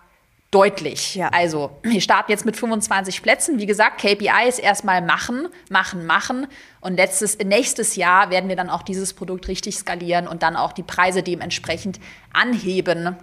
deutlich. 0.51 1.15
Ja. 1.15 1.29
Also, 1.29 1.71
wir 1.81 1.99
starten 1.99 2.31
jetzt 2.31 2.45
mit 2.45 2.55
25 2.55 3.23
Plätzen. 3.23 3.57
Wie 3.57 3.65
gesagt, 3.65 3.99
KPI 3.99 4.47
ist 4.47 4.59
erstmal 4.59 5.01
machen, 5.01 5.47
machen, 5.71 6.05
machen. 6.05 6.45
Und 6.79 6.97
letztes, 6.97 7.39
nächstes 7.39 7.95
Jahr 7.95 8.29
werden 8.29 8.49
wir 8.49 8.55
dann 8.55 8.69
auch 8.69 8.83
dieses 8.83 9.13
Produkt 9.13 9.47
richtig 9.47 9.77
skalieren 9.77 10.27
und 10.27 10.43
dann 10.43 10.55
auch 10.55 10.73
die 10.73 10.83
Preise 10.83 11.23
dementsprechend 11.23 11.99
anheben. 12.33 13.15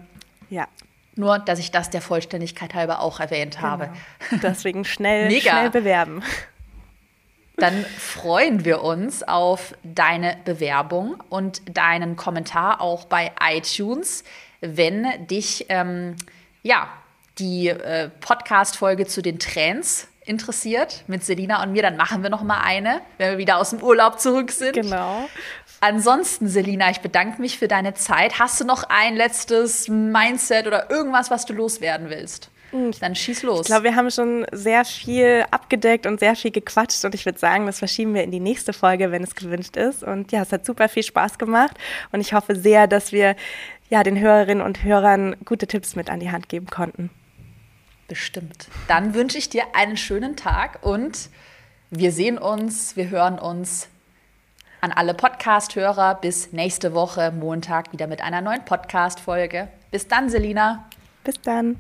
Ja. 0.51 0.67
Nur, 1.19 1.41
dass 1.41 1.59
ich 1.59 1.73
das 1.73 1.91
der 1.91 2.01
Vollständigkeit 2.01 2.75
halber 2.75 3.01
auch 3.01 3.19
erwähnt 3.19 3.57
genau. 3.57 3.69
habe. 3.69 3.93
Deswegen 4.43 4.85
schnell, 4.85 5.29
schnell 5.41 5.69
bewerben. 5.69 6.23
Dann 7.57 7.85
freuen 7.85 8.65
wir 8.65 8.85
uns 8.85 9.25
auf 9.25 9.75
deine 9.83 10.37
Bewerbung 10.45 11.21
und 11.29 11.61
deinen 11.77 12.15
Kommentar 12.15 12.81
auch 12.81 13.05
bei 13.07 13.33
iTunes, 13.51 14.23
wenn 14.61 15.27
dich 15.27 15.67
ähm, 15.71 16.15
ja 16.63 16.89
die 17.41 17.67
äh, 17.67 18.11
Podcast-Folge 18.21 19.07
zu 19.07 19.21
den 19.21 19.41
Trends 19.41 20.07
interessiert 20.25 21.03
mit 21.09 21.25
Selina 21.25 21.61
und 21.65 21.73
mir, 21.73 21.83
dann 21.83 21.97
machen 21.97 22.23
wir 22.23 22.31
noch 22.31 22.45
mal 22.45 22.61
eine, 22.61 23.01
wenn 23.17 23.33
wir 23.33 23.39
wieder 23.39 23.57
aus 23.57 23.71
dem 23.71 23.83
Urlaub 23.83 24.21
zurück 24.21 24.53
sind. 24.53 24.75
Genau. 24.75 25.29
Ansonsten, 25.81 26.49
Selina, 26.49 26.91
ich 26.91 27.01
bedanke 27.01 27.41
mich 27.41 27.59
für 27.59 27.69
deine 27.69 27.95
Zeit. 27.95 28.39
Hast 28.39 28.61
du 28.61 28.65
noch 28.65 28.85
ein 28.89 29.15
letztes 29.15 29.89
Mindset 29.89 30.67
oder 30.67 30.91
irgendwas, 30.91 31.31
was 31.31 31.47
du 31.47 31.53
loswerden 31.53 32.11
willst? 32.11 32.51
Hm. 32.71 32.91
Dann 33.01 33.15
schieß 33.15 33.45
los. 33.45 33.61
Ich 33.63 33.67
glaube, 33.67 33.85
wir 33.85 33.97
haben 33.97 34.11
schon 34.11 34.45
sehr 34.53 34.85
viel 34.85 35.45
abgedeckt 35.51 36.07
und 36.07 36.21
sehr 36.21 36.37
viel 36.37 36.51
gequatscht 36.51 37.05
und 37.05 37.15
ich 37.15 37.25
würde 37.25 37.39
sagen, 37.39 37.67
das 37.67 37.79
verschieben 37.79 38.15
wir 38.15 38.25
in 38.25 38.31
die 38.31 38.41
nächste 38.41 38.73
Folge, 38.73 39.11
wenn 39.11 39.23
es 39.23 39.35
gewünscht 39.35 39.77
ist. 39.77 40.03
Und 40.03 40.33
ja, 40.33 40.43
es 40.43 40.53
hat 40.53 40.67
super 40.67 40.89
viel 40.89 41.03
Spaß 41.03 41.39
gemacht 41.39 41.77
und 42.13 42.21
ich 42.21 42.35
hoffe 42.35 42.57
sehr, 42.57 42.87
dass 42.87 43.13
wir 43.13 43.37
ja 43.89 44.03
den 44.03 44.19
Hörerinnen 44.19 44.63
und 44.63 44.85
Hörern 44.85 45.37
gute 45.45 45.67
Tipps 45.67 45.97
mit 45.97 46.11
an 46.11 46.21
die 46.21 46.31
Hand 46.31 46.49
geben 46.49 46.67
konnten. 46.67 47.11
Bestimmt. 48.07 48.69
Dann 48.87 49.15
wünsche 49.15 49.39
ich 49.39 49.49
dir 49.49 49.65
einen 49.75 49.97
schönen 49.97 50.37
Tag 50.37 50.81
und 50.83 51.31
wir 51.91 52.13
sehen 52.13 52.37
uns, 52.37 52.97
wir 52.97 53.09
hören 53.09 53.39
uns 53.39 53.89
an 54.81 54.93
alle 54.93 55.15
Podcast-Hörer 55.15 56.17
bis 56.17 56.53
nächste 56.53 56.95
Woche 56.95 57.33
Montag 57.33 57.93
wieder 57.93 58.07
mit 58.07 58.23
einer 58.23 58.41
neuen 58.41 58.65
Podcast-Folge. 58.65 59.69
Bis 59.91 60.09
dann, 60.09 60.29
Selina. 60.29 60.89
Bis 61.25 61.41
dann. 61.41 61.79